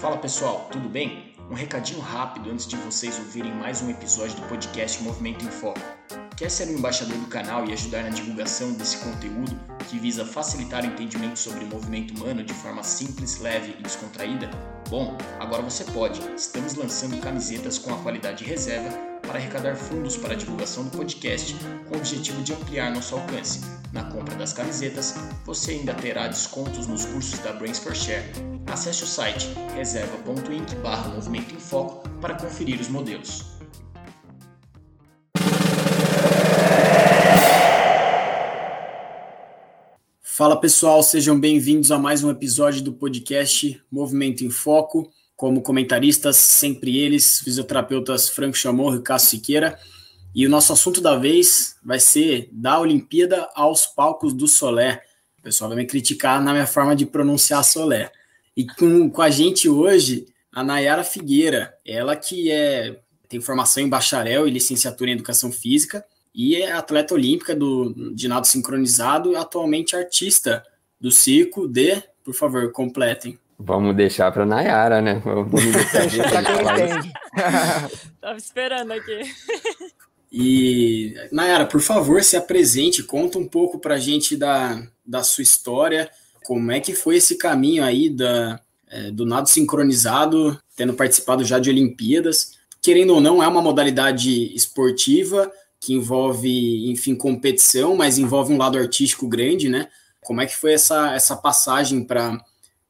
Fala 0.00 0.16
pessoal, 0.16 0.66
tudo 0.72 0.88
bem? 0.88 1.34
Um 1.50 1.54
recadinho 1.54 2.00
rápido 2.00 2.50
antes 2.50 2.66
de 2.66 2.74
vocês 2.74 3.18
ouvirem 3.18 3.52
mais 3.52 3.82
um 3.82 3.90
episódio 3.90 4.34
do 4.34 4.48
podcast 4.48 5.02
Movimento 5.02 5.44
em 5.44 5.50
Foco. 5.50 5.78
Quer 6.38 6.50
ser 6.50 6.68
um 6.68 6.78
embaixador 6.78 7.18
do 7.18 7.26
canal 7.26 7.66
e 7.66 7.74
ajudar 7.74 8.04
na 8.04 8.08
divulgação 8.08 8.72
desse 8.72 8.96
conteúdo 8.96 9.54
que 9.90 9.98
visa 9.98 10.24
facilitar 10.24 10.84
o 10.84 10.86
entendimento 10.86 11.38
sobre 11.38 11.64
o 11.64 11.66
movimento 11.66 12.14
humano 12.14 12.42
de 12.42 12.54
forma 12.54 12.82
simples, 12.82 13.40
leve 13.40 13.76
e 13.78 13.82
descontraída? 13.82 14.48
Bom, 14.88 15.18
agora 15.38 15.60
você 15.60 15.84
pode. 15.84 16.18
Estamos 16.34 16.76
lançando 16.76 17.20
camisetas 17.20 17.76
com 17.76 17.92
a 17.92 17.98
qualidade 17.98 18.42
reserva 18.42 18.96
para 19.20 19.38
arrecadar 19.38 19.76
fundos 19.76 20.16
para 20.16 20.32
a 20.32 20.36
divulgação 20.36 20.84
do 20.84 20.96
podcast 20.96 21.54
com 21.86 21.96
o 21.96 21.98
objetivo 21.98 22.42
de 22.42 22.54
ampliar 22.54 22.90
nosso 22.90 23.16
alcance. 23.16 23.60
Na 23.92 24.04
compra 24.04 24.34
das 24.34 24.54
camisetas, 24.54 25.14
você 25.44 25.72
ainda 25.72 25.92
terá 25.92 26.26
descontos 26.26 26.86
nos 26.86 27.04
cursos 27.04 27.38
da 27.40 27.52
Brains 27.52 27.78
for 27.78 27.94
Share. 27.94 28.24
Acesse 28.70 29.02
o 29.02 29.06
site 29.06 29.48
reserva.inc 29.74 30.76
barra 30.76 31.08
Movimento 31.08 31.52
em 31.52 31.58
Foco 31.58 32.08
para 32.20 32.34
conferir 32.36 32.80
os 32.80 32.86
modelos. 32.86 33.44
Fala 40.22 40.58
pessoal, 40.60 41.02
sejam 41.02 41.38
bem-vindos 41.38 41.90
a 41.90 41.98
mais 41.98 42.22
um 42.22 42.30
episódio 42.30 42.80
do 42.80 42.92
podcast 42.92 43.82
Movimento 43.90 44.44
em 44.44 44.50
Foco. 44.50 45.10
Como 45.34 45.62
comentaristas, 45.62 46.36
sempre 46.36 46.96
eles, 46.96 47.40
fisioterapeutas 47.40 48.28
Franco 48.28 48.56
Chamorro 48.56 48.96
e 48.96 49.02
Cássio 49.02 49.30
Siqueira. 49.30 49.80
E 50.32 50.46
o 50.46 50.50
nosso 50.50 50.72
assunto 50.72 51.00
da 51.00 51.16
vez 51.16 51.74
vai 51.84 51.98
ser 51.98 52.48
da 52.52 52.78
Olimpíada 52.78 53.50
aos 53.56 53.84
palcos 53.84 54.32
do 54.32 54.46
Solé. 54.46 55.02
O 55.40 55.42
pessoal 55.42 55.70
vai 55.70 55.78
me 55.78 55.86
criticar 55.86 56.40
na 56.40 56.52
minha 56.52 56.68
forma 56.68 56.94
de 56.94 57.04
pronunciar 57.04 57.64
Solé. 57.64 58.12
E 58.56 58.66
com, 58.66 59.08
com 59.10 59.22
a 59.22 59.30
gente 59.30 59.68
hoje, 59.68 60.26
a 60.52 60.62
Nayara 60.64 61.04
Figueira, 61.04 61.74
ela 61.84 62.16
que 62.16 62.50
é 62.50 63.00
tem 63.28 63.40
formação 63.40 63.80
em 63.80 63.88
bacharel 63.88 64.48
e 64.48 64.50
licenciatura 64.50 65.08
em 65.08 65.14
educação 65.14 65.52
física 65.52 66.04
e 66.34 66.56
é 66.56 66.72
atleta 66.72 67.14
olímpica 67.14 67.54
do, 67.54 68.12
de 68.12 68.26
nado 68.26 68.44
sincronizado 68.44 69.32
e 69.32 69.36
atualmente 69.36 69.94
artista 69.94 70.64
do 71.00 71.12
circo 71.12 71.68
de, 71.68 72.02
por 72.24 72.34
favor, 72.34 72.72
completem. 72.72 73.38
Vamos 73.56 73.94
deixar 73.94 74.32
para 74.32 74.44
Nayara, 74.44 75.00
né? 75.00 75.22
Vamos 75.24 75.52
deixar 75.62 76.42
para 76.42 76.42
quem 76.42 76.86
entende. 76.86 77.12
Tava 78.20 78.36
esperando 78.36 78.92
aqui. 78.92 79.20
E, 80.32 81.14
Nayara, 81.30 81.66
por 81.66 81.80
favor, 81.80 82.22
se 82.24 82.36
apresente, 82.36 83.02
conta 83.02 83.38
um 83.38 83.46
pouco 83.46 83.78
para 83.78 83.94
a 83.94 83.98
gente 83.98 84.36
da, 84.36 84.82
da 85.06 85.22
sua 85.22 85.42
história, 85.42 86.10
como 86.44 86.72
é 86.72 86.80
que 86.80 86.94
foi 86.94 87.16
esse 87.16 87.36
caminho 87.36 87.84
aí 87.84 88.08
da, 88.08 88.60
é, 88.88 89.10
do 89.10 89.24
nado 89.24 89.48
sincronizado, 89.48 90.58
tendo 90.76 90.94
participado 90.94 91.44
já 91.44 91.58
de 91.58 91.70
Olimpíadas. 91.70 92.52
Querendo 92.82 93.14
ou 93.14 93.20
não, 93.20 93.42
é 93.42 93.48
uma 93.48 93.62
modalidade 93.62 94.54
esportiva 94.54 95.50
que 95.78 95.94
envolve, 95.94 96.90
enfim, 96.90 97.14
competição, 97.14 97.96
mas 97.96 98.18
envolve 98.18 98.52
um 98.52 98.58
lado 98.58 98.76
artístico 98.76 99.28
grande, 99.28 99.68
né? 99.68 99.88
Como 100.20 100.40
é 100.40 100.46
que 100.46 100.56
foi 100.56 100.74
essa, 100.74 101.14
essa 101.14 101.36
passagem 101.36 102.04
para 102.04 102.38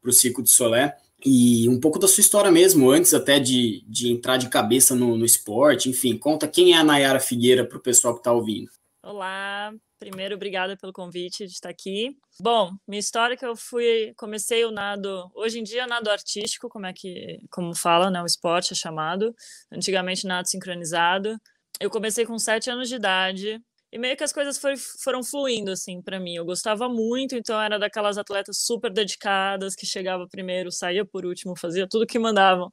o 0.03 0.11
Circo 0.11 0.43
de 0.43 0.49
Solé. 0.49 0.95
E 1.23 1.69
um 1.69 1.79
pouco 1.79 1.99
da 1.99 2.07
sua 2.07 2.21
história 2.21 2.51
mesmo, 2.51 2.89
antes 2.89 3.13
até 3.13 3.39
de, 3.39 3.83
de 3.87 4.11
entrar 4.11 4.37
de 4.37 4.49
cabeça 4.49 4.95
no, 4.95 5.15
no 5.15 5.23
esporte, 5.23 5.87
enfim, 5.87 6.17
conta 6.17 6.47
quem 6.47 6.73
é 6.73 6.77
a 6.77 6.83
Nayara 6.83 7.19
Figueira 7.19 7.63
para 7.63 7.77
o 7.77 7.81
pessoal 7.81 8.15
que 8.15 8.21
está 8.21 8.33
ouvindo. 8.33 8.71
Olá, 9.03 9.73
primeiro 9.97 10.35
obrigada 10.35 10.77
pelo 10.77 10.93
convite 10.93 11.47
de 11.47 11.53
estar 11.53 11.69
aqui. 11.69 12.15
Bom, 12.39 12.71
minha 12.87 12.99
história 12.99 13.33
é 13.33 13.37
que 13.37 13.45
eu 13.45 13.55
fui, 13.55 14.13
comecei 14.15 14.63
o 14.63 14.69
nado, 14.69 15.27
hoje 15.33 15.59
em 15.59 15.63
dia 15.63 15.87
nado 15.87 16.11
artístico, 16.11 16.69
como 16.69 16.85
é 16.85 16.93
que, 16.93 17.39
como 17.49 17.75
fala, 17.75 18.11
né, 18.11 18.21
o 18.21 18.27
esporte 18.27 18.73
é 18.73 18.75
chamado, 18.75 19.33
antigamente 19.71 20.27
nado 20.27 20.47
sincronizado. 20.47 21.35
Eu 21.79 21.89
comecei 21.89 22.27
com 22.27 22.37
sete 22.37 22.69
anos 22.69 22.89
de 22.89 22.95
idade, 22.95 23.59
e 23.91 23.97
meio 23.97 24.15
que 24.15 24.23
as 24.23 24.31
coisas 24.31 24.57
foi, 24.59 24.75
foram 24.77 25.23
fluindo, 25.23 25.71
assim, 25.71 26.01
para 26.01 26.19
mim. 26.19 26.35
Eu 26.35 26.45
gostava 26.45 26.87
muito, 26.87 27.35
então 27.35 27.59
era 27.59 27.77
daquelas 27.77 28.17
atletas 28.19 28.59
super 28.61 28.93
dedicadas, 28.93 29.75
que 29.75 29.85
chegava 29.85 30.27
primeiro, 30.29 30.71
saía 30.71 31.03
por 31.03 31.25
último, 31.25 31.57
fazia 31.57 31.87
tudo 31.89 32.05
que 32.05 32.17
mandavam. 32.17 32.71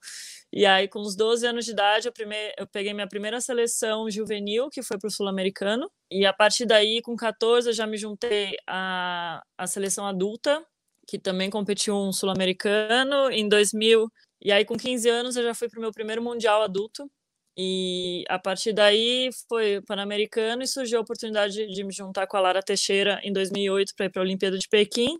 E 0.53 0.65
aí, 0.65 0.89
com 0.89 1.01
os 1.01 1.15
12 1.15 1.47
anos 1.47 1.65
de 1.65 1.73
idade, 1.73 2.09
eu, 2.09 2.13
eu 2.57 2.67
peguei 2.67 2.95
minha 2.95 3.07
primeira 3.07 3.41
seleção 3.41 4.11
juvenil, 4.11 4.71
que 4.71 4.83
foi 4.83 4.99
para 4.99 5.09
o 5.09 5.11
Sul-Americano. 5.11 5.91
E 6.11 6.25
a 6.25 6.33
partir 6.33 6.65
daí, 6.67 7.03
com 7.03 7.15
14, 7.17 7.69
eu 7.69 7.75
já 7.75 7.87
me 7.87 7.99
juntei 7.99 8.57
à, 8.67 9.43
à 9.59 9.67
seleção 9.67 10.07
adulta, 10.07 10.65
que 11.07 11.19
também 11.19 11.51
competiu 11.51 11.95
um 11.95 12.13
Sul-Americano. 12.13 13.31
Em 13.31 13.49
2000, 13.49 14.09
e 14.43 14.53
aí, 14.53 14.65
com 14.65 14.77
15 14.77 15.09
anos, 15.09 15.37
eu 15.37 15.43
já 15.45 15.55
fui 15.55 15.69
para 15.69 15.79
o 15.79 15.83
meu 15.83 15.93
primeiro 15.93 16.23
Mundial 16.23 16.63
adulto, 16.63 17.11
e 17.61 18.25
a 18.29 18.39
partir 18.39 18.73
daí 18.73 19.31
foi 19.49 19.83
Pan-Americano 19.83 20.63
e 20.63 20.67
surgiu 20.67 20.99
a 20.99 21.03
oportunidade 21.03 21.67
de 21.67 21.83
me 21.83 21.93
juntar 21.93 22.29
com 22.29 22.37
a 22.37 22.41
Lara 22.41 22.63
Teixeira 22.63 23.21
em 23.25 23.33
2008 23.33 23.95
para 23.97 24.07
ir 24.07 24.11
para 24.11 24.23
a 24.23 24.25
Olimpíada 24.25 24.57
de 24.57 24.69
Pequim. 24.69 25.19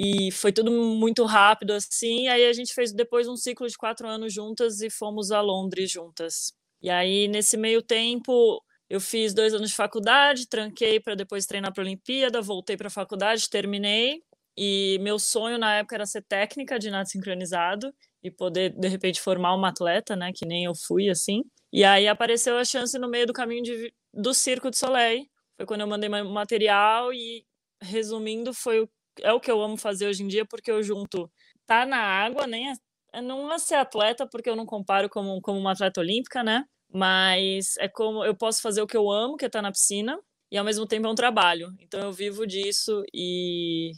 E 0.00 0.30
foi 0.30 0.52
tudo 0.52 0.70
muito 0.70 1.24
rápido 1.24 1.72
assim. 1.72 2.28
Aí 2.28 2.46
a 2.46 2.52
gente 2.52 2.72
fez 2.72 2.92
depois 2.92 3.26
um 3.26 3.34
ciclo 3.36 3.66
de 3.66 3.76
quatro 3.76 4.06
anos 4.06 4.32
juntas 4.32 4.80
e 4.80 4.88
fomos 4.88 5.32
a 5.32 5.40
Londres 5.40 5.90
juntas. 5.90 6.52
E 6.80 6.88
aí, 6.88 7.26
nesse 7.26 7.56
meio 7.56 7.82
tempo, 7.82 8.62
eu 8.88 9.00
fiz 9.00 9.34
dois 9.34 9.52
anos 9.52 9.70
de 9.70 9.74
faculdade, 9.74 10.48
tranquei 10.48 11.00
para 11.00 11.16
depois 11.16 11.46
treinar 11.46 11.74
para 11.74 11.82
a 11.82 11.86
Olimpíada, 11.86 12.40
voltei 12.40 12.76
para 12.76 12.86
a 12.86 12.90
faculdade, 12.90 13.50
terminei. 13.50 14.22
E 14.56 14.98
meu 15.00 15.18
sonho 15.18 15.58
na 15.58 15.78
época 15.78 15.96
era 15.96 16.06
ser 16.06 16.22
técnica 16.22 16.78
de 16.78 16.90
nado 16.90 17.08
sincronizado 17.08 17.92
e 18.22 18.30
poder, 18.30 18.70
de 18.70 18.86
repente, 18.86 19.20
formar 19.20 19.52
uma 19.52 19.70
atleta, 19.70 20.14
né? 20.14 20.30
Que 20.32 20.46
nem 20.46 20.66
eu 20.66 20.74
fui 20.76 21.10
assim. 21.10 21.42
E 21.72 21.82
aí 21.82 22.06
apareceu 22.06 22.56
a 22.56 22.64
chance 22.64 22.96
no 23.00 23.08
meio 23.08 23.26
do 23.26 23.32
caminho 23.32 23.64
de, 23.64 23.92
do 24.14 24.32
Circo 24.32 24.70
de 24.70 24.78
Soleil. 24.78 25.24
Foi 25.56 25.66
quando 25.66 25.80
eu 25.80 25.88
mandei 25.88 26.08
material 26.08 27.12
e, 27.12 27.44
resumindo, 27.82 28.54
foi 28.54 28.80
o, 28.80 28.88
é 29.22 29.32
o 29.32 29.40
que 29.40 29.50
eu 29.50 29.60
amo 29.62 29.76
fazer 29.76 30.06
hoje 30.06 30.22
em 30.22 30.28
dia, 30.28 30.44
porque 30.44 30.70
eu 30.70 30.82
junto 30.82 31.30
tá 31.66 31.84
na 31.84 31.98
água, 31.98 32.46
nem 32.46 32.70
é, 33.12 33.20
não 33.20 33.52
é 33.52 33.58
ser 33.58 33.76
atleta, 33.76 34.26
porque 34.26 34.48
eu 34.48 34.56
não 34.56 34.66
comparo 34.66 35.08
como, 35.08 35.40
como 35.40 35.58
uma 35.58 35.72
atleta 35.72 36.00
olímpica, 36.00 36.42
né? 36.42 36.64
Mas 36.92 37.74
é 37.78 37.88
como 37.88 38.24
eu 38.24 38.34
posso 38.34 38.62
fazer 38.62 38.80
o 38.80 38.86
que 38.86 38.96
eu 38.96 39.10
amo, 39.10 39.36
que 39.36 39.44
é 39.44 39.48
estar 39.48 39.58
tá 39.58 39.62
na 39.62 39.72
piscina, 39.72 40.18
e 40.50 40.56
ao 40.56 40.64
mesmo 40.64 40.86
tempo 40.86 41.06
é 41.06 41.10
um 41.10 41.14
trabalho. 41.14 41.68
Então 41.80 42.00
eu 42.00 42.12
vivo 42.12 42.46
disso 42.46 43.02
e, 43.12 43.92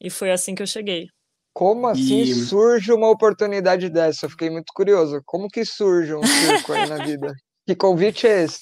e 0.00 0.08
foi 0.10 0.30
assim 0.30 0.54
que 0.54 0.62
eu 0.62 0.66
cheguei. 0.66 1.08
Como 1.52 1.86
assim 1.86 2.20
e... 2.20 2.34
surge 2.34 2.92
uma 2.92 3.10
oportunidade 3.10 3.88
dessa? 3.88 4.26
Eu 4.26 4.30
fiquei 4.30 4.50
muito 4.50 4.72
curioso. 4.74 5.20
Como 5.24 5.48
que 5.48 5.64
surge 5.64 6.14
um 6.14 6.22
circo 6.22 6.72
aí 6.72 6.88
na 6.88 7.04
vida? 7.04 7.32
Que 7.68 7.74
convite 7.74 8.28
é 8.28 8.44
esse? 8.44 8.60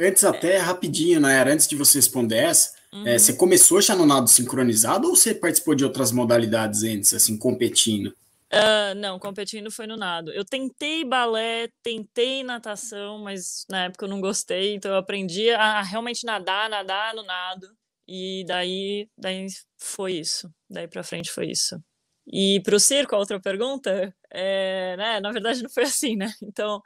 Antes 0.00 0.24
até, 0.24 0.56
rapidinho, 0.56 1.20
né? 1.20 1.42
Antes 1.42 1.68
de 1.68 1.76
você 1.76 1.98
responder 1.98 2.38
essa, 2.38 2.70
uhum. 2.92 3.06
é, 3.06 3.18
você 3.18 3.32
começou 3.32 3.80
já 3.80 3.94
no 3.94 4.06
nado 4.06 4.28
sincronizado 4.28 5.08
ou 5.08 5.16
você 5.16 5.34
participou 5.34 5.74
de 5.74 5.84
outras 5.84 6.12
modalidades 6.12 6.82
antes, 6.82 7.12
assim, 7.14 7.36
competindo? 7.36 8.14
Uh, 8.50 8.94
não, 8.96 9.18
competindo 9.18 9.70
foi 9.70 9.86
no 9.86 9.96
nado. 9.96 10.32
Eu 10.32 10.44
tentei 10.44 11.04
balé, 11.04 11.68
tentei 11.82 12.42
natação, 12.42 13.18
mas 13.18 13.66
na 13.68 13.84
época 13.84 14.06
eu 14.06 14.08
não 14.08 14.20
gostei, 14.20 14.74
então 14.74 14.90
eu 14.90 14.96
aprendi 14.96 15.50
a 15.50 15.82
realmente 15.82 16.24
nadar, 16.24 16.70
nadar 16.70 17.14
no 17.14 17.22
nado. 17.22 17.68
E 18.06 18.44
daí, 18.46 19.06
daí 19.18 19.46
foi 19.76 20.14
isso. 20.14 20.50
Daí 20.68 20.88
pra 20.88 21.02
frente 21.02 21.30
foi 21.30 21.50
isso. 21.50 21.78
E 22.26 22.60
para 22.62 22.76
o 22.76 22.80
circo, 22.80 23.14
a 23.14 23.18
outra 23.18 23.38
pergunta, 23.40 24.14
é, 24.30 24.96
né, 24.96 25.20
na 25.20 25.30
verdade 25.30 25.62
não 25.62 25.70
foi 25.70 25.84
assim, 25.84 26.16
né? 26.16 26.32
Então, 26.42 26.80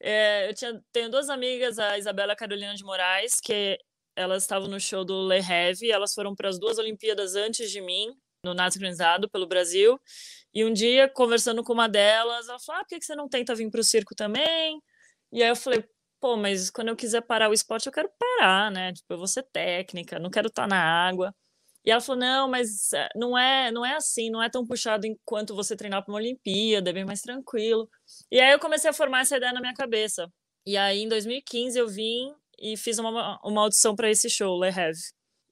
é, 0.00 0.50
eu 0.50 0.54
tinha, 0.54 0.80
tenho 0.92 1.10
duas 1.10 1.30
amigas, 1.30 1.78
a 1.78 1.98
Isabela 1.98 2.36
Carolina 2.36 2.74
de 2.74 2.84
Moraes, 2.84 3.40
que 3.42 3.78
elas 4.16 4.42
estavam 4.42 4.68
no 4.68 4.80
show 4.80 5.04
do 5.04 5.26
Le 5.28 5.38
Heavy, 5.38 5.90
elas 5.90 6.14
foram 6.14 6.34
para 6.34 6.48
as 6.48 6.58
duas 6.58 6.78
Olimpíadas 6.78 7.34
antes 7.36 7.70
de 7.70 7.80
mim, 7.80 8.08
no 8.42 8.54
nado 8.54 8.72
sincronizado 8.72 9.28
pelo 9.28 9.46
Brasil, 9.46 10.00
e 10.54 10.64
um 10.64 10.72
dia, 10.72 11.08
conversando 11.08 11.62
com 11.62 11.72
uma 11.72 11.88
delas, 11.88 12.48
ela 12.48 12.58
falou, 12.58 12.80
ah, 12.80 12.84
por 12.84 12.98
que 12.98 13.04
você 13.04 13.14
não 13.14 13.28
tenta 13.28 13.54
vir 13.54 13.70
para 13.70 13.80
o 13.80 13.84
circo 13.84 14.14
também? 14.14 14.80
E 15.32 15.42
aí 15.42 15.48
eu 15.50 15.56
falei, 15.56 15.84
pô, 16.20 16.36
mas 16.36 16.70
quando 16.70 16.88
eu 16.88 16.96
quiser 16.96 17.20
parar 17.22 17.50
o 17.50 17.52
esporte, 17.52 17.86
eu 17.86 17.92
quero 17.92 18.10
parar, 18.18 18.70
né? 18.70 18.92
Tipo, 18.92 19.14
eu 19.14 19.18
vou 19.18 19.26
ser 19.26 19.42
técnica, 19.52 20.18
não 20.18 20.30
quero 20.30 20.48
estar 20.48 20.62
tá 20.62 20.68
na 20.68 20.80
água. 20.80 21.34
E 21.86 21.90
ela 21.90 22.00
falou: 22.00 22.20
não, 22.20 22.48
mas 22.48 22.92
eh, 22.92 23.08
não 23.14 23.38
é, 23.38 23.70
não 23.70 23.86
é 23.86 23.94
assim, 23.96 24.28
não 24.30 24.42
é 24.42 24.50
tão 24.50 24.66
puxado 24.66 25.06
enquanto 25.06 25.54
você 25.54 25.76
treinar 25.76 26.04
para 26.04 26.12
uma 26.12 26.18
Olimpíada, 26.18 26.90
é 26.90 26.92
bem 26.92 27.04
mais 27.04 27.22
tranquilo. 27.22 27.88
E 28.30 28.40
aí 28.40 28.52
eu 28.52 28.58
comecei 28.58 28.90
a 28.90 28.92
formar 28.92 29.20
essa 29.20 29.36
ideia 29.36 29.52
na 29.52 29.60
minha 29.60 29.74
cabeça. 29.74 30.28
E 30.66 30.76
aí 30.76 31.02
em 31.02 31.08
2015 31.08 31.78
eu 31.78 31.88
vim 31.88 32.34
e 32.58 32.76
fiz 32.76 32.98
uma, 32.98 33.38
uma 33.44 33.62
audição 33.62 33.94
para 33.94 34.10
esse 34.10 34.28
show, 34.30 34.58
Le 34.62 34.70
Have. 34.70 34.98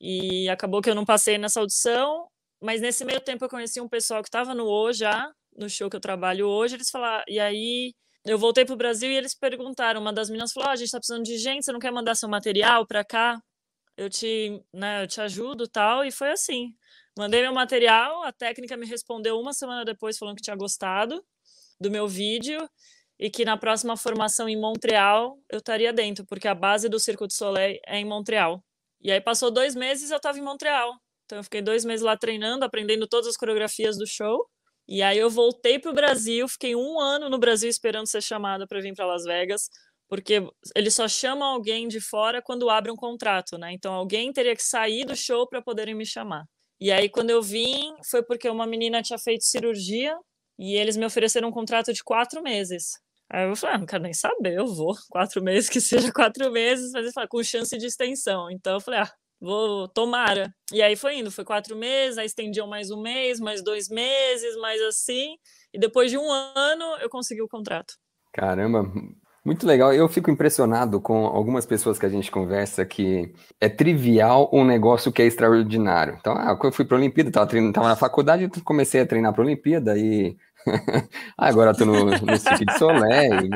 E 0.01 0.49
acabou 0.49 0.83
que 0.83 0.91
eu 0.91 0.95
não 0.95 1.05
passei 1.05 1.39
nessa 1.39 1.61
audição, 1.61 2.29
mas 2.63 2.81
nesse 2.81 3.05
meio 3.05 3.21
tempo 3.21 3.45
eu 3.45 3.49
conheci 3.49 3.81
um 3.81 3.89
pessoal 3.89 4.23
que 4.23 4.29
estava 4.29 4.55
no 4.55 4.67
O 4.67 4.93
já, 4.93 5.31
no 5.57 5.69
show 5.69 5.91
que 5.91 5.97
eu 5.97 6.01
trabalho 6.01 6.47
hoje. 6.47 6.77
Eles 6.77 6.91
falaram, 6.91 7.25
e 7.29 7.39
aí 7.41 7.95
eu 8.27 8.39
voltei 8.39 8.65
para 8.65 8.75
o 8.75 8.77
Brasil 8.77 9.11
e 9.11 9.17
eles 9.17 9.35
perguntaram. 9.35 10.01
Uma 10.01 10.13
das 10.13 10.29
meninas 10.31 10.53
falou: 10.53 10.69
oh, 10.69 10.73
a 10.73 10.77
gente 10.77 10.87
está 10.87 10.99
precisando 10.99 11.25
de 11.25 11.39
gente, 11.39 11.65
você 11.65 11.73
não 11.73 11.81
quer 11.81 11.93
mandar 11.93 12.15
seu 12.15 12.29
material 12.29 12.87
para 12.87 13.05
cá? 13.05 13.41
eu 13.97 14.11
te, 14.11 14.63
né, 14.73 15.03
eu 15.03 15.07
te 15.07 15.21
ajudo 15.21 15.69
tal, 15.69 16.05
e 16.05 16.11
foi 16.11 16.31
assim. 16.31 16.75
Mandei 17.17 17.43
meu 17.43 17.53
material, 17.55 18.25
a 18.25 18.33
técnica 18.33 18.77
me 18.77 18.87
respondeu 18.87 19.39
uma 19.39 19.53
semana 19.53 19.85
depois 19.85 20.19
falando 20.19 20.37
que 20.37 20.43
tinha 20.43 20.57
gostado, 20.57 21.25
do 21.81 21.91
meu 21.91 22.09
vídeo 22.09 22.69
e 23.19 23.31
que 23.31 23.45
na 23.45 23.57
próxima 23.57 23.97
formação 23.97 24.49
em 24.49 24.61
Montreal 24.61 25.39
eu 25.51 25.59
estaria 25.59 25.93
dentro, 25.93 26.25
porque 26.27 26.49
a 26.49 26.55
base 26.55 26.89
do 26.89 26.99
Circo 26.99 27.27
de 27.27 27.35
Soleil 27.35 27.79
é 27.87 27.99
em 27.99 28.05
Montreal. 28.05 28.63
E 29.01 29.13
aí 29.13 29.21
passou 29.21 29.51
dois 29.51 29.75
meses 29.75 30.11
eu 30.11 30.17
estava 30.17 30.39
em 30.39 30.43
Montreal. 30.43 30.93
Então 31.25 31.39
eu 31.39 31.45
fiquei 31.45 31.63
dois 31.63 31.85
meses 31.85 32.05
lá 32.05 32.17
treinando, 32.17 32.65
aprendendo 32.65 33.07
todas 33.07 33.29
as 33.29 33.37
coreografias 33.37 33.97
do 33.97 34.07
show. 34.07 34.47
E 34.87 35.03
aí 35.03 35.19
eu 35.19 35.31
voltei 35.31 35.79
para 35.79 35.91
o 35.91 35.95
Brasil, 35.95 36.47
fiquei 36.49 36.77
um 36.77 37.01
ano 37.01 37.31
no 37.31 37.39
Brasil 37.39 37.71
esperando 37.71 38.07
ser 38.07 38.23
chamada 38.23 38.67
para 38.67 38.81
vir 38.81 38.95
para 38.95 39.07
Las 39.07 39.25
Vegas, 39.25 39.71
porque 40.09 40.47
eles 40.77 40.95
só 40.95 41.09
chamam 41.09 41.49
alguém 41.49 41.89
de 41.89 42.01
fora 42.01 42.43
quando 42.43 42.69
abre 42.69 42.91
um 42.91 42.97
contrato, 42.97 43.57
né? 43.57 43.73
Então 43.73 43.95
alguém 43.95 44.33
teria 44.33 44.55
que 44.55 44.63
sair 44.63 45.07
do 45.07 45.17
show 45.17 45.49
para 45.49 45.63
poderem 45.63 45.95
me 45.95 46.05
chamar. 46.05 46.45
E 46.81 46.93
aí 46.93 47.09
quando 47.09 47.31
eu 47.31 47.43
vim, 47.43 47.95
foi 48.11 48.23
porque 48.23 48.49
uma 48.49 48.67
menina 48.67 49.03
tinha 49.03 49.19
feito 49.19 49.45
cirurgia 49.45 50.15
e 50.59 50.77
eles 50.77 50.97
me 50.97 51.07
ofereceram 51.07 51.49
um 51.49 51.53
contrato 51.53 51.93
de 51.93 52.03
quatro 52.05 52.43
meses. 52.43 53.04
Aí 53.35 53.49
eu 53.49 53.57
falei, 53.57 53.75
ah, 53.75 53.79
não 53.79 53.87
quero 53.87 54.05
nem 54.05 54.15
saber, 54.15 54.55
eu 54.55 54.67
vou. 54.67 54.95
Quatro 55.11 55.43
meses, 55.43 55.69
que 55.69 55.81
seja 55.81 56.13
quatro 56.13 56.53
meses, 56.53 56.93
mas 56.93 57.13
ele 57.17 57.27
com 57.27 57.43
chance 57.43 57.77
de 57.77 57.87
extensão. 57.87 58.49
Então 58.49 58.75
eu 58.75 58.81
falei, 58.81 59.01
ah, 59.01 59.11
vou, 59.41 59.89
tomara. 59.89 60.55
E 60.73 60.81
aí 60.81 60.95
foi 60.95 61.19
indo, 61.19 61.33
foi 61.33 61.45
quatro 61.45 61.75
meses, 61.77 62.17
aí 62.17 62.27
estendiam 62.27 62.69
mais 62.69 62.93
um 62.93 63.03
mês, 63.03 63.41
mais 63.41 63.63
dois 63.63 63.89
meses, 63.89 64.57
mais 64.59 64.81
assim. 64.83 65.37
E 65.73 65.79
depois 65.81 66.13
de 66.13 66.17
um 66.17 66.31
ano 66.31 66.85
eu 67.01 67.11
consegui 67.11 67.43
o 67.43 67.49
contrato. 67.49 67.95
Caramba, 68.33 68.89
muito 69.45 69.67
legal. 69.67 69.93
Eu 69.93 70.09
fico 70.09 70.31
impressionado 70.31 71.01
com 71.01 71.27
algumas 71.27 71.67
pessoas 71.67 71.99
que 71.99 72.07
a 72.07 72.09
gente 72.09 72.31
conversa 72.31 72.87
que 72.87 73.35
é 73.61 73.69
trivial 73.69 74.49
um 74.53 74.65
negócio 74.65 75.13
que 75.13 75.21
é 75.21 75.27
extraordinário. 75.27 76.17
Então, 76.21 76.35
ah, 76.35 76.57
eu 76.63 76.73
fui 76.73 76.85
para 76.85 76.97
a 76.97 77.01
Olimpíada, 77.01 77.31
estava 77.31 77.73
tava 77.73 77.89
na 77.89 77.97
faculdade, 77.97 78.49
comecei 78.63 79.01
a 79.01 79.07
treinar 79.07 79.33
para 79.33 79.43
a 79.43 79.47
Olimpíada 79.47 79.99
e 79.99 80.37
ah, 81.37 81.49
agora 81.49 81.73
estou 81.73 81.87
no, 81.87 82.05
no 82.07 82.37
Cirque 82.37 82.65
de 82.65 82.79
Soleil. 82.79 83.51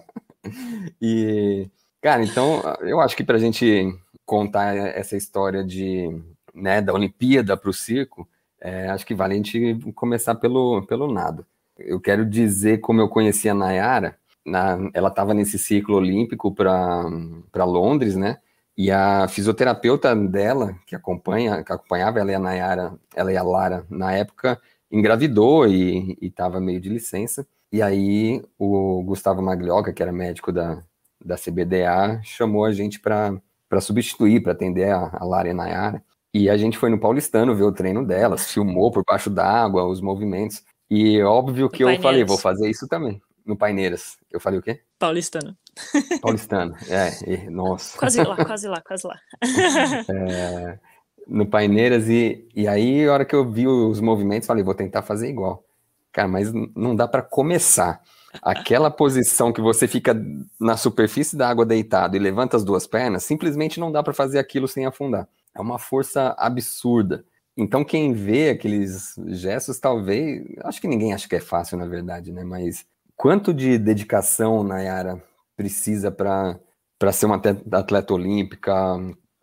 e, 1.00 1.68
cara, 2.00 2.22
então 2.22 2.62
eu 2.82 3.00
acho 3.00 3.16
que 3.16 3.24
para 3.24 3.36
a 3.36 3.40
gente 3.40 3.92
contar 4.24 4.76
essa 4.76 5.16
história 5.16 5.64
de, 5.64 6.08
né, 6.54 6.80
da 6.80 6.92
Olimpíada 6.92 7.56
para 7.56 7.70
o 7.70 7.74
circo, 7.74 8.28
é, 8.60 8.88
acho 8.88 9.06
que 9.06 9.14
vale 9.14 9.34
a 9.34 9.36
gente 9.36 9.78
começar 9.94 10.34
pelo, 10.34 10.82
pelo 10.82 11.12
nado. 11.12 11.44
Eu 11.78 11.98
quero 11.98 12.24
dizer 12.24 12.78
como 12.78 13.00
eu 13.00 13.08
conheci 13.08 13.48
a 13.48 13.54
Nayara, 13.54 14.16
na, 14.44 14.78
ela 14.94 15.08
estava 15.08 15.34
nesse 15.34 15.58
ciclo 15.58 15.96
olímpico 15.96 16.54
para 16.54 17.64
Londres, 17.64 18.16
né? 18.16 18.38
E 18.76 18.90
a 18.90 19.28
fisioterapeuta 19.28 20.14
dela, 20.14 20.74
que 20.86 20.94
acompanha, 20.94 21.62
que 21.62 21.72
acompanhava 21.72 22.18
ela 22.18 22.30
e 22.30 22.34
a 22.34 22.38
Nayara, 22.38 22.94
ela 23.14 23.32
e 23.32 23.36
a 23.36 23.42
Lara, 23.42 23.84
na 23.90 24.12
época, 24.12 24.60
engravidou 24.90 25.66
e 25.66 26.16
estava 26.20 26.60
meio 26.60 26.80
de 26.80 26.88
licença. 26.88 27.46
E 27.72 27.80
aí 27.80 28.42
o 28.58 29.02
Gustavo 29.04 29.40
Maglioca, 29.40 29.92
que 29.92 30.02
era 30.02 30.12
médico 30.12 30.50
da, 30.50 30.82
da 31.24 31.36
CBDA, 31.36 32.20
chamou 32.24 32.64
a 32.64 32.72
gente 32.72 32.98
para 32.98 33.40
substituir, 33.80 34.42
para 34.42 34.52
atender 34.52 34.90
a, 34.90 35.10
a 35.12 35.24
Lara 35.24 35.48
e 35.48 35.50
a 35.52 35.54
Nayara. 35.54 36.02
E 36.32 36.48
a 36.48 36.56
gente 36.56 36.78
foi 36.78 36.90
no 36.90 36.98
Paulistano 36.98 37.54
ver 37.54 37.64
o 37.64 37.72
treino 37.72 38.06
delas, 38.06 38.52
filmou 38.52 38.90
por 38.90 39.04
baixo 39.04 39.30
d'água 39.30 39.84
os 39.84 40.00
movimentos. 40.00 40.62
E 40.88 41.22
óbvio 41.22 41.68
que 41.68 41.84
eu 41.84 42.00
falei, 42.00 42.24
vou 42.24 42.38
fazer 42.38 42.68
isso 42.68 42.88
também. 42.88 43.20
No 43.44 43.56
Paineiras. 43.56 44.16
Eu 44.30 44.40
falei 44.40 44.58
o 44.58 44.62
quê? 44.62 44.80
Paulistano. 44.98 45.56
Paulistano, 46.20 46.74
é, 46.88 47.30
e, 47.30 47.50
nossa. 47.50 47.98
Quase 47.98 48.22
lá, 48.22 48.36
quase 48.44 48.68
lá, 48.68 48.80
quase 48.80 49.06
lá. 49.06 49.18
é, 50.28 50.78
no 51.30 51.46
Paineiras, 51.46 52.08
e, 52.08 52.46
e 52.54 52.66
aí, 52.66 53.06
a 53.06 53.12
hora 53.12 53.24
que 53.24 53.34
eu 53.34 53.48
vi 53.48 53.66
os 53.68 54.00
movimentos, 54.00 54.46
falei, 54.46 54.64
vou 54.64 54.74
tentar 54.74 55.02
fazer 55.02 55.28
igual. 55.28 55.64
Cara, 56.12 56.26
mas 56.26 56.52
não 56.74 56.94
dá 56.96 57.06
para 57.06 57.22
começar. 57.22 58.02
Aquela 58.42 58.90
posição 58.92 59.52
que 59.52 59.60
você 59.60 59.86
fica 59.86 60.14
na 60.58 60.76
superfície 60.76 61.36
da 61.36 61.48
água 61.48 61.64
deitado 61.64 62.16
e 62.16 62.18
levanta 62.18 62.56
as 62.56 62.64
duas 62.64 62.86
pernas, 62.86 63.24
simplesmente 63.24 63.78
não 63.78 63.92
dá 63.92 64.02
para 64.02 64.12
fazer 64.12 64.38
aquilo 64.38 64.66
sem 64.66 64.86
afundar. 64.86 65.28
É 65.54 65.60
uma 65.60 65.78
força 65.78 66.34
absurda. 66.36 67.24
Então, 67.56 67.84
quem 67.84 68.12
vê 68.12 68.50
aqueles 68.50 69.14
gestos, 69.28 69.78
talvez. 69.78 70.44
Acho 70.64 70.80
que 70.80 70.88
ninguém 70.88 71.12
acha 71.12 71.28
que 71.28 71.36
é 71.36 71.40
fácil, 71.40 71.76
na 71.76 71.86
verdade, 71.86 72.32
né? 72.32 72.42
Mas 72.42 72.86
quanto 73.16 73.54
de 73.54 73.78
dedicação, 73.78 74.64
Nayara, 74.64 75.22
precisa 75.56 76.10
para 76.10 76.58
ser 77.12 77.26
uma 77.26 77.40
atleta 77.72 78.14
olímpica? 78.14 78.74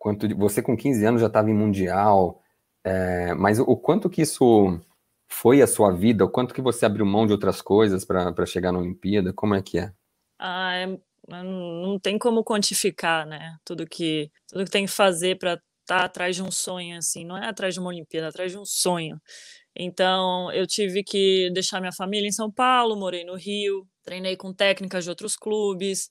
Quanto 0.08 0.26
de, 0.26 0.32
você 0.32 0.62
com 0.62 0.74
15 0.74 1.04
anos 1.04 1.20
já 1.20 1.26
estava 1.26 1.50
em 1.50 1.54
mundial, 1.54 2.42
é, 2.82 3.34
mas 3.34 3.58
o 3.58 3.76
quanto 3.76 4.08
que 4.08 4.22
isso 4.22 4.80
foi 5.28 5.60
a 5.60 5.66
sua 5.66 5.92
vida? 5.92 6.24
O 6.24 6.30
quanto 6.30 6.54
que 6.54 6.62
você 6.62 6.86
abriu 6.86 7.04
mão 7.04 7.26
de 7.26 7.32
outras 7.34 7.60
coisas 7.60 8.06
para 8.06 8.46
chegar 8.46 8.72
na 8.72 8.78
Olimpíada? 8.78 9.34
Como 9.34 9.54
é 9.54 9.60
que 9.60 9.78
é? 9.78 9.92
Ah, 10.38 10.74
é, 10.76 10.98
não 11.28 11.98
tem 11.98 12.18
como 12.18 12.42
quantificar, 12.42 13.26
né? 13.26 13.58
Tudo 13.66 13.86
que 13.86 14.30
tudo 14.46 14.64
que 14.64 14.70
tem 14.70 14.86
que 14.86 14.90
fazer 14.90 15.36
para 15.36 15.60
estar 15.82 15.98
tá 15.98 16.04
atrás 16.06 16.34
de 16.36 16.42
um 16.42 16.50
sonho 16.50 16.96
assim, 16.96 17.26
não 17.26 17.36
é 17.36 17.46
atrás 17.46 17.74
de 17.74 17.80
uma 17.80 17.90
Olimpíada, 17.90 18.28
é 18.28 18.30
atrás 18.30 18.50
de 18.50 18.56
um 18.56 18.64
sonho. 18.64 19.20
Então, 19.76 20.50
eu 20.52 20.66
tive 20.66 21.04
que 21.04 21.50
deixar 21.52 21.80
minha 21.80 21.92
família 21.92 22.26
em 22.26 22.32
São 22.32 22.50
Paulo, 22.50 22.96
morei 22.96 23.26
no 23.26 23.36
Rio, 23.36 23.86
treinei 24.02 24.38
com 24.38 24.54
técnicas 24.54 25.04
de 25.04 25.10
outros 25.10 25.36
clubes, 25.36 26.08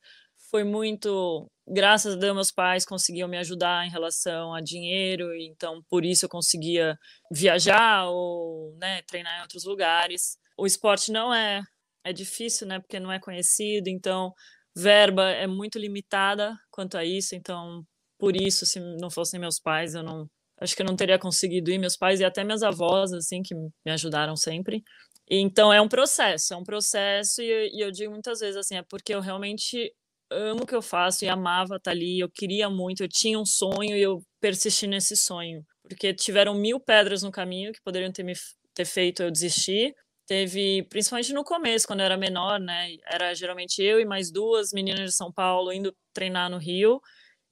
foi 0.51 0.63
muito 0.63 1.49
graças 1.67 2.15
a 2.15 2.17
Deus 2.17 2.35
meus 2.35 2.51
pais 2.51 2.85
conseguiam 2.85 3.27
me 3.27 3.37
ajudar 3.37 3.85
em 3.85 3.89
relação 3.89 4.53
a 4.53 4.61
dinheiro 4.61 5.35
então 5.35 5.83
por 5.89 6.05
isso 6.05 6.25
eu 6.25 6.29
conseguia 6.29 6.97
viajar 7.31 8.05
ou 8.09 8.75
né, 8.77 9.01
treinar 9.03 9.39
em 9.39 9.41
outros 9.41 9.65
lugares. 9.65 10.37
O 10.57 10.65
esporte 10.65 11.11
não 11.11 11.33
é 11.33 11.63
é 12.03 12.13
difícil 12.13 12.67
né 12.67 12.79
porque 12.79 12.99
não 12.99 13.11
é 13.11 13.19
conhecido 13.19 13.89
então 13.89 14.33
verba 14.75 15.29
é 15.29 15.47
muito 15.47 15.77
limitada 15.77 16.57
quanto 16.71 16.97
a 16.97 17.03
isso 17.03 17.35
então 17.35 17.83
por 18.17 18.35
isso 18.35 18.65
se 18.65 18.79
não 18.79 19.09
fossem 19.09 19.39
meus 19.39 19.59
pais 19.59 19.93
eu 19.93 20.03
não 20.03 20.29
acho 20.59 20.75
que 20.75 20.81
eu 20.81 20.85
não 20.85 20.95
teria 20.95 21.19
conseguido 21.19 21.71
ir. 21.71 21.77
Meus 21.77 21.97
pais 21.97 22.19
e 22.19 22.25
até 22.25 22.43
minhas 22.43 22.63
avós 22.63 23.13
assim 23.13 23.41
que 23.43 23.53
me 23.55 23.91
ajudaram 23.91 24.35
sempre. 24.35 24.83
Então 25.29 25.71
é 25.73 25.81
um 25.81 25.89
processo 25.89 26.53
é 26.53 26.57
um 26.57 26.63
processo 26.63 27.41
e, 27.41 27.69
e 27.73 27.81
eu 27.83 27.91
digo 27.91 28.11
muitas 28.11 28.39
vezes 28.39 28.57
assim 28.57 28.77
é 28.77 28.83
porque 28.83 29.13
eu 29.13 29.19
realmente 29.21 29.93
amo 30.31 30.63
o 30.63 30.65
que 30.65 30.75
eu 30.75 30.81
faço 30.81 31.25
e 31.25 31.29
amava 31.29 31.77
estar 31.77 31.91
ali, 31.91 32.19
eu 32.19 32.29
queria 32.29 32.69
muito, 32.69 33.03
eu 33.03 33.09
tinha 33.09 33.39
um 33.39 33.45
sonho 33.45 33.95
e 33.95 34.01
eu 34.01 34.21
persisti 34.41 34.88
nesse 34.88 35.15
sonho, 35.15 35.63
porque 35.83 36.13
tiveram 36.13 36.53
mil 36.56 36.79
pedras 36.79 37.24
no 37.24 37.31
caminho 37.31 37.71
que 37.74 37.81
poderiam 37.83 38.12
ter 38.12 38.24
me 38.24 38.33
ter 38.74 38.85
feito 38.85 39.24
eu 39.24 39.31
desistir. 39.31 39.94
Teve, 40.27 40.83
principalmente 40.89 41.33
no 41.33 41.44
começo, 41.44 41.88
quando 41.88 42.01
eu 42.01 42.06
era 42.06 42.18
menor, 42.18 42.59
né? 42.59 42.89
Era 43.06 43.33
geralmente 43.33 43.81
eu 43.81 43.99
e 43.99 44.06
mais 44.06 44.31
duas 44.31 44.71
meninas 44.73 45.09
de 45.09 45.16
São 45.16 45.31
Paulo 45.31 45.71
indo 45.71 45.95
treinar 46.13 46.49
no 46.49 46.57
Rio. 46.57 46.99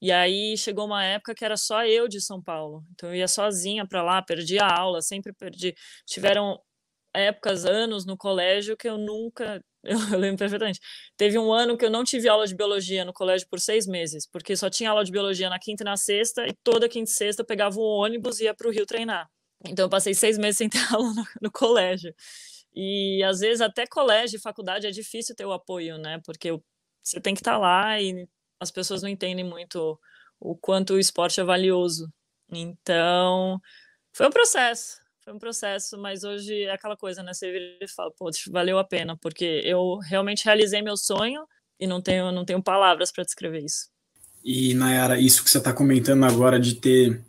E 0.00 0.12
aí 0.12 0.56
chegou 0.58 0.84
uma 0.86 1.04
época 1.04 1.34
que 1.34 1.44
era 1.44 1.56
só 1.56 1.84
eu 1.86 2.06
de 2.06 2.20
São 2.20 2.42
Paulo. 2.42 2.84
Então 2.92 3.08
eu 3.08 3.16
ia 3.16 3.28
sozinha 3.28 3.86
para 3.86 4.02
lá, 4.02 4.22
perdi 4.22 4.58
a 4.58 4.68
aula, 4.68 5.00
sempre 5.00 5.32
perdi. 5.32 5.74
Tiveram 6.06 6.60
épocas, 7.14 7.64
anos 7.64 8.04
no 8.06 8.16
colégio 8.16 8.76
que 8.76 8.88
eu 8.88 8.98
nunca 8.98 9.60
eu 9.86 9.98
lembro 10.18 10.38
perfeitamente. 10.38 10.80
Teve 11.16 11.38
um 11.38 11.52
ano 11.52 11.76
que 11.76 11.84
eu 11.84 11.90
não 11.90 12.04
tive 12.04 12.28
aula 12.28 12.46
de 12.46 12.54
biologia 12.54 13.04
no 13.04 13.12
colégio 13.12 13.46
por 13.48 13.60
seis 13.60 13.86
meses, 13.86 14.26
porque 14.26 14.56
só 14.56 14.68
tinha 14.68 14.90
aula 14.90 15.04
de 15.04 15.12
biologia 15.12 15.48
na 15.48 15.58
quinta 15.58 15.82
e 15.82 15.84
na 15.84 15.96
sexta, 15.96 16.46
e 16.46 16.52
toda 16.62 16.88
quinta 16.88 17.10
e 17.10 17.14
sexta 17.14 17.42
eu 17.42 17.46
pegava 17.46 17.78
um 17.78 17.82
ônibus 17.82 18.40
e 18.40 18.44
ia 18.44 18.54
para 18.54 18.68
o 18.68 18.70
Rio 18.70 18.86
treinar. 18.86 19.28
Então 19.66 19.86
eu 19.86 19.88
passei 19.90 20.14
seis 20.14 20.38
meses 20.38 20.58
sem 20.58 20.68
ter 20.68 20.78
aula 20.94 21.12
no, 21.12 21.24
no 21.42 21.50
colégio. 21.50 22.14
E 22.74 23.22
às 23.24 23.40
vezes 23.40 23.60
até 23.60 23.86
colégio 23.86 24.36
e 24.36 24.40
faculdade 24.40 24.86
é 24.86 24.90
difícil 24.90 25.34
ter 25.34 25.46
o 25.46 25.52
apoio, 25.52 25.98
né? 25.98 26.20
Porque 26.24 26.50
você 27.02 27.20
tem 27.20 27.34
que 27.34 27.40
estar 27.40 27.52
tá 27.52 27.58
lá 27.58 28.00
e 28.00 28.28
as 28.60 28.70
pessoas 28.70 29.02
não 29.02 29.08
entendem 29.08 29.44
muito 29.44 29.98
o 30.40 30.56
quanto 30.56 30.94
o 30.94 30.98
esporte 30.98 31.40
é 31.40 31.44
valioso. 31.44 32.12
Então, 32.50 33.60
foi 34.12 34.26
um 34.26 34.30
processo 34.30 35.05
foi 35.26 35.34
um 35.34 35.40
processo, 35.40 35.98
mas 35.98 36.22
hoje 36.22 36.62
é 36.62 36.70
aquela 36.70 36.96
coisa, 36.96 37.20
né? 37.20 37.34
Você 37.34 37.50
vira 37.50 37.64
e 37.82 37.88
fala, 37.88 38.12
pô, 38.16 38.30
valeu 38.48 38.78
a 38.78 38.84
pena, 38.84 39.16
porque 39.16 39.60
eu 39.64 39.98
realmente 39.98 40.44
realizei 40.44 40.80
meu 40.80 40.96
sonho 40.96 41.42
e 41.80 41.86
não 41.86 42.00
tenho, 42.00 42.30
não 42.30 42.44
tenho 42.44 42.62
palavras 42.62 43.10
para 43.10 43.24
descrever 43.24 43.64
isso. 43.64 43.88
E, 44.44 44.72
Nayara, 44.74 45.18
isso 45.18 45.42
que 45.42 45.50
você 45.50 45.58
está 45.58 45.72
comentando 45.72 46.24
agora 46.24 46.60
de 46.60 46.76
ter, 46.76 47.20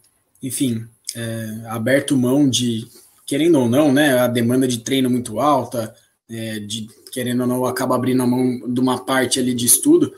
enfim, 0.44 0.88
é, 1.16 1.64
aberto 1.70 2.16
mão 2.16 2.48
de, 2.48 2.88
querendo 3.26 3.60
ou 3.60 3.68
não, 3.68 3.92
né, 3.92 4.20
a 4.20 4.28
demanda 4.28 4.68
de 4.68 4.78
treino 4.78 5.10
muito 5.10 5.40
alta, 5.40 5.96
é, 6.30 6.60
de 6.60 6.88
querendo 7.12 7.42
ou 7.42 7.48
não, 7.48 7.66
acaba 7.66 7.96
abrindo 7.96 8.22
a 8.22 8.28
mão 8.28 8.72
de 8.72 8.80
uma 8.80 9.04
parte 9.04 9.40
ali 9.40 9.56
de 9.56 9.66
estudo, 9.66 10.14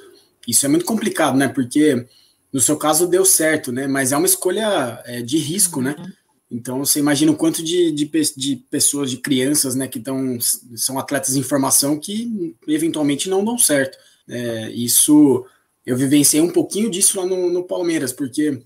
isso 0.46 0.66
é 0.66 0.70
muito 0.70 0.84
complicado, 0.84 1.38
né, 1.38 1.48
porque 1.48 2.06
no 2.52 2.60
seu 2.60 2.76
caso 2.76 3.08
deu 3.08 3.24
certo, 3.24 3.72
né, 3.72 3.88
mas 3.88 4.12
é 4.12 4.18
uma 4.18 4.26
escolha 4.26 5.02
é, 5.06 5.22
de 5.22 5.38
risco, 5.38 5.82
né, 5.82 5.96
uhum. 5.98 6.19
Então 6.52 6.80
você 6.80 7.00
imagina 7.00 7.32
o 7.32 7.36
quanto 7.36 7.62
de, 7.64 7.92
de, 7.92 8.10
de 8.36 8.56
pessoas, 8.70 9.12
de 9.12 9.18
crianças, 9.18 9.76
né, 9.76 9.88
que 9.88 10.00
estão 10.00 10.40
são 10.76 10.98
atletas 10.98 11.36
em 11.36 11.44
formação 11.44 12.00
que 12.00 12.56
eventualmente 12.68 13.30
não 13.30 13.46
dão 13.46 13.58
certo. 13.58 13.98
É, 14.28 14.72
isso 14.72 15.46
eu 15.86 15.96
vivenciei 15.96 16.42
um 16.42 16.52
pouquinho 16.52 16.90
disso 16.90 17.20
lá 17.20 17.26
no, 17.26 17.50
no, 17.52 17.64
Palmeiras, 17.64 18.12
porque 18.12 18.62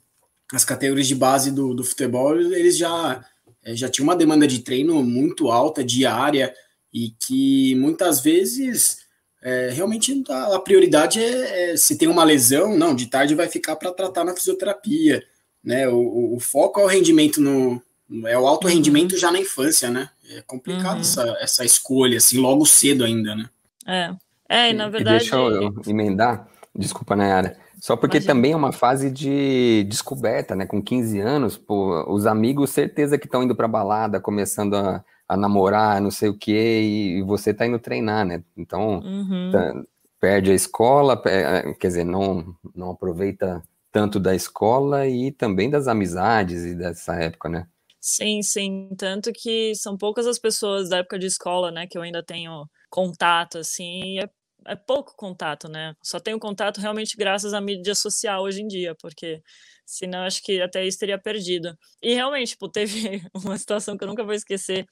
as 0.54 0.64
categorias 0.64 1.08
de 1.08 1.16
base 1.16 1.52
do, 1.52 1.74
do 1.74 1.84
futebol 1.84 2.40
eles 2.40 2.78
já 2.78 3.24
é, 3.64 3.76
já 3.76 3.90
tinham 3.90 4.08
uma 4.08 4.16
demanda 4.16 4.48
de 4.48 4.60
treino 4.60 5.04
muito 5.04 5.50
alta, 5.52 5.84
diária. 5.84 6.54
e 6.94 7.10
que 7.20 7.76
muitas 7.76 8.22
vezes 8.22 9.00
é, 9.42 9.70
realmente 9.72 10.24
a, 10.30 10.56
a 10.56 10.60
prioridade 10.60 11.22
é, 11.22 11.72
é, 11.72 11.78
se 11.78 11.98
tem 11.98 12.08
uma 12.08 12.24
lesão, 12.24 12.78
não, 12.78 12.96
de 12.96 13.08
tarde 13.08 13.36
vai 13.36 13.50
ficar 13.50 13.76
para 13.76 13.92
tratar 13.92 14.24
na 14.24 14.34
fisioterapia, 14.34 15.24
né? 15.64 15.88
O, 15.88 16.36
o, 16.36 16.40
foco 16.40 16.80
é 16.80 16.84
o 16.84 16.88
rendimento 16.88 17.40
no 17.40 17.82
é 18.28 18.38
o 18.38 18.46
alto 18.46 18.68
uhum. 18.68 18.74
rendimento 18.74 19.18
já 19.18 19.32
na 19.32 19.40
infância, 19.40 19.90
né? 19.90 20.10
É 20.30 20.42
complicado 20.42 20.96
uhum. 20.96 21.02
essa, 21.02 21.38
essa 21.40 21.66
escolha 21.66 22.18
assim 22.18 22.38
logo 22.38 22.66
cedo 22.66 23.04
ainda, 23.04 23.36
né? 23.36 23.50
É, 23.88 24.14
é 24.50 24.70
e 24.70 24.74
na 24.74 24.90
verdade. 24.90 25.26
E 25.26 25.30
deixa 25.30 25.36
eu 25.36 25.74
emendar, 25.88 26.48
desculpa, 26.76 27.16
Nayara. 27.16 27.58
Só 27.84 27.98
porque 27.98 28.18
Imagina. 28.18 28.34
também 28.34 28.52
é 28.54 28.56
uma 28.56 28.72
fase 28.72 29.12
de 29.12 29.84
descoberta, 29.90 30.56
né? 30.56 30.66
Com 30.66 30.82
15 30.82 31.20
anos, 31.20 31.58
pô, 31.58 32.06
os 32.14 32.26
amigos, 32.26 32.70
certeza 32.70 33.18
que 33.18 33.26
estão 33.26 33.44
indo 33.44 33.54
para 33.54 33.68
balada, 33.68 34.22
começando 34.22 34.76
a, 34.76 35.04
a, 35.28 35.36
namorar, 35.36 36.00
não 36.00 36.10
sei 36.10 36.30
o 36.30 36.38
quê, 36.38 36.82
e, 36.82 37.22
você 37.24 37.54
tá 37.54 37.66
indo 37.66 37.78
treinar, 37.78 38.26
né? 38.26 38.42
Então, 38.56 39.00
uhum. 39.00 39.50
tá, 39.52 39.84
perde 40.18 40.52
a 40.52 40.56
escola, 40.56 41.22
é, 41.26 41.74
quer 41.74 41.88
dizer, 41.88 42.06
não, 42.06 42.56
não 42.74 42.92
aproveita 42.92 43.62
tanto 43.94 44.20
da 44.20 44.36
escola 44.36 45.08
e 45.08 45.32
também 45.32 45.70
das 45.70 45.88
amizades 45.88 46.66
e 46.66 46.76
dessa 46.76 47.16
época, 47.16 47.50
né? 47.50 47.68
Sim, 48.02 48.42
sim. 48.42 48.90
Tanto 48.98 49.32
que 49.32 49.74
são 49.76 49.98
poucas 49.98 50.28
as 50.28 50.38
pessoas 50.38 50.90
da 50.90 50.98
época 50.98 51.18
de 51.18 51.26
escola, 51.28 51.72
né, 51.72 51.88
que 51.88 51.98
eu 51.98 52.02
ainda 52.02 52.22
tenho 52.24 52.68
contato, 52.90 53.58
assim, 53.60 54.20
é 54.20 54.30
é 54.66 54.78
pouco 54.78 55.14
contato, 55.18 55.68
né? 55.68 55.94
Só 56.02 56.22
tenho 56.22 56.40
contato 56.40 56.80
realmente 56.80 57.18
graças 57.18 57.54
à 57.54 57.60
mídia 57.60 57.94
social 57.94 58.44
hoje 58.44 58.62
em 58.62 58.68
dia, 58.68 58.96
porque 58.96 59.42
senão 59.86 60.24
acho 60.24 60.42
que 60.42 60.62
até 60.62 60.86
isso 60.88 60.98
teria 61.00 61.20
perdido. 61.20 61.78
E 62.02 62.14
realmente, 62.14 62.52
tipo, 62.52 62.70
teve 62.70 63.22
uma 63.36 63.58
situação 63.58 63.98
que 63.98 64.06
eu 64.06 64.08
nunca 64.08 64.24
vou 64.24 64.34
esquecer. 64.34 64.86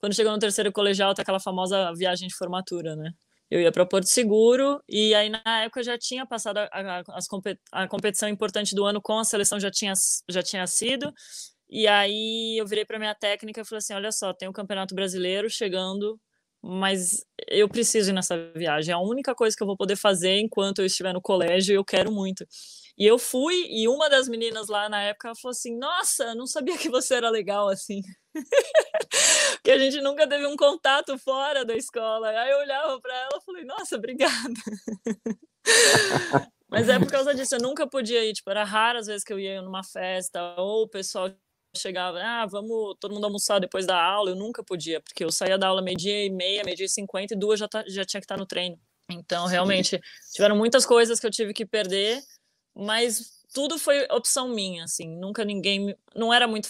Quando 0.00 0.14
chegou 0.14 0.32
no 0.32 0.38
terceiro 0.38 0.72
colegial, 0.72 1.12
tá 1.14 1.20
aquela 1.20 1.38
famosa 1.40 1.92
viagem 1.94 2.26
de 2.26 2.34
formatura, 2.36 2.96
né? 2.96 3.10
Eu 3.50 3.60
ia 3.60 3.72
para 3.72 3.86
Porto 3.86 4.06
Seguro 4.06 4.82
e 4.88 5.14
aí 5.14 5.30
na 5.30 5.62
época 5.62 5.82
já 5.82 5.96
tinha 5.98 6.26
passado 6.26 6.58
a, 6.58 6.68
a, 6.72 7.02
a 7.72 7.88
competição 7.88 8.28
importante 8.28 8.74
do 8.74 8.84
ano 8.84 9.00
com 9.00 9.18
a 9.18 9.24
seleção 9.24 9.58
já 9.58 9.70
tinha 9.70 9.94
já 10.28 10.42
tinha 10.42 10.66
sido. 10.66 11.12
E 11.70 11.86
aí 11.86 12.56
eu 12.58 12.66
virei 12.66 12.84
para 12.84 12.98
minha 12.98 13.14
técnica 13.14 13.60
e 13.60 13.64
falei 13.64 13.78
assim: 13.78 13.94
olha 13.94 14.12
só, 14.12 14.32
tem 14.32 14.48
o 14.48 14.52
Campeonato 14.52 14.94
Brasileiro 14.94 15.48
chegando 15.50 16.20
mas 16.62 17.24
eu 17.46 17.68
preciso 17.68 18.10
ir 18.10 18.12
nessa 18.12 18.50
viagem. 18.54 18.92
É 18.92 18.94
a 18.94 19.00
única 19.00 19.34
coisa 19.34 19.56
que 19.56 19.62
eu 19.62 19.66
vou 19.66 19.76
poder 19.76 19.96
fazer 19.96 20.38
enquanto 20.38 20.80
eu 20.80 20.86
estiver 20.86 21.12
no 21.12 21.20
colégio 21.20 21.72
e 21.72 21.76
eu 21.76 21.84
quero 21.84 22.10
muito. 22.10 22.46
E 22.98 23.06
eu 23.06 23.16
fui, 23.16 23.66
e 23.70 23.86
uma 23.86 24.10
das 24.10 24.28
meninas 24.28 24.68
lá 24.68 24.88
na 24.88 25.00
época 25.02 25.32
falou 25.36 25.52
assim: 25.52 25.78
Nossa, 25.78 26.34
não 26.34 26.46
sabia 26.46 26.76
que 26.76 26.88
você 26.88 27.14
era 27.14 27.30
legal 27.30 27.68
assim. 27.68 28.02
que 29.62 29.70
a 29.70 29.78
gente 29.78 30.00
nunca 30.00 30.28
teve 30.28 30.46
um 30.46 30.56
contato 30.56 31.16
fora 31.18 31.64
da 31.64 31.76
escola. 31.76 32.28
Aí 32.30 32.50
eu 32.50 32.58
olhava 32.58 33.00
para 33.00 33.14
ela 33.14 33.38
e 33.40 33.44
falei: 33.44 33.64
Nossa, 33.64 33.96
obrigada. 33.96 34.32
Mas 36.68 36.88
é 36.88 36.98
por 36.98 37.10
causa 37.10 37.34
disso, 37.34 37.54
eu 37.54 37.62
nunca 37.62 37.86
podia 37.86 38.24
ir, 38.24 38.34
tipo, 38.34 38.50
era 38.50 38.62
raro 38.62 38.98
às 38.98 39.06
vezes 39.06 39.24
que 39.24 39.32
eu 39.32 39.38
ia 39.38 39.62
numa 39.62 39.82
festa, 39.82 40.54
ou 40.58 40.82
o 40.82 40.88
pessoal 40.88 41.30
chegava, 41.74 42.20
ah, 42.22 42.46
vamos 42.46 42.96
todo 43.00 43.14
mundo 43.14 43.24
almoçar 43.24 43.58
depois 43.58 43.86
da 43.86 44.02
aula, 44.02 44.30
eu 44.30 44.36
nunca 44.36 44.62
podia, 44.62 45.00
porque 45.00 45.24
eu 45.24 45.30
saía 45.30 45.56
da 45.56 45.68
aula 45.68 45.80
meio-dia 45.80 46.26
e 46.26 46.30
meia, 46.30 46.62
meio-dia 46.64 46.86
e 46.86 46.88
cinquenta, 46.88 47.34
e 47.34 47.38
duas 47.38 47.58
já, 47.58 47.68
tá, 47.68 47.84
já 47.86 48.04
tinha 48.04 48.20
que 48.20 48.24
estar 48.24 48.36
no 48.36 48.44
treino. 48.44 48.78
Então, 49.10 49.46
realmente, 49.46 49.98
tiveram 50.32 50.56
muitas 50.56 50.84
coisas 50.84 51.18
que 51.18 51.26
eu 51.26 51.30
tive 51.30 51.54
que 51.54 51.64
perder, 51.64 52.20
mas 52.78 53.42
tudo 53.52 53.78
foi 53.78 54.06
opção 54.10 54.48
minha, 54.48 54.84
assim, 54.84 55.08
nunca 55.18 55.44
ninguém, 55.44 55.96
não 56.14 56.32
era 56.32 56.46
muito 56.46 56.68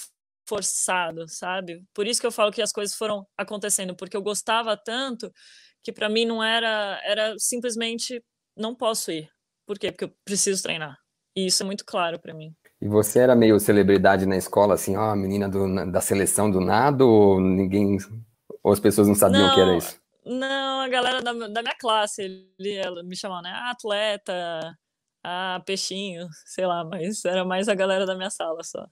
forçado, 0.48 1.28
sabe? 1.28 1.84
Por 1.92 2.06
isso 2.06 2.20
que 2.20 2.26
eu 2.26 2.32
falo 2.32 2.50
que 2.50 2.62
as 2.62 2.72
coisas 2.72 2.96
foram 2.96 3.26
acontecendo, 3.36 3.94
porque 3.94 4.16
eu 4.16 4.22
gostava 4.22 4.76
tanto 4.76 5.30
que 5.82 5.92
para 5.92 6.08
mim 6.08 6.24
não 6.24 6.42
era, 6.42 6.98
era 7.04 7.34
simplesmente 7.38 8.24
não 8.56 8.74
posso 8.74 9.10
ir. 9.10 9.28
Por 9.66 9.78
quê? 9.78 9.92
Porque 9.92 10.06
eu 10.06 10.14
preciso 10.24 10.62
treinar. 10.62 10.96
E 11.36 11.46
isso 11.46 11.62
é 11.62 11.66
muito 11.66 11.84
claro 11.84 12.18
para 12.18 12.32
mim. 12.32 12.54
E 12.80 12.88
você 12.88 13.18
era 13.18 13.36
meio 13.36 13.60
celebridade 13.60 14.24
na 14.24 14.36
escola, 14.36 14.74
assim, 14.74 14.96
ó, 14.96 15.14
menina 15.14 15.48
do, 15.48 15.90
da 15.90 16.00
seleção 16.00 16.50
do 16.50 16.60
nada, 16.60 17.04
ou 17.04 17.38
ninguém, 17.38 17.98
ou 18.62 18.72
as 18.72 18.80
pessoas 18.80 19.06
não 19.06 19.14
sabiam 19.14 19.48
o 19.48 19.54
que 19.54 19.60
era 19.60 19.76
isso? 19.76 20.00
Não, 20.24 20.80
a 20.80 20.88
galera 20.88 21.20
da, 21.20 21.32
da 21.32 21.62
minha 21.62 21.76
classe, 21.78 22.22
ele, 22.22 22.74
ela 22.74 23.02
me 23.02 23.16
chamava, 23.16 23.42
né, 23.42 23.50
atleta, 23.50 24.76
ah, 25.22 25.62
peixinho, 25.64 26.28
sei 26.46 26.66
lá, 26.66 26.84
mas 26.84 27.25
era 27.25 27.44
mais 27.44 27.68
a 27.68 27.75
galera 27.75 28.06
da 28.06 28.16
minha 28.16 28.30
sala 28.30 28.62
só. 28.62 28.87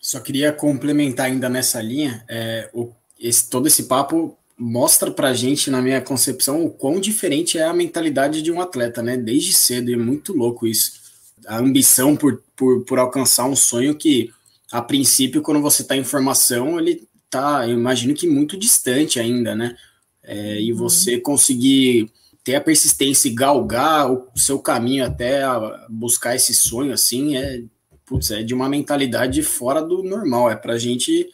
Só 0.00 0.20
queria 0.20 0.52
complementar 0.52 1.26
ainda 1.26 1.48
nessa 1.48 1.80
linha, 1.80 2.24
é, 2.28 2.70
o, 2.74 2.92
esse, 3.18 3.48
todo 3.48 3.66
esse 3.66 3.84
papo 3.84 4.36
mostra 4.58 5.10
pra 5.10 5.32
gente, 5.32 5.70
na 5.70 5.80
minha 5.80 6.00
concepção, 6.00 6.64
o 6.64 6.70
quão 6.70 7.00
diferente 7.00 7.58
é 7.58 7.64
a 7.64 7.72
mentalidade 7.72 8.42
de 8.42 8.52
um 8.52 8.60
atleta, 8.60 9.02
né, 9.02 9.16
desde 9.16 9.52
cedo, 9.52 9.90
e 9.90 9.94
é 9.94 9.96
muito 9.96 10.32
louco 10.32 10.66
isso 10.66 11.02
a 11.46 11.58
ambição 11.58 12.16
por, 12.16 12.42
por, 12.56 12.84
por 12.84 12.98
alcançar 12.98 13.46
um 13.46 13.56
sonho 13.56 13.94
que, 13.94 14.30
a 14.70 14.80
princípio, 14.80 15.42
quando 15.42 15.60
você 15.60 15.82
está 15.82 15.96
em 15.96 16.04
formação, 16.04 16.78
ele 16.78 17.06
tá, 17.28 17.66
eu 17.66 17.74
imagino 17.74 18.14
que 18.14 18.28
muito 18.28 18.56
distante 18.56 19.18
ainda, 19.18 19.54
né? 19.54 19.76
É, 20.22 20.60
e 20.60 20.72
uhum. 20.72 20.78
você 20.78 21.18
conseguir 21.18 22.10
ter 22.44 22.56
a 22.56 22.60
persistência 22.60 23.28
e 23.28 23.34
galgar 23.34 24.10
o 24.10 24.30
seu 24.34 24.58
caminho 24.58 25.06
até 25.06 25.42
buscar 25.88 26.34
esse 26.34 26.54
sonho, 26.54 26.92
assim, 26.92 27.36
é, 27.36 27.62
putz, 28.04 28.30
é 28.30 28.42
de 28.42 28.52
uma 28.52 28.68
mentalidade 28.68 29.42
fora 29.42 29.80
do 29.80 30.02
normal. 30.02 30.50
É 30.50 30.56
pra 30.56 30.78
gente, 30.78 31.28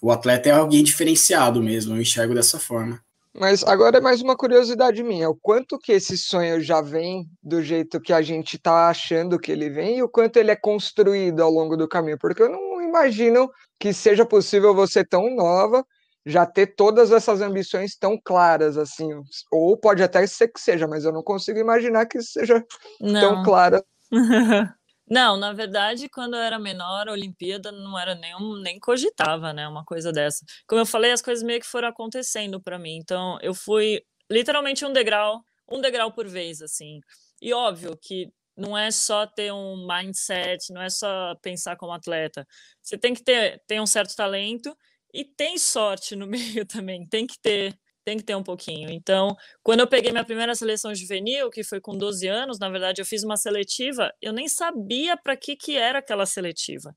o 0.00 0.10
atleta 0.10 0.48
é 0.48 0.52
alguém 0.52 0.82
diferenciado 0.82 1.62
mesmo, 1.62 1.94
eu 1.94 2.00
enxergo 2.00 2.34
dessa 2.34 2.58
forma. 2.58 3.00
Mas 3.36 3.64
agora 3.64 3.98
é 3.98 4.00
mais 4.00 4.22
uma 4.22 4.36
curiosidade 4.36 5.02
minha, 5.02 5.28
o 5.28 5.34
quanto 5.34 5.76
que 5.76 5.90
esse 5.90 6.16
sonho 6.16 6.60
já 6.60 6.80
vem 6.80 7.28
do 7.42 7.60
jeito 7.60 8.00
que 8.00 8.12
a 8.12 8.22
gente 8.22 8.54
está 8.54 8.88
achando 8.88 9.40
que 9.40 9.50
ele 9.50 9.68
vem 9.68 9.98
e 9.98 10.02
o 10.04 10.08
quanto 10.08 10.36
ele 10.36 10.52
é 10.52 10.56
construído 10.56 11.40
ao 11.40 11.50
longo 11.50 11.76
do 11.76 11.88
caminho, 11.88 12.16
porque 12.16 12.40
eu 12.40 12.48
não 12.48 12.80
imagino 12.80 13.50
que 13.76 13.92
seja 13.92 14.24
possível 14.24 14.72
você 14.72 15.04
tão 15.04 15.34
nova 15.34 15.84
já 16.26 16.46
ter 16.46 16.74
todas 16.74 17.12
essas 17.12 17.40
ambições 17.40 17.96
tão 17.96 18.18
claras 18.22 18.78
assim, 18.78 19.10
ou 19.50 19.76
pode 19.76 20.02
até 20.02 20.26
ser 20.26 20.48
que 20.48 20.60
seja, 20.60 20.86
mas 20.86 21.04
eu 21.04 21.12
não 21.12 21.22
consigo 21.22 21.58
imaginar 21.58 22.06
que 22.06 22.20
seja 22.22 22.64
não. 23.00 23.20
tão 23.20 23.42
clara. 23.42 23.84
Não, 25.06 25.36
na 25.36 25.52
verdade, 25.52 26.08
quando 26.08 26.34
eu 26.34 26.40
era 26.40 26.58
menor, 26.58 27.08
a 27.08 27.12
Olimpíada 27.12 27.70
não 27.70 27.98
era 27.98 28.14
nem, 28.14 28.32
nem 28.62 28.80
cogitava, 28.80 29.52
né, 29.52 29.68
uma 29.68 29.84
coisa 29.84 30.10
dessa. 30.10 30.46
Como 30.66 30.80
eu 30.80 30.86
falei, 30.86 31.12
as 31.12 31.20
coisas 31.20 31.44
meio 31.44 31.60
que 31.60 31.66
foram 31.66 31.88
acontecendo 31.88 32.58
para 32.58 32.78
mim. 32.78 32.96
Então, 32.96 33.38
eu 33.42 33.52
fui 33.52 34.02
literalmente 34.30 34.82
um 34.82 34.94
degrau, 34.94 35.42
um 35.70 35.78
degrau 35.80 36.10
por 36.10 36.26
vez, 36.26 36.62
assim. 36.62 37.00
E 37.42 37.52
óbvio 37.52 37.98
que 38.00 38.32
não 38.56 38.76
é 38.78 38.90
só 38.90 39.26
ter 39.26 39.52
um 39.52 39.86
mindset, 39.86 40.72
não 40.72 40.80
é 40.80 40.88
só 40.88 41.34
pensar 41.42 41.76
como 41.76 41.92
atleta. 41.92 42.46
Você 42.82 42.96
tem 42.96 43.12
que 43.12 43.22
ter, 43.22 43.62
ter 43.66 43.80
um 43.80 43.86
certo 43.86 44.16
talento 44.16 44.74
e 45.14 45.24
tem 45.24 45.56
sorte 45.56 46.16
no 46.16 46.26
meio 46.28 46.66
também. 46.66 47.06
Tem 47.06 47.26
que 47.26 47.38
ter 47.40 47.78
tem 48.04 48.18
que 48.18 48.24
ter 48.24 48.36
um 48.36 48.42
pouquinho. 48.42 48.90
Então, 48.90 49.34
quando 49.62 49.80
eu 49.80 49.86
peguei 49.86 50.12
minha 50.12 50.24
primeira 50.24 50.54
seleção 50.54 50.94
juvenil, 50.94 51.48
que 51.48 51.64
foi 51.64 51.80
com 51.80 51.96
12 51.96 52.26
anos, 52.28 52.58
na 52.58 52.68
verdade, 52.68 53.00
eu 53.00 53.06
fiz 53.06 53.24
uma 53.24 53.34
seletiva, 53.36 54.12
eu 54.20 54.30
nem 54.30 54.46
sabia 54.46 55.16
para 55.16 55.34
que, 55.34 55.56
que 55.56 55.74
era 55.74 56.00
aquela 56.00 56.26
seletiva. 56.26 56.94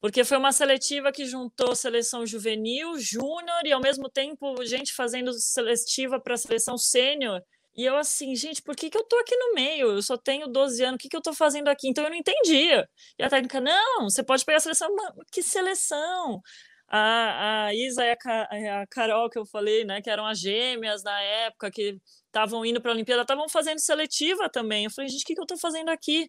Porque 0.00 0.22
foi 0.22 0.36
uma 0.36 0.52
seletiva 0.52 1.12
que 1.12 1.24
juntou 1.24 1.74
seleção 1.74 2.26
juvenil, 2.26 2.98
júnior 2.98 3.64
e, 3.64 3.72
ao 3.72 3.80
mesmo 3.80 4.10
tempo, 4.10 4.62
gente 4.64 4.92
fazendo 4.92 5.32
seletiva 5.32 6.20
para 6.20 6.36
seleção 6.36 6.76
sênior. 6.76 7.40
E 7.74 7.84
eu 7.84 7.96
assim, 7.96 8.34
gente, 8.34 8.62
por 8.62 8.76
que, 8.76 8.90
que 8.90 8.98
eu 8.98 9.04
tô 9.04 9.16
aqui 9.18 9.36
no 9.36 9.54
meio? 9.54 9.92
Eu 9.92 10.02
só 10.02 10.16
tenho 10.16 10.46
12 10.48 10.82
anos, 10.82 10.96
o 10.96 10.98
que, 10.98 11.08
que 11.08 11.16
eu 11.16 11.22
tô 11.22 11.32
fazendo 11.32 11.68
aqui? 11.68 11.88
Então 11.88 12.04
eu 12.04 12.10
não 12.10 12.16
entendia. 12.16 12.88
E 13.18 13.22
a 13.22 13.30
técnica, 13.30 13.60
não, 13.60 14.10
você 14.10 14.22
pode 14.22 14.44
pegar 14.44 14.58
a 14.58 14.60
seleção. 14.60 14.88
Que 15.30 15.42
seleção? 15.42 16.40
A, 16.90 17.66
a 17.66 17.74
Isa 17.74 18.04
e 18.04 18.10
a, 18.12 18.82
a 18.82 18.86
Carol, 18.88 19.30
que 19.30 19.38
eu 19.38 19.46
falei, 19.46 19.84
né, 19.84 20.02
que 20.02 20.10
eram 20.10 20.26
as 20.26 20.38
gêmeas 20.38 21.02
na 21.02 21.20
época, 21.22 21.70
que 21.70 21.98
estavam 22.26 22.64
indo 22.66 22.80
para 22.80 22.90
a 22.90 22.94
Olimpíada, 22.94 23.22
estavam 23.22 23.48
fazendo 23.48 23.78
seletiva 23.78 24.48
também. 24.50 24.84
Eu 24.84 24.90
falei, 24.90 25.08
gente, 25.08 25.22
o 25.22 25.26
que, 25.26 25.34
que 25.34 25.40
eu 25.40 25.44
estou 25.44 25.58
fazendo 25.58 25.88
aqui? 25.90 26.28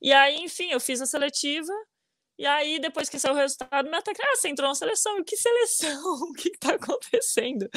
E 0.00 0.12
aí, 0.12 0.36
enfim, 0.42 0.70
eu 0.72 0.80
fiz 0.80 1.00
a 1.00 1.06
seletiva, 1.06 1.72
e 2.38 2.46
aí, 2.46 2.80
depois 2.80 3.08
que 3.08 3.18
saiu 3.18 3.34
o 3.34 3.36
resultado, 3.36 3.88
me 3.88 3.96
atacaram, 3.96 4.32
ah, 4.32 4.36
você 4.36 4.48
entrou 4.48 4.68
na 4.68 4.74
seleção, 4.74 5.22
que 5.22 5.36
seleção? 5.36 6.02
O 6.30 6.32
que 6.32 6.48
está 6.48 6.74
acontecendo? 6.74 7.68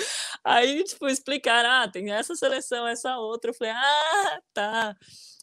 Aí, 0.43 0.83
tipo, 0.83 1.07
explicaram, 1.07 1.69
ah, 1.69 1.87
tem 1.87 2.11
essa 2.11 2.35
seleção, 2.35 2.87
essa 2.87 3.17
outra. 3.17 3.51
Eu 3.51 3.53
falei, 3.53 3.73
ah, 3.73 4.39
tá. 4.53 4.95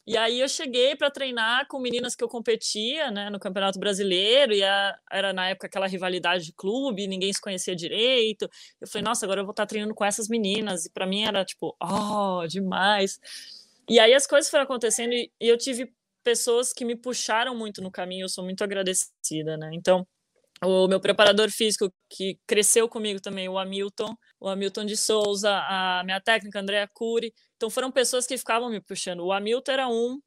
E 0.05 0.17
aí 0.17 0.41
eu 0.41 0.49
cheguei 0.49 0.95
para 0.95 1.09
treinar 1.09 1.65
com 1.67 1.79
meninas 1.79 2.13
que 2.13 2.23
eu 2.23 2.27
competia, 2.27 3.09
né, 3.09 3.29
no 3.29 3.39
Campeonato 3.39 3.79
Brasileiro, 3.79 4.53
e 4.53 4.61
a, 4.61 4.97
era 5.09 5.31
na 5.31 5.47
época 5.49 5.67
aquela 5.67 5.87
rivalidade 5.87 6.45
de 6.45 6.53
clube, 6.53 7.07
ninguém 7.07 7.31
se 7.31 7.39
conhecia 7.39 7.73
direito. 7.73 8.49
Eu 8.81 8.87
falei, 8.87 9.03
nossa, 9.03 9.25
agora 9.25 9.39
eu 9.41 9.45
vou 9.45 9.51
estar 9.51 9.63
tá 9.63 9.67
treinando 9.67 9.95
com 9.95 10.03
essas 10.03 10.27
meninas. 10.27 10.85
E 10.85 10.91
para 10.91 11.05
mim 11.05 11.23
era 11.23 11.45
tipo, 11.45 11.75
oh, 11.81 12.45
demais. 12.47 13.17
E 13.89 13.99
aí 13.99 14.13
as 14.13 14.27
coisas 14.27 14.49
foram 14.49 14.65
acontecendo 14.65 15.13
e, 15.13 15.31
eu 15.39 15.57
tive 15.57 15.93
pessoas 16.23 16.73
que 16.73 16.85
me 16.85 16.95
puxaram 16.95 17.55
muito 17.55 17.81
no 17.81 17.91
caminho, 17.91 18.25
eu 18.25 18.29
sou 18.29 18.43
muito 18.43 18.63
agradecida, 18.63 19.57
né? 19.57 19.69
Então, 19.73 20.07
o 20.63 20.87
meu 20.87 20.99
preparador 20.99 21.49
físico, 21.51 21.93
que 22.09 22.39
cresceu 22.47 22.87
comigo 22.87 23.19
também, 23.21 23.49
o 23.49 23.57
Hamilton, 23.57 24.15
o 24.39 24.47
Hamilton 24.47 24.85
de 24.85 24.95
Souza, 24.95 25.51
a 25.51 26.01
minha 26.05 26.21
técnica, 26.21 26.59
Andréa 26.59 26.89
Cury. 26.93 27.33
Então 27.63 27.69
foram 27.69 27.89
pessoas 27.89 28.27
que 28.27 28.37
ficavam 28.37 28.69
me 28.69 28.81
puxando. 28.81 29.21
O 29.21 29.31
Hamilton 29.31 29.71
era 29.71 29.87
um 29.87 30.19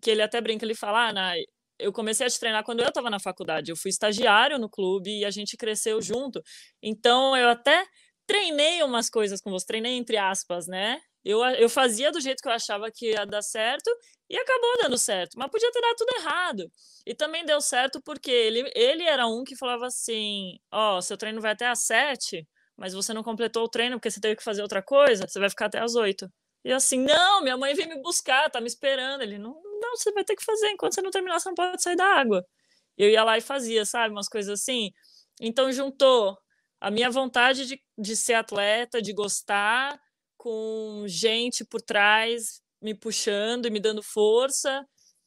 que 0.00 0.08
ele 0.08 0.22
até 0.22 0.40
brinca, 0.40 0.64
ele 0.64 0.74
fala, 0.74 1.10
ah, 1.10 1.34
eu 1.80 1.92
comecei 1.92 2.24
a 2.24 2.30
te 2.30 2.38
treinar 2.38 2.62
quando 2.62 2.80
eu 2.80 2.86
estava 2.86 3.10
na 3.10 3.18
faculdade. 3.18 3.72
Eu 3.72 3.76
fui 3.76 3.88
estagiário 3.88 4.56
no 4.56 4.70
clube 4.70 5.10
e 5.10 5.24
a 5.24 5.30
gente 5.32 5.56
cresceu 5.56 6.00
junto. 6.00 6.40
Então 6.80 7.36
eu 7.36 7.48
até 7.48 7.84
treinei 8.24 8.84
umas 8.84 9.10
coisas 9.10 9.40
com 9.40 9.50
você, 9.50 9.66
treinei 9.66 9.94
entre 9.94 10.16
aspas, 10.16 10.68
né? 10.68 11.00
Eu, 11.24 11.44
eu 11.56 11.68
fazia 11.68 12.12
do 12.12 12.20
jeito 12.20 12.40
que 12.40 12.48
eu 12.48 12.52
achava 12.52 12.88
que 12.94 13.10
ia 13.10 13.26
dar 13.26 13.42
certo 13.42 13.90
e 14.30 14.38
acabou 14.38 14.78
dando 14.82 14.96
certo, 14.96 15.36
mas 15.36 15.50
podia 15.50 15.72
ter 15.72 15.80
dado 15.80 15.96
tudo 15.96 16.16
errado. 16.20 16.70
E 17.04 17.16
também 17.16 17.44
deu 17.44 17.60
certo 17.60 18.00
porque 18.04 18.30
ele, 18.30 18.70
ele 18.76 19.02
era 19.02 19.26
um 19.26 19.42
que 19.42 19.56
falava 19.56 19.86
assim: 19.88 20.56
Ó, 20.72 20.98
oh, 20.98 21.02
seu 21.02 21.16
treino 21.16 21.40
vai 21.40 21.50
até 21.52 21.66
às 21.66 21.80
sete, 21.80 22.46
mas 22.76 22.94
você 22.94 23.12
não 23.12 23.24
completou 23.24 23.64
o 23.64 23.68
treino 23.68 23.96
porque 23.96 24.10
você 24.10 24.20
teve 24.20 24.36
que 24.36 24.44
fazer 24.44 24.62
outra 24.62 24.82
coisa, 24.84 25.26
você 25.26 25.40
vai 25.40 25.50
ficar 25.50 25.66
até 25.66 25.80
às 25.80 25.96
oito. 25.96 26.30
E 26.66 26.72
assim, 26.72 26.98
não, 26.98 27.42
minha 27.42 27.56
mãe 27.56 27.74
veio 27.74 27.88
me 27.88 28.02
buscar, 28.02 28.50
tá 28.50 28.60
me 28.60 28.66
esperando. 28.66 29.22
Ele, 29.22 29.38
não, 29.38 29.62
não, 29.80 29.96
você 29.96 30.10
vai 30.10 30.24
ter 30.24 30.34
que 30.34 30.44
fazer, 30.44 30.66
enquanto 30.70 30.96
você 30.96 31.00
não 31.00 31.12
terminar, 31.12 31.38
você 31.38 31.48
não 31.48 31.54
pode 31.54 31.80
sair 31.80 31.94
da 31.94 32.04
água. 32.04 32.44
Eu 32.98 33.08
ia 33.08 33.22
lá 33.22 33.38
e 33.38 33.40
fazia, 33.40 33.84
sabe, 33.84 34.12
umas 34.12 34.28
coisas 34.28 34.60
assim. 34.60 34.90
Então 35.40 35.70
juntou 35.70 36.36
a 36.80 36.90
minha 36.90 37.08
vontade 37.08 37.66
de, 37.66 37.80
de 37.96 38.16
ser 38.16 38.34
atleta, 38.34 39.00
de 39.00 39.12
gostar, 39.12 39.96
com 40.36 41.04
gente 41.06 41.64
por 41.64 41.80
trás 41.80 42.60
me 42.82 42.96
puxando 42.96 43.66
e 43.66 43.70
me 43.70 43.78
dando 43.78 44.02
força 44.02 44.84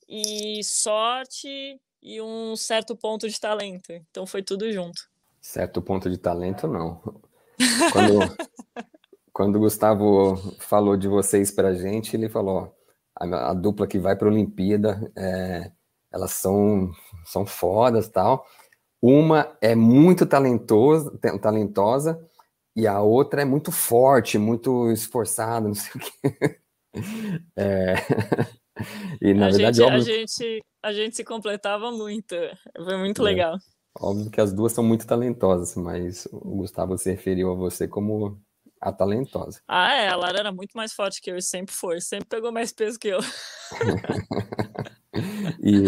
e 0.10 0.62
sorte 0.62 1.79
e 2.01 2.22
um 2.22 2.53
certo 2.58 2.98
ponto 2.98 3.29
de 3.29 3.39
talento. 3.39 3.93
Então 3.93 4.27
foi 4.27 4.43
tudo 4.43 4.69
junto. 4.74 5.10
Certo 5.39 5.81
ponto 5.81 6.10
de 6.10 6.17
talento, 6.17 6.67
não. 6.67 7.01
Quando, 7.93 8.19
quando 9.39 9.55
o 9.55 9.60
Gustavo 9.60 10.36
falou 10.60 10.98
de 10.98 11.08
vocês 11.08 11.50
para 11.50 11.69
a 11.69 11.74
gente, 11.74 12.13
ele 12.13 12.27
falou: 12.27 12.75
a, 13.15 13.51
a, 13.51 13.53
dupla 13.53 13.88
que 13.88 13.98
vai 13.98 14.13
para 14.13 14.27
a 14.27 14.31
Olimpíada, 14.31 15.10
é, 15.15 15.72
elas 16.12 16.31
são, 16.31 16.91
são 17.24 17.46
fodas 17.46 18.10
tal. 18.10 18.46
Uma 19.01 19.58
é 19.62 19.75
muito 19.75 20.25
talentosa, 20.25 21.17
talentosa 21.41 22.22
e 22.75 22.86
a 22.86 23.00
outra 23.00 23.43
é 23.43 23.46
muito 23.46 23.72
forte, 23.72 24.38
muito 24.38 24.91
esforçada, 24.91 25.69
não 25.69 25.74
sei 25.74 25.91
o 25.96 26.00
quê. 26.03 26.60
É... 27.55 27.93
E 29.22 29.34
na 29.34 29.48
a 29.48 29.51
verdade, 29.51 29.77
gente, 29.77 29.86
óbvio... 29.86 30.01
a, 30.01 30.17
gente, 30.17 30.63
a 30.84 30.91
gente 30.91 31.15
se 31.15 31.24
completava 31.24 31.91
muito, 31.91 32.36
foi 32.75 32.98
muito 32.98 33.22
é. 33.22 33.25
legal. 33.25 33.58
Óbvio 33.98 34.31
que 34.31 34.41
as 34.41 34.51
duas 34.51 34.74
são 34.74 34.84
muito 34.84 35.08
talentosas, 35.08 35.75
mas 35.75 36.27
o 36.31 36.58
Gustavo 36.58 36.98
se 36.98 37.12
referiu 37.12 37.51
a 37.51 37.55
você 37.55 37.88
como 37.88 38.41
a 38.79 38.91
talentosa. 38.91 39.59
Ah, 39.67 39.93
é, 39.93 40.07
a 40.07 40.15
Lara 40.15 40.39
era 40.39 40.51
muito 40.51 40.75
mais 40.75 40.93
forte 40.93 41.21
que 41.21 41.29
eu 41.29 41.38
e 41.38 41.41
sempre 41.41 41.74
foi, 41.74 42.00
sempre 42.01 42.27
pegou 42.27 42.51
mais 42.51 42.71
peso 42.71 43.00
que 43.00 43.09
eu. 43.09 43.19
e, 45.62 45.86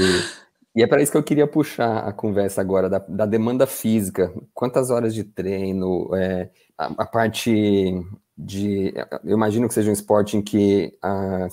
e, 0.76 0.84
é 0.84 0.88
para 0.88 1.02
isso 1.02 1.12
que 1.12 1.18
eu 1.18 1.24
queria 1.24 1.48
puxar 1.48 2.00
a 2.00 2.12
conversa 2.12 2.62
agora, 2.62 2.90
da, 2.90 3.00
da 3.00 3.26
demanda 3.26 3.66
física. 3.66 4.34
Quantas 4.54 4.90
horas 4.90 5.14
de 5.14 5.24
treino, 5.24 6.14
é, 6.16 6.50
a, 6.78 6.86
a, 7.04 7.06
parte 7.06 7.94
de. 8.38 8.94
Eu 9.24 9.36
imagino 9.36 9.68
que 9.68 9.74
seja 9.74 9.90
um 9.90 9.94
esporte 9.94 10.36
em 10.36 10.42
que, 10.42 10.98
a, 11.02 11.48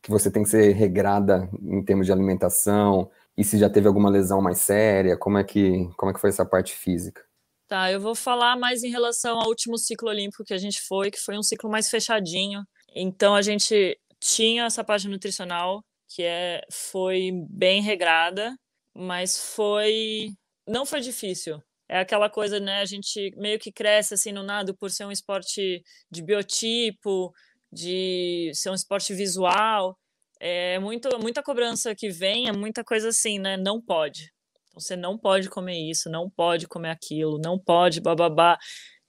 que 0.00 0.10
você 0.10 0.30
tem 0.30 0.42
que 0.42 0.48
ser 0.48 0.72
regrada 0.74 1.48
em 1.62 1.82
termos 1.82 2.06
de 2.06 2.12
alimentação, 2.12 3.10
e 3.36 3.42
se 3.42 3.58
já 3.58 3.68
teve 3.68 3.88
alguma 3.88 4.08
lesão 4.08 4.40
mais 4.40 4.58
séria, 4.58 5.16
como 5.16 5.38
é 5.38 5.44
que, 5.44 5.88
como 5.96 6.10
é 6.10 6.14
que 6.14 6.20
foi 6.20 6.30
essa 6.30 6.44
parte 6.44 6.72
física? 6.72 7.22
Tá, 7.66 7.90
eu 7.90 8.00
vou 8.00 8.14
falar 8.14 8.56
mais 8.56 8.82
em 8.82 8.90
relação 8.90 9.38
ao 9.40 9.48
último 9.48 9.78
ciclo 9.78 10.10
olímpico 10.10 10.44
que 10.44 10.52
a 10.54 10.58
gente 10.58 10.80
foi, 10.82 11.10
que 11.10 11.18
foi 11.18 11.38
um 11.38 11.42
ciclo 11.42 11.70
mais 11.70 11.88
fechadinho. 11.88 12.62
Então 12.94 13.34
a 13.34 13.42
gente 13.42 13.98
tinha 14.20 14.64
essa 14.66 14.84
parte 14.84 15.08
nutricional 15.08 15.82
que 16.08 16.22
é 16.22 16.60
foi 16.70 17.30
bem 17.50 17.82
regrada, 17.82 18.54
mas 18.94 19.38
foi 19.54 20.28
não 20.66 20.86
foi 20.86 21.00
difícil 21.00 21.60
é 21.88 21.98
aquela 22.00 22.30
coisa, 22.30 22.58
né? 22.60 22.80
A 22.80 22.84
gente 22.84 23.30
meio 23.36 23.58
que 23.58 23.72
cresce 23.72 24.14
assim 24.14 24.32
no 24.32 24.42
nado 24.42 24.76
por 24.76 24.90
ser 24.90 25.04
um 25.04 25.12
esporte 25.12 25.82
de 26.10 26.22
biotipo, 26.22 27.32
de 27.72 28.50
ser 28.54 28.70
um 28.70 28.74
esporte 28.74 29.14
visual. 29.14 29.96
É 30.40 30.78
muito, 30.78 31.08
muita 31.20 31.42
cobrança 31.42 31.94
que 31.94 32.10
vem, 32.10 32.48
é 32.48 32.52
muita 32.52 32.82
coisa 32.84 33.08
assim, 33.08 33.38
né? 33.38 33.56
Não 33.56 33.80
pode. 33.80 34.32
Então, 34.74 34.80
você 34.80 34.96
não 34.96 35.16
pode 35.16 35.48
comer 35.48 35.78
isso, 35.78 36.10
não 36.10 36.28
pode 36.28 36.66
comer 36.66 36.90
aquilo, 36.90 37.38
não 37.38 37.58
pode, 37.58 38.00
bababá. 38.00 38.58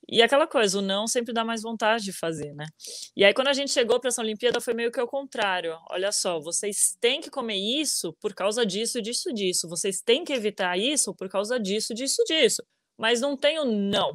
E 0.08 0.22
aquela 0.22 0.46
coisa, 0.46 0.78
o 0.78 0.82
não 0.82 1.08
sempre 1.08 1.34
dá 1.34 1.44
mais 1.44 1.64
vontade 1.64 2.04
de 2.04 2.14
fazer, 2.14 2.54
né? 2.54 2.68
E 3.18 3.26
aí, 3.26 3.34
quando 3.34 3.48
a 3.48 3.54
gente 3.54 3.72
chegou 3.72 4.00
para 4.00 4.10
essa 4.10 4.22
Olimpíada, 4.22 4.62
foi 4.62 4.76
meio 4.76 4.92
que 4.92 5.02
o 5.02 5.08
contrário. 5.08 5.76
Olha 5.90 6.12
só, 6.12 6.40
vocês 6.40 6.96
têm 7.02 7.20
que 7.20 7.32
comer 7.32 7.58
isso 7.58 8.14
por 8.22 8.36
causa 8.36 8.64
disso, 8.64 9.02
disso, 9.02 9.34
disso. 9.34 9.68
Vocês 9.68 10.02
têm 10.02 10.24
que 10.24 10.32
evitar 10.32 10.78
isso 10.78 11.16
por 11.16 11.28
causa 11.28 11.60
disso, 11.60 11.94
disso, 11.96 12.24
disso. 12.28 12.64
Mas 12.96 13.20
não 13.20 13.36
tem 13.36 13.58
o 13.58 13.66
não. 13.66 14.14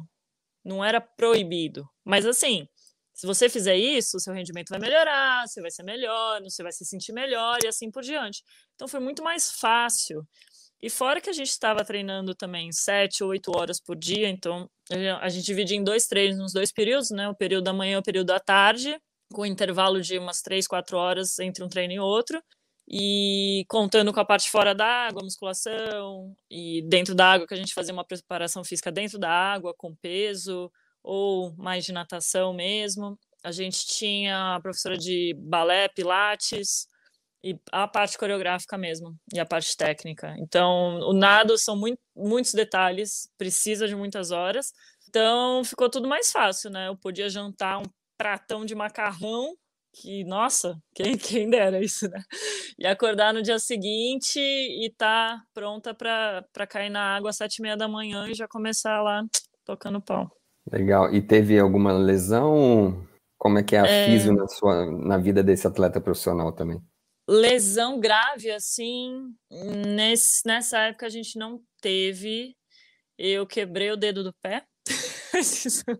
Não 0.63 0.83
era 0.83 1.01
proibido. 1.01 1.85
Mas 2.05 2.25
assim, 2.25 2.65
se 3.13 3.27
você 3.27 3.49
fizer 3.49 3.75
isso, 3.75 4.19
seu 4.19 4.33
rendimento 4.33 4.69
vai 4.69 4.79
melhorar, 4.79 5.45
você 5.45 5.61
vai 5.61 5.69
ser 5.69 5.83
melhor, 5.83 6.41
você 6.41 6.63
vai 6.63 6.71
se 6.71 6.85
sentir 6.85 7.11
melhor 7.11 7.59
e 7.63 7.67
assim 7.67 7.91
por 7.91 8.01
diante. 8.01 8.41
Então 8.75 8.87
foi 8.87 8.99
muito 9.01 9.21
mais 9.21 9.51
fácil. 9.51 10.25
E 10.81 10.89
fora 10.89 11.21
que 11.21 11.29
a 11.29 11.33
gente 11.33 11.49
estava 11.49 11.85
treinando 11.85 12.33
também 12.33 12.71
sete 12.71 13.23
oito 13.23 13.51
horas 13.55 13.79
por 13.79 13.95
dia, 13.95 14.27
então 14.27 14.67
a 15.21 15.29
gente 15.29 15.45
dividia 15.45 15.77
em 15.77 15.83
dois 15.83 16.07
treinos, 16.07 16.39
nos 16.39 16.53
dois 16.53 16.71
períodos, 16.71 17.11
né? 17.11 17.29
O 17.29 17.35
período 17.35 17.65
da 17.65 17.73
manhã 17.73 17.95
e 17.95 17.99
o 17.99 18.03
período 18.03 18.27
da 18.27 18.39
tarde, 18.39 18.97
com 19.31 19.45
intervalo 19.45 20.01
de 20.01 20.17
umas 20.17 20.41
três, 20.41 20.67
quatro 20.67 20.97
horas 20.97 21.37
entre 21.39 21.63
um 21.63 21.69
treino 21.69 21.93
e 21.93 21.99
outro. 21.99 22.41
E 22.93 23.63
contando 23.69 24.11
com 24.11 24.19
a 24.19 24.25
parte 24.25 24.49
fora 24.49 24.75
da 24.75 24.85
água, 24.85 25.23
musculação, 25.23 26.33
e 26.49 26.81
dentro 26.89 27.15
da 27.15 27.31
água, 27.31 27.47
que 27.47 27.53
a 27.53 27.57
gente 27.57 27.73
fazia 27.73 27.93
uma 27.93 28.03
preparação 28.03 28.63
física 28.65 28.91
dentro 28.91 29.17
da 29.17 29.29
água, 29.29 29.73
com 29.77 29.95
peso, 29.95 30.69
ou 31.03 31.55
mais 31.55 31.85
de 31.85 31.93
natação 31.93 32.53
mesmo. 32.53 33.17
A 33.43 33.51
gente 33.51 33.85
tinha 33.87 34.55
a 34.55 34.59
professora 34.59 34.97
de 34.97 35.33
balé, 35.37 35.87
pilates, 35.87 36.87
e 37.43 37.57
a 37.71 37.87
parte 37.87 38.17
coreográfica 38.17 38.77
mesmo, 38.77 39.15
e 39.33 39.39
a 39.39 39.45
parte 39.45 39.75
técnica. 39.75 40.35
Então, 40.37 40.99
o 40.99 41.13
nado 41.13 41.57
são 41.57 41.75
muito, 41.75 41.99
muitos 42.15 42.53
detalhes, 42.53 43.29
precisa 43.37 43.87
de 43.87 43.95
muitas 43.95 44.31
horas. 44.31 44.71
Então, 45.09 45.63
ficou 45.63 45.89
tudo 45.89 46.07
mais 46.07 46.31
fácil, 46.31 46.69
né? 46.69 46.87
Eu 46.87 46.95
podia 46.95 47.29
jantar 47.29 47.79
um 47.79 47.85
pratão 48.17 48.63
de 48.63 48.75
macarrão, 48.75 49.55
que, 49.93 50.23
nossa, 50.23 50.77
quem, 50.93 51.17
quem 51.17 51.49
dera 51.49 51.83
isso, 51.83 52.07
né? 52.09 52.21
E 52.77 52.85
acordar 52.85 53.33
no 53.33 53.41
dia 53.41 53.59
seguinte 53.59 54.39
e 54.39 54.93
tá 54.97 55.41
pronta 55.53 55.93
para 55.93 56.67
cair 56.69 56.89
na 56.89 57.15
água 57.15 57.31
às 57.31 57.37
sete 57.37 57.57
e 57.57 57.61
meia 57.61 57.75
da 57.75 57.87
manhã 57.87 58.27
e 58.27 58.33
já 58.33 58.47
começar 58.47 59.01
lá 59.01 59.23
tocando 59.65 60.01
pau. 60.01 60.29
Legal. 60.71 61.13
E 61.13 61.21
teve 61.21 61.59
alguma 61.59 61.91
lesão? 61.91 63.05
Como 63.37 63.57
é 63.57 63.63
que 63.63 63.75
é 63.75 63.79
a 63.79 63.87
é... 63.87 64.31
na, 64.31 64.47
sua, 64.47 64.85
na 64.85 65.17
vida 65.17 65.41
desse 65.43 65.65
atleta 65.65 65.99
profissional 65.99 66.51
também? 66.51 66.79
Lesão 67.27 67.99
grave 67.99 68.51
assim, 68.51 69.33
nesse, 69.95 70.45
nessa 70.45 70.79
época 70.79 71.05
a 71.05 71.09
gente 71.09 71.37
não 71.37 71.61
teve. 71.81 72.55
Eu 73.17 73.45
quebrei 73.45 73.91
o 73.91 73.97
dedo 73.97 74.23
do 74.23 74.33
pé. 74.41 74.63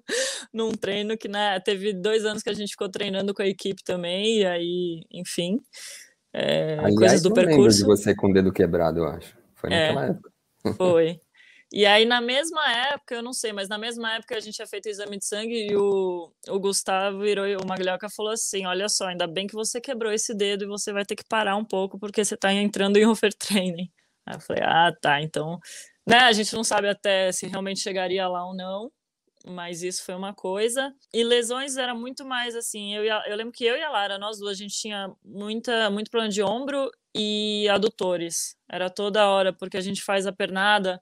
num 0.53 0.71
treino 0.71 1.17
que 1.17 1.27
né, 1.27 1.59
teve 1.61 1.93
dois 1.93 2.25
anos 2.25 2.43
que 2.43 2.49
a 2.49 2.53
gente 2.53 2.71
ficou 2.71 2.89
treinando 2.89 3.33
com 3.33 3.41
a 3.41 3.47
equipe 3.47 3.81
também, 3.83 4.39
e 4.39 4.45
aí, 4.45 5.05
enfim, 5.09 5.59
é, 6.33 6.73
Aliás, 6.79 6.95
coisas 6.95 7.21
do 7.21 7.33
percurso. 7.33 7.79
de 7.79 7.85
você 7.85 8.15
com 8.15 8.29
o 8.29 8.33
dedo 8.33 8.51
quebrado, 8.51 8.99
eu 8.99 9.07
acho. 9.07 9.37
Foi 9.55 9.69
naquela 9.69 10.05
é, 10.05 10.09
época. 10.09 10.31
Foi. 10.77 11.19
E 11.73 11.85
aí, 11.85 12.03
na 12.03 12.19
mesma 12.19 12.69
época, 12.69 13.15
eu 13.15 13.23
não 13.23 13.31
sei, 13.31 13.53
mas 13.53 13.69
na 13.69 13.77
mesma 13.77 14.15
época 14.15 14.35
a 14.35 14.39
gente 14.41 14.55
tinha 14.55 14.67
feito 14.67 14.87
o 14.87 14.89
exame 14.89 15.17
de 15.17 15.25
sangue 15.25 15.67
e 15.71 15.75
o, 15.77 16.29
o 16.49 16.59
Gustavo 16.59 17.19
virou, 17.19 17.45
o 17.63 17.65
Maglioca 17.65 18.09
falou 18.09 18.33
assim: 18.33 18.65
Olha 18.65 18.89
só, 18.89 19.07
ainda 19.07 19.25
bem 19.25 19.47
que 19.47 19.53
você 19.53 19.79
quebrou 19.79 20.11
esse 20.11 20.33
dedo 20.35 20.65
e 20.65 20.67
você 20.67 20.91
vai 20.91 21.05
ter 21.05 21.15
que 21.15 21.23
parar 21.23 21.55
um 21.55 21.63
pouco 21.63 21.97
porque 21.97 22.25
você 22.25 22.35
está 22.35 22.51
entrando 22.53 22.97
em 22.97 23.05
overtraining. 23.07 23.89
Aí 24.25 24.35
eu 24.35 24.41
falei: 24.41 24.63
Ah, 24.65 24.93
tá, 25.01 25.21
então. 25.21 25.59
Né, 26.05 26.17
a 26.19 26.31
gente 26.33 26.53
não 26.55 26.63
sabe 26.63 26.89
até 26.89 27.31
se 27.31 27.47
realmente 27.47 27.79
chegaria 27.79 28.27
lá 28.27 28.45
ou 28.45 28.55
não, 28.55 28.91
mas 29.45 29.81
isso 29.83 30.03
foi 30.03 30.15
uma 30.15 30.33
coisa. 30.33 30.93
E 31.13 31.23
lesões 31.23 31.77
era 31.77 31.95
muito 31.95 32.25
mais 32.25 32.55
assim. 32.55 32.95
Eu, 32.95 33.13
a, 33.15 33.29
eu 33.29 33.35
lembro 33.37 33.53
que 33.53 33.63
eu 33.65 33.77
e 33.77 33.81
a 33.83 33.89
Lara, 33.89 34.19
nós 34.19 34.39
duas, 34.39 34.57
a 34.57 34.61
gente 34.61 34.75
tinha 34.75 35.09
muita, 35.23 35.89
muito 35.89 36.11
problema 36.11 36.31
de 36.31 36.43
ombro 36.43 36.91
e 37.15 37.67
adutores. 37.69 38.57
Era 38.69 38.89
toda 38.89 39.29
hora, 39.29 39.53
porque 39.53 39.77
a 39.77 39.81
gente 39.81 40.03
faz 40.03 40.27
a 40.27 40.33
pernada 40.33 41.01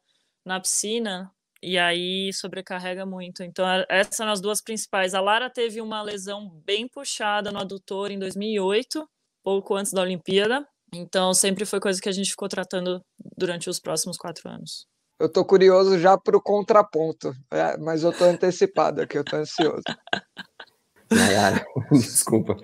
na 0.49 0.59
piscina 0.59 1.31
e 1.61 1.77
aí 1.77 2.33
sobrecarrega 2.33 3.05
muito. 3.05 3.43
Então, 3.43 3.65
essas 3.87 4.15
são 4.15 4.27
as 4.27 4.41
duas 4.41 4.61
principais. 4.61 5.13
A 5.13 5.21
Lara 5.21 5.49
teve 5.49 5.79
uma 5.79 6.01
lesão 6.01 6.49
bem 6.65 6.87
puxada 6.87 7.51
no 7.51 7.59
adutor 7.59 8.11
em 8.11 8.17
2008, 8.17 9.07
pouco 9.43 9.75
antes 9.75 9.93
da 9.93 10.01
Olimpíada. 10.01 10.67
Então, 10.91 11.33
sempre 11.35 11.65
foi 11.65 11.79
coisa 11.79 12.01
que 12.01 12.09
a 12.09 12.11
gente 12.11 12.31
ficou 12.31 12.49
tratando 12.49 12.99
durante 13.37 13.69
os 13.69 13.79
próximos 13.79 14.17
quatro 14.17 14.49
anos. 14.49 14.87
Eu 15.19 15.31
tô 15.31 15.45
curioso 15.45 15.99
já 15.99 16.17
pro 16.17 16.41
contraponto, 16.41 17.35
é, 17.51 17.77
mas 17.77 18.03
eu 18.03 18.11
tô 18.11 18.23
antecipado 18.23 19.01
aqui, 19.01 19.17
eu 19.17 19.23
tô 19.23 19.35
ansioso. 19.35 19.83
Nayara, 21.11 21.63
desculpa. 21.91 22.57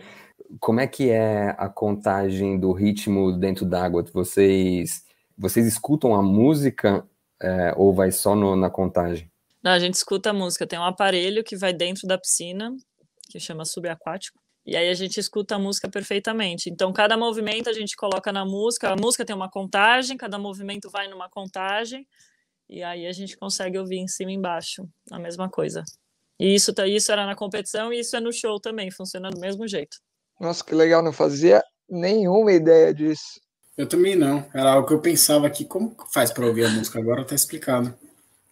Como 0.60 0.80
é 0.80 0.88
que 0.88 1.12
é 1.12 1.54
a 1.58 1.68
contagem 1.68 2.58
do 2.58 2.72
ritmo 2.72 3.34
dentro 3.34 3.66
d'água? 3.66 4.06
Vocês, 4.14 5.04
vocês 5.38 5.68
escutam 5.68 6.16
a 6.16 6.24
música 6.24 7.06
é, 7.46 7.74
ou 7.78 7.94
vai 7.94 8.12
só 8.12 8.36
no, 8.36 8.56
na 8.56 8.70
contagem? 8.70 9.32
Não, 9.64 9.72
a 9.72 9.80
gente 9.80 9.94
escuta 9.94 10.32
a 10.32 10.34
música. 10.34 10.66
Tem 10.66 10.80
um 10.80 10.84
aparelho 10.84 11.44
que 11.44 11.56
vai 11.56 11.74
dentro 11.74 12.08
da 12.08 12.18
piscina, 12.18 12.76
que 13.30 13.40
chama 13.40 13.66
subaquático. 13.66 14.40
E 14.66 14.76
aí 14.76 14.90
a 14.90 14.94
gente 14.96 15.20
escuta 15.20 15.56
a 15.56 15.60
música 15.60 15.88
perfeitamente. 15.88 16.72
Então, 16.72 16.92
cada 16.92 17.16
movimento 17.16 17.70
a 17.70 17.74
gente 17.74 17.96
coloca 17.96 18.32
na 18.32 18.44
música. 18.44 18.90
A 18.90 18.96
música 18.96 19.24
tem 19.24 19.36
uma 19.36 19.50
contagem, 19.50 20.18
cada 20.18 20.40
movimento 20.40 20.90
vai 20.90 21.08
numa 21.08 21.30
contagem. 21.30 22.08
E 22.68 22.82
aí 22.82 23.06
a 23.06 23.12
gente 23.12 23.38
consegue 23.38 23.78
ouvir 23.78 23.98
em 23.98 24.08
cima 24.08 24.32
e 24.32 24.36
embaixo 24.36 24.90
a 25.12 25.20
mesma 25.20 25.48
coisa. 25.48 25.84
E 26.40 26.56
isso, 26.56 26.74
tá, 26.74 26.88
isso 26.88 27.12
era 27.12 27.28
na 27.28 27.36
competição 27.36 27.94
e 27.94 28.00
isso 28.00 28.16
é 28.16 28.20
no 28.20 28.34
show 28.34 28.60
também, 28.60 28.90
funciona 28.90 29.30
do 29.30 29.40
mesmo 29.40 29.68
jeito. 29.68 29.98
Nossa, 30.40 30.64
que 30.64 30.74
legal, 30.74 31.04
não 31.04 31.14
fazia 31.14 31.64
nenhuma 31.88 32.52
ideia 32.52 32.94
disso. 32.94 33.40
Eu 33.78 33.88
também 33.88 34.16
não. 34.16 34.46
Era 34.54 34.72
algo 34.72 34.88
que 34.88 34.94
eu 34.94 35.02
pensava 35.02 35.48
aqui, 35.48 35.66
como 35.66 35.96
faz 36.14 36.32
para 36.32 36.46
ouvir 36.46 36.66
a 36.66 36.70
música? 36.70 37.00
Agora 37.00 37.26
tá 37.26 37.36
explicado. 37.36 37.94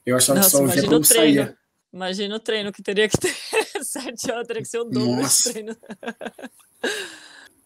Eu 0.06 0.18
achava 0.18 0.40
Nossa, 0.40 0.50
que 0.50 0.56
só 0.58 0.62
ouvia 0.64 0.84
quando 0.84 1.08
treino. 1.08 1.44
saía. 1.44 1.58
Imagina 1.94 2.36
o 2.36 2.40
treino 2.40 2.72
que 2.72 2.82
teria 2.82 3.08
que 3.08 3.18
ter 3.18 3.34
sete 3.84 4.32
horas, 4.32 4.48
teria 4.48 4.62
que 4.62 4.68
ser 4.68 4.80
o 4.80 4.84
dobro 4.84 5.22
Nossa. 5.22 5.52
treino. 5.52 5.76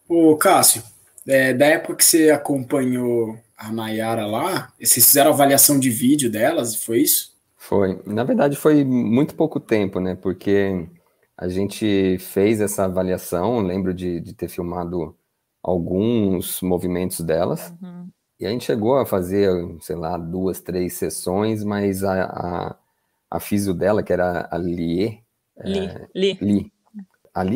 Ô, 0.08 0.36
Cássio, 0.36 0.82
é, 1.26 1.52
da 1.52 1.66
época 1.66 1.96
que 1.96 2.04
você 2.04 2.30
acompanhou 2.30 3.38
a 3.56 3.72
Nayara 3.72 4.24
lá, 4.26 4.72
vocês 4.80 5.06
fizeram 5.06 5.32
avaliação 5.32 5.80
de 5.80 5.90
vídeo 5.90 6.30
delas, 6.30 6.76
foi 6.76 7.00
isso? 7.00 7.36
Foi. 7.56 8.00
Na 8.06 8.22
verdade, 8.22 8.56
foi 8.56 8.84
muito 8.84 9.34
pouco 9.34 9.58
tempo, 9.58 9.98
né? 9.98 10.14
Porque 10.14 10.86
a 11.36 11.48
gente 11.48 12.18
fez 12.20 12.60
essa 12.60 12.84
avaliação, 12.84 13.60
lembro 13.60 13.92
de, 13.92 14.20
de 14.20 14.32
ter 14.32 14.48
filmado 14.48 15.17
alguns 15.68 16.60
movimentos 16.62 17.20
delas, 17.20 17.72
uhum. 17.82 18.08
e 18.40 18.46
a 18.46 18.50
gente 18.50 18.64
chegou 18.64 18.98
a 18.98 19.06
fazer, 19.06 19.50
sei 19.80 19.96
lá, 19.96 20.16
duas, 20.16 20.60
três 20.60 20.94
sessões, 20.94 21.62
mas 21.62 22.02
a, 22.02 22.24
a, 22.24 22.76
a 23.30 23.40
físio 23.40 23.74
dela, 23.74 24.02
que 24.02 24.12
era 24.12 24.48
a 24.50 24.56
Lie, 24.56 25.22
Li, 25.64 25.78
é, 25.78 26.08
Li. 26.14 26.72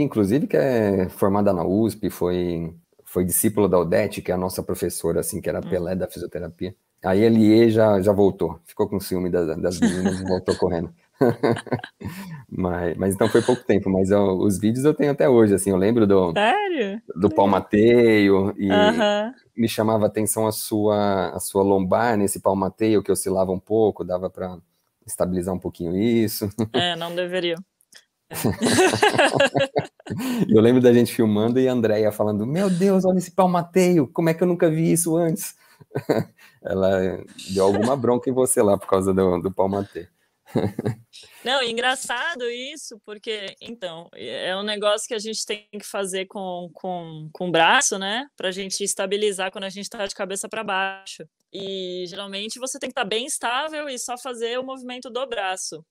Inclusive, 0.03 0.47
que 0.47 0.57
é 0.57 1.09
formada 1.09 1.53
na 1.53 1.65
USP, 1.65 2.11
foi 2.11 2.75
foi 3.05 3.27
discípula 3.27 3.69
da 3.69 3.79
Odete, 3.79 4.23
que 4.23 4.33
é 4.33 4.35
a 4.35 4.39
nossa 4.39 4.63
professora, 4.63 5.21
assim, 5.21 5.39
que 5.39 5.47
era 5.47 5.59
a 5.59 5.61
hum. 5.61 5.69
Pelé 5.69 5.95
da 5.95 6.09
fisioterapia. 6.09 6.75
Aí 7.05 7.27
a 7.27 7.29
Lie 7.29 7.69
já, 7.69 8.01
já 8.01 8.11
voltou, 8.11 8.59
ficou 8.65 8.89
com 8.89 8.99
ciúme 8.99 9.29
das, 9.29 9.55
das 9.61 9.79
meninas 9.79 10.19
e 10.19 10.25
voltou 10.25 10.57
correndo. 10.57 10.91
mas, 12.49 12.97
mas 12.97 13.15
então 13.15 13.29
foi 13.29 13.43
pouco 13.43 13.63
tempo, 13.65 13.91
mas 13.91 14.11
eu, 14.11 14.39
os 14.39 14.59
vídeos 14.59 14.85
eu 14.85 14.95
tenho 14.95 15.13
até 15.13 15.29
hoje, 15.29 15.55
assim, 15.55 15.71
eu 15.71 15.77
lembro 15.77 16.07
do, 16.07 16.33
Sério? 16.33 17.01
do 17.15 17.31
palmateio 17.31 18.55
e 18.57 18.69
me 19.57 19.69
chamava 19.69 20.07
atenção 20.07 20.47
a 20.47 20.53
sua, 20.53 21.31
a 21.31 21.41
sua 21.41 21.63
lombar 21.63 22.17
nesse 22.17 22.41
palmateio 22.41 23.03
que 23.03 23.13
oscilava 23.13 23.53
um 23.53 23.61
pouco, 23.61 24.05
dava 24.05 24.29
para 24.31 24.59
estabilizar 25.07 25.55
um 25.55 25.59
pouquinho 25.59 25.97
isso. 25.97 26.49
É, 26.73 26.97
não 26.97 27.15
deveria. 27.15 27.57
eu 30.49 30.61
lembro 30.61 30.81
da 30.81 30.93
gente 30.93 31.13
filmando 31.13 31.61
e 31.61 31.69
a 31.69 31.73
Andrea 31.73 32.11
falando: 32.11 32.47
Meu 32.47 32.71
Deus, 32.71 33.05
olha 33.05 33.19
esse 33.19 33.31
palmateio, 33.31 34.09
como 34.09 34.31
é 34.31 34.35
que 34.35 34.43
eu 34.43 34.47
nunca 34.47 34.71
vi 34.71 34.91
isso 34.91 35.17
antes? 35.17 35.55
Ela 36.65 37.23
deu 37.53 37.65
alguma 37.65 37.95
bronca 37.97 38.31
em 38.31 38.33
você 38.33 38.63
lá 38.63 38.79
por 38.79 38.87
causa 38.87 39.13
do, 39.13 39.39
do 39.39 39.53
palmateio. 39.53 40.09
Não, 41.45 41.63
engraçado 41.63 42.49
isso, 42.49 43.01
porque, 43.05 43.55
então, 43.61 44.09
é 44.15 44.57
um 44.57 44.63
negócio 44.63 45.07
que 45.07 45.15
a 45.15 45.19
gente 45.19 45.45
tem 45.45 45.67
que 45.73 45.85
fazer 45.85 46.27
com, 46.27 46.71
com, 46.73 47.29
com 47.33 47.49
o 47.49 47.51
braço, 47.51 47.99
né? 47.99 48.27
Para 48.37 48.49
a 48.49 48.53
gente 48.53 48.83
estabilizar 48.83 49.51
quando 49.51 49.65
a 49.65 49.69
gente 49.69 49.85
está 49.85 50.07
de 50.07 50.15
cabeça 50.15 50.49
para 50.49 50.65
baixo. 50.65 51.25
E 51.53 52.05
geralmente 52.07 52.59
você 52.59 52.79
tem 52.79 52.89
que 52.89 52.93
estar 52.93 53.03
tá 53.03 53.09
bem 53.09 53.27
estável 53.27 53.89
e 53.89 53.99
só 53.99 54.17
fazer 54.17 54.59
o 54.59 54.65
movimento 54.65 55.11
do 55.11 55.27
braço. 55.27 55.85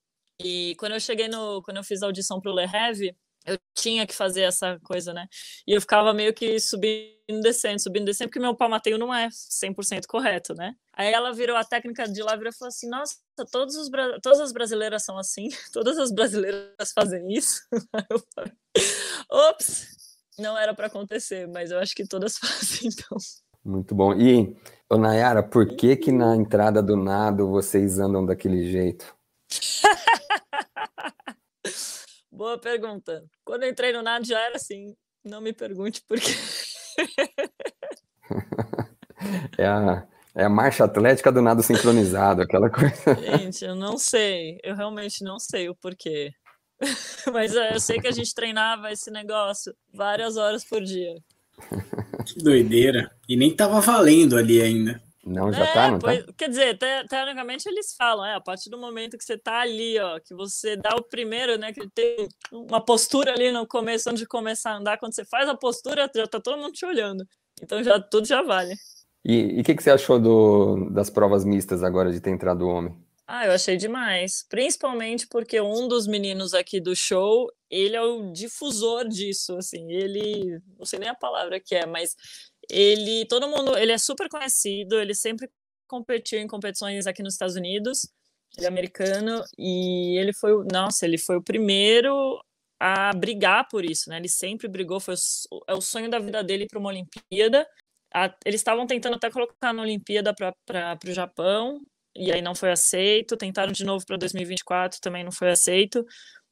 E 0.44 0.76
quando 0.80 0.94
eu 0.94 1.00
cheguei 1.00 1.28
no. 1.28 1.62
Quando 1.62 1.78
eu 1.78 1.84
fiz 1.84 2.02
a 2.02 2.08
audição 2.08 2.40
para 2.40 2.52
o 2.52 2.56
Le 2.56 2.66
Heavy, 2.66 3.16
eu 3.46 3.58
tinha 3.76 4.06
que 4.06 4.14
fazer 4.14 4.42
essa 4.42 4.80
coisa, 4.84 5.14
né? 5.14 5.28
E 5.68 5.74
eu 5.74 5.82
ficava 5.82 6.14
meio 6.14 6.34
que 6.34 6.60
subindo, 6.60 7.42
descendo, 7.42 7.82
subindo, 7.82 8.06
descendo, 8.06 8.30
porque 8.30 8.40
meu 8.40 8.56
palmateio 8.56 8.98
não 8.98 9.14
é 9.14 9.30
100% 9.30 10.06
correto, 10.08 10.54
né? 10.54 10.76
Aí 10.94 11.12
ela 11.12 11.34
virou 11.34 11.56
a 11.56 11.64
técnica 11.64 12.08
de 12.08 12.22
lá 12.22 12.36
e 12.36 12.52
falou 12.54 12.68
assim: 12.68 12.88
Nossa, 12.90 13.16
todos 13.52 13.76
os, 13.76 13.90
todas 14.22 14.40
as 14.40 14.52
brasileiras 14.52 15.04
são 15.04 15.18
assim, 15.18 15.50
todas 15.74 15.98
as 15.98 16.12
brasileiras 16.12 16.92
fazem 16.94 17.32
isso. 17.34 17.62
eu 18.10 18.24
falei, 18.36 18.54
Ops, 19.30 19.88
não 20.38 20.58
era 20.58 20.74
para 20.74 20.88
acontecer, 20.88 21.48
mas 21.48 21.72
eu 21.72 21.80
acho 21.80 21.96
que 21.96 22.06
todas 22.06 22.38
fazem, 22.40 22.90
então. 22.90 23.18
Muito 23.64 23.94
bom. 23.94 24.14
E, 24.14 24.56
ô 24.90 24.98
Nayara, 24.98 25.44
por 25.44 25.76
que 25.76 25.96
que 25.96 26.12
na 26.12 26.36
entrada 26.36 26.82
do 26.82 26.98
nado 26.98 27.48
vocês 27.48 28.00
andam 28.00 28.26
daquele 28.26 28.70
jeito? 28.72 29.16
Boa 32.42 32.58
pergunta. 32.58 33.24
Quando 33.46 33.62
eu 33.62 33.70
entrei 33.70 33.94
no 33.94 34.02
nado 34.02 34.26
já 34.26 34.40
era 34.40 34.56
assim. 34.56 34.96
Não 35.24 35.40
me 35.40 35.54
pergunte 35.54 36.02
por 36.08 36.20
quê. 36.20 36.32
é, 39.60 39.68
a, 39.68 40.08
é 40.34 40.46
a 40.46 40.50
marcha 40.50 40.84
atlética 40.84 41.32
do 41.32 41.40
nado 41.40 41.62
sincronizado, 41.62 42.42
aquela 42.42 42.68
coisa. 42.68 43.14
Gente, 43.38 43.64
eu 43.64 43.76
não 43.76 43.96
sei. 43.96 44.58
Eu 44.64 44.76
realmente 44.76 45.24
não 45.24 45.38
sei 45.38 45.70
o 45.70 45.76
porquê. 45.76 46.32
Mas 47.32 47.56
é, 47.56 47.76
eu 47.76 47.80
sei 47.80 48.00
que 48.00 48.08
a 48.08 48.12
gente 48.12 48.34
treinava 48.34 48.92
esse 48.92 49.12
negócio 49.12 49.72
várias 49.94 50.36
horas 50.36 50.66
por 50.66 50.82
dia. 50.82 51.14
Que 52.26 52.44
doideira. 52.44 53.16
E 53.30 53.38
nem 53.38 53.56
tava 53.56 53.80
valendo 53.80 54.36
ali 54.36 54.64
ainda. 54.64 55.00
Não, 55.24 55.54
já 55.54 55.66
é, 55.66 55.74
tá, 55.74 55.92
não 55.92 56.00
tá? 56.00 56.08
pois, 56.08 56.26
tá? 56.26 56.34
Quer 56.36 56.50
dizer, 56.50 56.78
te, 56.78 57.08
teoricamente 57.08 57.70
eles 57.70 57.94
falam, 57.96 58.26
é, 58.26 58.36
a 58.36 58.42
partir 58.42 58.70
do 58.70 58.78
momento 58.78 59.18
que 59.18 59.24
você 59.24 59.38
tá 59.38 59.62
ali, 59.62 60.00
ó, 60.00 60.20
que 60.20 60.34
você 60.34 60.76
dá 60.76 60.96
o 60.96 61.04
primeiro, 61.04 61.58
né, 61.58 61.72
que 61.72 61.88
tem 61.90 62.28
uma 62.52 62.84
postura 62.84 63.34
ali 63.34 63.52
no 63.52 63.68
começo, 63.68 64.10
antes 64.10 64.22
de 64.22 64.28
começar 64.28 64.72
a 64.72 64.78
andar, 64.78 64.98
quando 64.98 65.14
você 65.14 65.24
faz 65.24 65.48
a 65.48 65.56
postura, 65.56 66.10
já 66.14 66.28
tá 66.28 66.40
todo 66.40 66.58
mundo 66.58 66.74
te 66.74 66.86
olhando. 66.86 67.24
Então 67.62 67.84
já 67.84 68.00
tudo 68.00 68.26
já 68.26 68.42
vale. 68.42 68.74
E 69.24 69.62
o 69.62 69.64
que, 69.64 69.76
que 69.76 69.84
você 69.84 69.92
achou 69.92 70.20
do, 70.20 70.90
das 70.90 71.10
provas 71.10 71.46
mistas 71.46 71.84
agora 71.84 72.12
de 72.12 72.20
ter 72.20 72.32
entrado 72.32 72.64
o 72.64 72.70
homem? 72.70 72.98
Ah, 73.28 73.46
eu 73.46 73.54
achei 73.54 73.78
demais. 73.78 74.44
Principalmente 74.50 75.28
porque 75.28 75.62
um 75.62 75.88
dos 75.88 76.08
meninos 76.08 76.54
aqui 76.54 76.82
do 76.82 76.96
show, 76.96 77.50
ele 77.70 77.96
é 77.96 78.02
o 78.02 78.34
difusor 78.34 79.08
disso, 79.08 79.56
assim, 79.56 79.90
ele, 79.90 80.60
não 80.78 80.86
sei 80.86 81.00
nem 81.00 81.08
a 81.08 81.16
palavra 81.16 81.58
que 81.58 81.76
é, 81.76 81.86
mas 81.86 82.16
ele, 82.72 83.26
todo 83.26 83.50
mundo, 83.50 83.78
ele 83.78 83.92
é 83.92 83.98
super 83.98 84.30
conhecido, 84.30 85.00
ele 85.00 85.14
sempre 85.14 85.50
competiu 85.88 86.40
em 86.40 86.48
competições 86.48 87.06
aqui 87.06 87.22
nos 87.22 87.34
Estados 87.34 87.56
Unidos, 87.56 88.08
ele 88.58 88.66
é 88.66 88.70
americano, 88.70 89.44
e 89.58 90.18
ele 90.18 90.34
foi, 90.34 90.52
nossa, 90.72 91.06
ele 91.06 91.18
foi 91.18 91.36
o 91.36 91.44
primeiro 91.44 92.42
a 92.80 93.14
brigar 93.14 93.68
por 93.70 93.86
isso, 93.86 94.10
né? 94.10 94.18
Ele 94.18 94.30
sempre 94.30 94.68
brigou, 94.68 95.00
foi 95.00 95.16
o, 95.52 95.62
é 95.68 95.74
o 95.74 95.82
sonho 95.82 96.10
da 96.10 96.18
vida 96.18 96.44
dele 96.44 96.66
para 96.66 96.80
uma 96.80 96.90
Olimpíada. 96.90 97.68
A, 98.14 98.34
eles 98.46 98.62
estavam 98.62 98.88
tentando 98.88 99.16
até 99.16 99.30
colocar 99.30 99.74
na 99.74 99.82
Olimpíada 99.82 100.34
para 100.34 100.98
o 101.06 101.14
Japão, 101.14 101.82
e 102.16 102.32
aí 102.32 102.42
não 102.42 102.56
foi 102.56 102.72
aceito. 102.72 103.38
Tentaram 103.38 103.72
de 103.72 103.86
novo 103.86 104.06
para 104.06 104.18
2024, 104.18 105.00
também 105.00 105.24
não 105.24 105.32
foi 105.32 105.52
aceito. 105.52 106.06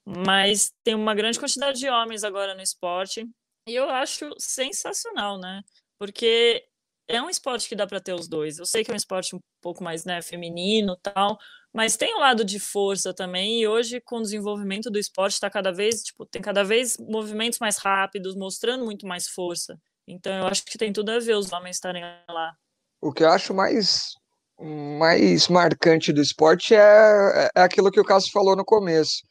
Mas 0.05 0.71
tem 0.83 0.95
uma 0.95 1.15
grande 1.15 1.39
quantidade 1.39 1.79
de 1.79 1.89
homens 1.89 2.23
agora 2.23 2.55
no 2.55 2.61
esporte, 2.61 3.27
e 3.67 3.75
eu 3.75 3.89
acho 3.89 4.29
sensacional, 4.37 5.39
né? 5.39 5.61
Porque 5.99 6.65
é 7.07 7.21
um 7.21 7.29
esporte 7.29 7.67
que 7.67 7.75
dá 7.75 7.85
para 7.85 7.99
ter 7.99 8.13
os 8.13 8.27
dois. 8.27 8.57
Eu 8.57 8.65
sei 8.65 8.83
que 8.83 8.91
é 8.91 8.93
um 8.93 8.97
esporte 8.97 9.35
um 9.35 9.39
pouco 9.61 9.83
mais 9.83 10.05
né, 10.05 10.21
feminino 10.21 10.95
tal, 10.95 11.37
mas 11.73 11.97
tem 11.97 12.13
o 12.13 12.17
um 12.17 12.19
lado 12.21 12.45
de 12.45 12.59
força 12.59 13.13
também. 13.13 13.61
E 13.61 13.67
hoje, 13.67 13.99
com 13.99 14.17
o 14.17 14.21
desenvolvimento 14.21 14.89
do 14.89 14.97
esporte, 14.97 15.33
está 15.33 15.49
cada 15.49 15.71
vez, 15.71 16.03
tipo, 16.03 16.25
tem 16.25 16.41
cada 16.41 16.63
vez 16.63 16.97
movimentos 16.97 17.59
mais 17.59 17.77
rápidos, 17.77 18.35
mostrando 18.35 18.85
muito 18.85 19.05
mais 19.05 19.27
força. 19.27 19.77
Então, 20.07 20.33
eu 20.33 20.47
acho 20.47 20.63
que 20.63 20.77
tem 20.77 20.93
tudo 20.93 21.11
a 21.11 21.19
ver 21.19 21.35
os 21.35 21.51
homens 21.51 21.75
estarem 21.75 22.03
lá. 22.29 22.53
O 23.01 23.11
que 23.11 23.23
eu 23.23 23.29
acho 23.29 23.53
mais 23.53 24.13
mais 24.61 25.47
marcante 25.47 26.11
do 26.11 26.21
esporte 26.21 26.75
é, 26.75 27.49
é 27.55 27.61
aquilo 27.61 27.89
que 27.89 27.99
o 27.99 28.03
Cássio 28.03 28.31
falou 28.31 28.57
no 28.57 28.65
começo. 28.65 29.21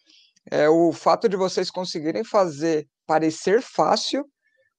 É 0.50 0.68
o 0.70 0.90
fato 0.90 1.28
de 1.28 1.36
vocês 1.36 1.70
conseguirem 1.70 2.24
fazer 2.24 2.88
parecer 3.06 3.60
fácil 3.60 4.24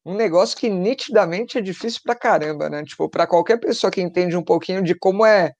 um 0.05 0.15
negócio 0.15 0.57
que 0.57 0.69
nitidamente 0.69 1.57
é 1.57 1.61
difícil 1.61 2.01
pra 2.03 2.15
caramba, 2.15 2.69
né? 2.69 2.83
Tipo, 2.83 3.09
para 3.09 3.27
qualquer 3.27 3.59
pessoa 3.59 3.91
que 3.91 4.01
entende 4.01 4.35
um 4.37 4.43
pouquinho 4.43 4.83
de 4.83 4.95
como 4.97 5.25
é 5.25 5.51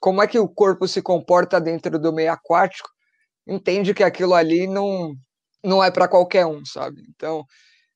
como 0.00 0.22
é 0.22 0.26
que 0.28 0.38
o 0.38 0.48
corpo 0.48 0.86
se 0.88 1.02
comporta 1.02 1.60
dentro 1.60 1.98
do 1.98 2.12
meio 2.12 2.30
aquático, 2.32 2.88
entende 3.48 3.94
que 3.94 4.04
aquilo 4.04 4.34
ali 4.34 4.66
não 4.68 5.14
não 5.64 5.82
é 5.84 5.90
para 5.90 6.08
qualquer 6.08 6.46
um, 6.46 6.64
sabe? 6.66 7.02
Então, 7.16 7.44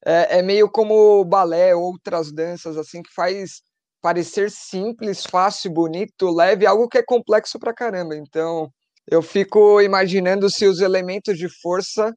é, 0.06 0.38
é, 0.38 0.42
meio 0.42 0.70
como 0.70 1.24
balé, 1.24 1.74
outras 1.74 2.32
danças 2.32 2.76
assim 2.78 3.02
que 3.02 3.12
faz 3.14 3.62
parecer 4.02 4.50
simples, 4.50 5.24
fácil, 5.26 5.72
bonito, 5.72 6.30
leve, 6.30 6.66
algo 6.66 6.88
que 6.88 6.98
é 6.98 7.02
complexo 7.04 7.58
pra 7.58 7.74
caramba. 7.74 8.16
Então, 8.16 8.70
eu 9.10 9.22
fico 9.22 9.80
imaginando 9.82 10.50
se 10.50 10.66
os 10.66 10.80
elementos 10.80 11.38
de 11.38 11.48
força 11.62 12.14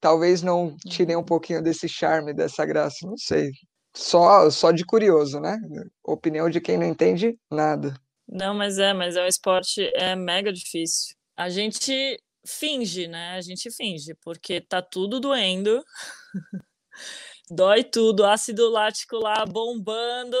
talvez 0.00 0.42
não 0.42 0.76
tirem 0.88 1.16
um 1.16 1.24
pouquinho 1.24 1.62
desse 1.62 1.88
charme, 1.88 2.32
dessa 2.32 2.64
graça, 2.64 3.06
não 3.06 3.16
sei. 3.16 3.50
Só, 3.94 4.48
só 4.50 4.70
de 4.70 4.84
curioso, 4.84 5.40
né? 5.40 5.58
Opinião 6.02 6.48
de 6.48 6.60
quem 6.60 6.78
não 6.78 6.86
entende 6.86 7.36
nada. 7.50 7.94
Não, 8.28 8.54
mas 8.54 8.78
é, 8.78 8.92
mas 8.92 9.16
é 9.16 9.24
um 9.24 9.26
esporte 9.26 9.90
é 9.94 10.14
mega 10.14 10.52
difícil. 10.52 11.16
A 11.36 11.48
gente 11.48 12.18
finge, 12.46 13.08
né? 13.08 13.32
A 13.32 13.40
gente 13.40 13.70
finge, 13.70 14.14
porque 14.22 14.60
tá 14.60 14.80
tudo 14.80 15.18
doendo. 15.18 15.82
Dói 17.50 17.82
tudo, 17.82 18.24
ácido 18.24 18.70
lático 18.70 19.16
lá 19.16 19.44
bombando, 19.44 20.36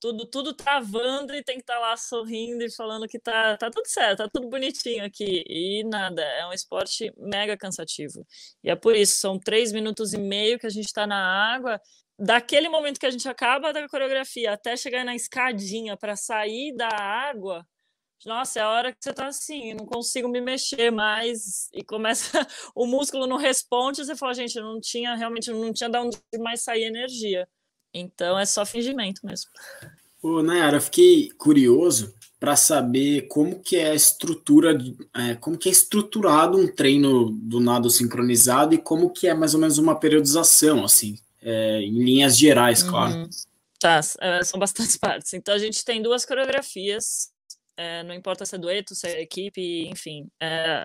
tudo, 0.00 0.26
tudo 0.26 0.54
travando 0.54 1.34
e 1.34 1.42
tem 1.42 1.56
que 1.56 1.62
estar 1.62 1.74
tá 1.74 1.80
lá 1.80 1.96
sorrindo 1.96 2.64
e 2.64 2.74
falando 2.74 3.06
que 3.06 3.18
tá, 3.18 3.56
tá 3.56 3.70
tudo 3.70 3.86
certo, 3.86 4.18
tá 4.18 4.28
tudo 4.32 4.48
bonitinho 4.48 5.04
aqui. 5.04 5.44
E 5.48 5.84
nada, 5.84 6.22
é 6.22 6.46
um 6.46 6.52
esporte 6.52 7.12
mega 7.16 7.56
cansativo. 7.56 8.26
E 8.62 8.70
é 8.70 8.76
por 8.76 8.94
isso, 8.96 9.18
são 9.18 9.38
três 9.38 9.72
minutos 9.72 10.12
e 10.12 10.18
meio 10.18 10.58
que 10.58 10.66
a 10.66 10.70
gente 10.70 10.86
está 10.86 11.06
na 11.06 11.54
água. 11.54 11.80
Daquele 12.18 12.68
momento 12.68 12.98
que 12.98 13.06
a 13.06 13.10
gente 13.10 13.28
acaba 13.28 13.72
da 13.72 13.88
coreografia 13.88 14.52
até 14.52 14.76
chegar 14.76 15.04
na 15.04 15.14
escadinha 15.14 15.96
para 15.96 16.16
sair 16.16 16.74
da 16.74 16.88
água, 16.88 17.64
nossa, 18.26 18.58
é 18.58 18.62
a 18.62 18.70
hora 18.70 18.92
que 18.92 18.98
você 19.00 19.12
tá 19.12 19.28
assim, 19.28 19.74
não 19.74 19.86
consigo 19.86 20.28
me 20.28 20.40
mexer 20.40 20.90
mais, 20.90 21.68
e 21.72 21.84
começa, 21.84 22.32
o 22.74 22.84
músculo 22.86 23.26
não 23.26 23.36
responde, 23.36 24.04
você 24.04 24.16
fala, 24.16 24.34
gente, 24.34 24.58
não 24.60 24.80
tinha, 24.80 25.14
realmente, 25.14 25.50
não 25.52 25.72
tinha 25.72 25.88
de 25.88 25.98
onde 25.98 26.18
mais 26.40 26.62
sair 26.62 26.84
energia. 26.84 27.48
Então 27.92 28.38
é 28.38 28.46
só 28.46 28.64
fingimento 28.64 29.24
mesmo. 29.24 29.50
Ô, 30.22 30.42
Nayara, 30.42 30.78
eu 30.78 30.80
fiquei 30.80 31.30
curioso 31.38 32.14
para 32.40 32.54
saber 32.54 33.22
como 33.22 33.60
que 33.60 33.76
é 33.76 33.90
a 33.90 33.94
estrutura, 33.94 34.76
é, 35.14 35.34
como 35.34 35.58
que 35.58 35.68
é 35.68 35.72
estruturado 35.72 36.56
um 36.56 36.68
treino 36.68 37.30
do 37.30 37.58
nado 37.58 37.90
sincronizado 37.90 38.74
e 38.74 38.78
como 38.78 39.10
que 39.10 39.26
é 39.26 39.34
mais 39.34 39.54
ou 39.54 39.60
menos 39.60 39.78
uma 39.78 39.98
periodização, 39.98 40.84
assim, 40.84 41.18
é, 41.42 41.80
em 41.80 42.02
linhas 42.02 42.38
gerais, 42.38 42.82
claro. 42.82 43.14
Uhum. 43.14 43.30
Tá, 43.80 44.00
é, 44.20 44.44
são 44.44 44.58
bastantes 44.58 44.96
partes. 44.98 45.34
Então 45.34 45.54
a 45.54 45.58
gente 45.58 45.84
tem 45.84 46.00
duas 46.00 46.24
coreografias, 46.24 47.30
é, 47.76 48.02
não 48.04 48.14
importa 48.14 48.46
se 48.46 48.54
é 48.54 48.58
dueto, 48.58 48.94
se 48.94 49.08
é 49.08 49.20
equipe, 49.20 49.88
enfim, 49.88 50.28
é, 50.40 50.84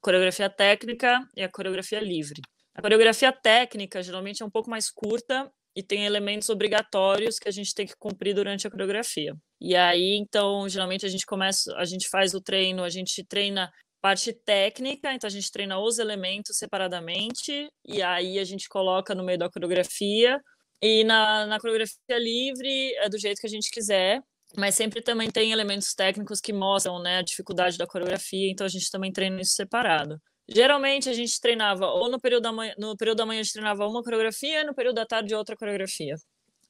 coreografia 0.00 0.48
técnica 0.48 1.26
e 1.36 1.42
a 1.42 1.48
coreografia 1.48 2.00
livre. 2.00 2.40
A 2.74 2.80
coreografia 2.80 3.30
técnica 3.30 4.02
geralmente 4.02 4.42
é 4.42 4.46
um 4.46 4.50
pouco 4.50 4.70
mais 4.70 4.90
curta 4.90 5.50
e 5.76 5.82
tem 5.82 6.04
elementos 6.06 6.48
obrigatórios 6.48 7.38
que 7.38 7.48
a 7.48 7.52
gente 7.52 7.74
tem 7.74 7.86
que 7.86 7.96
cumprir 7.96 8.34
durante 8.34 8.66
a 8.66 8.70
coreografia. 8.70 9.34
E 9.60 9.74
aí, 9.74 10.16
então, 10.16 10.68
geralmente 10.68 11.04
a 11.04 11.08
gente 11.08 11.26
começa, 11.26 11.74
a 11.76 11.84
gente 11.84 12.08
faz 12.08 12.34
o 12.34 12.40
treino, 12.40 12.84
a 12.84 12.88
gente 12.88 13.24
treina 13.24 13.70
parte 14.00 14.32
técnica, 14.32 15.12
então 15.12 15.26
a 15.26 15.30
gente 15.30 15.50
treina 15.50 15.78
os 15.78 15.98
elementos 15.98 16.58
separadamente, 16.58 17.70
e 17.86 18.02
aí 18.02 18.38
a 18.38 18.44
gente 18.44 18.68
coloca 18.68 19.14
no 19.14 19.24
meio 19.24 19.38
da 19.38 19.50
coreografia, 19.50 20.38
e 20.82 21.02
na, 21.04 21.46
na 21.46 21.58
coreografia 21.58 22.18
livre 22.18 22.94
é 22.96 23.08
do 23.08 23.18
jeito 23.18 23.40
que 23.40 23.46
a 23.46 23.50
gente 23.50 23.70
quiser, 23.70 24.20
mas 24.56 24.74
sempre 24.74 25.00
também 25.00 25.30
tem 25.30 25.50
elementos 25.52 25.94
técnicos 25.94 26.40
que 26.40 26.52
mostram 26.52 27.02
né, 27.02 27.18
a 27.18 27.22
dificuldade 27.22 27.78
da 27.78 27.86
coreografia, 27.86 28.50
então 28.50 28.66
a 28.66 28.68
gente 28.68 28.90
também 28.90 29.10
treina 29.10 29.40
isso 29.40 29.54
separado. 29.54 30.20
Geralmente 30.48 31.08
a 31.08 31.12
gente 31.12 31.40
treinava 31.40 31.86
ou 31.86 32.10
no 32.10 32.20
período 32.20 32.42
da 32.42 32.52
manhã, 32.52 32.74
no 32.78 32.96
período 32.96 33.18
da 33.18 33.26
manhã 33.26 33.40
a 33.40 33.42
gente 33.42 33.52
treinava 33.52 33.86
uma 33.86 34.02
coreografia 34.02 34.60
e 34.60 34.64
no 34.64 34.74
período 34.74 34.96
da 34.96 35.06
tarde 35.06 35.34
outra 35.34 35.56
coreografia. 35.56 36.16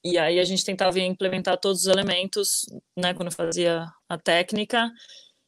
E 0.03 0.17
aí 0.17 0.39
a 0.39 0.43
gente 0.43 0.63
tentava 0.63 0.99
implementar 0.99 1.59
todos 1.59 1.81
os 1.81 1.87
elementos, 1.87 2.65
né, 2.97 3.13
quando 3.13 3.31
fazia 3.31 3.85
a 4.07 4.17
técnica. 4.17 4.91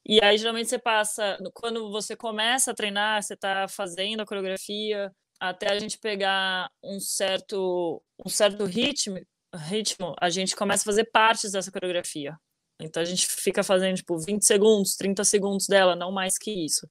E 0.05 0.23
aí 0.23 0.37
geralmente 0.37 0.69
você 0.69 0.79
passa, 0.79 1.37
quando 1.53 1.91
você 1.91 2.15
começa 2.15 2.71
a 2.71 2.73
treinar, 2.73 3.21
você 3.21 3.35
está 3.35 3.67
fazendo 3.67 4.21
a 4.21 4.25
coreografia, 4.25 5.11
até 5.39 5.71
a 5.71 5.79
gente 5.79 5.99
pegar 5.99 6.69
um 6.83 6.99
certo 6.99 8.01
um 8.25 8.29
certo 8.29 8.65
ritmo, 8.65 9.19
ritmo, 9.55 10.15
a 10.19 10.29
gente 10.29 10.55
começa 10.55 10.83
a 10.83 10.85
fazer 10.85 11.05
partes 11.11 11.51
dessa 11.51 11.71
coreografia. 11.71 12.37
Então 12.79 13.01
a 13.01 13.05
gente 13.05 13.27
fica 13.27 13.63
fazendo 13.63 13.95
tipo 13.95 14.17
20 14.17 14.45
segundos, 14.45 14.95
30 14.95 15.23
segundos 15.23 15.67
dela, 15.67 15.95
não 15.95 16.11
mais 16.11 16.37
que 16.37 16.51
isso 16.51 16.87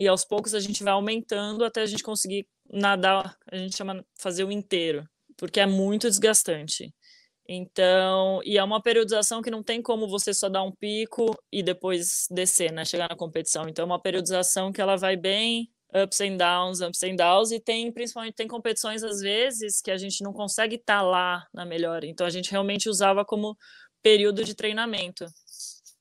e 0.00 0.08
aos 0.08 0.24
poucos 0.24 0.54
a 0.54 0.60
gente 0.60 0.82
vai 0.82 0.94
aumentando 0.94 1.62
até 1.62 1.82
a 1.82 1.86
gente 1.86 2.02
conseguir 2.02 2.48
nadar, 2.72 3.36
a 3.52 3.56
gente 3.56 3.76
chama 3.76 4.02
fazer 4.18 4.44
o 4.44 4.50
inteiro, 4.50 5.06
porque 5.36 5.60
é 5.60 5.66
muito 5.66 6.08
desgastante. 6.08 6.94
Então, 7.46 8.40
e 8.44 8.56
é 8.56 8.64
uma 8.64 8.80
periodização 8.80 9.42
que 9.42 9.50
não 9.50 9.62
tem 9.62 9.82
como 9.82 10.08
você 10.08 10.32
só 10.32 10.48
dar 10.48 10.62
um 10.62 10.72
pico 10.72 11.36
e 11.52 11.62
depois 11.62 12.26
descer, 12.30 12.72
né, 12.72 12.84
chegar 12.84 13.10
na 13.10 13.16
competição. 13.16 13.68
Então, 13.68 13.82
é 13.82 13.86
uma 13.86 14.00
periodização 14.00 14.72
que 14.72 14.80
ela 14.80 14.96
vai 14.96 15.16
bem 15.16 15.68
ups 15.92 16.20
and 16.20 16.36
downs, 16.36 16.80
ups 16.80 17.02
and 17.02 17.16
downs, 17.16 17.50
e 17.50 17.60
tem 17.60 17.90
principalmente 17.92 18.36
tem 18.36 18.46
competições 18.46 19.02
às 19.02 19.20
vezes 19.20 19.82
que 19.82 19.90
a 19.90 19.98
gente 19.98 20.22
não 20.22 20.32
consegue 20.32 20.76
estar 20.76 20.98
tá 20.98 21.02
lá 21.02 21.46
na 21.52 21.66
melhor. 21.66 22.04
Então 22.04 22.26
a 22.26 22.30
gente 22.30 22.50
realmente 22.50 22.88
usava 22.88 23.24
como 23.24 23.56
período 24.02 24.44
de 24.44 24.54
treinamento. 24.54 25.26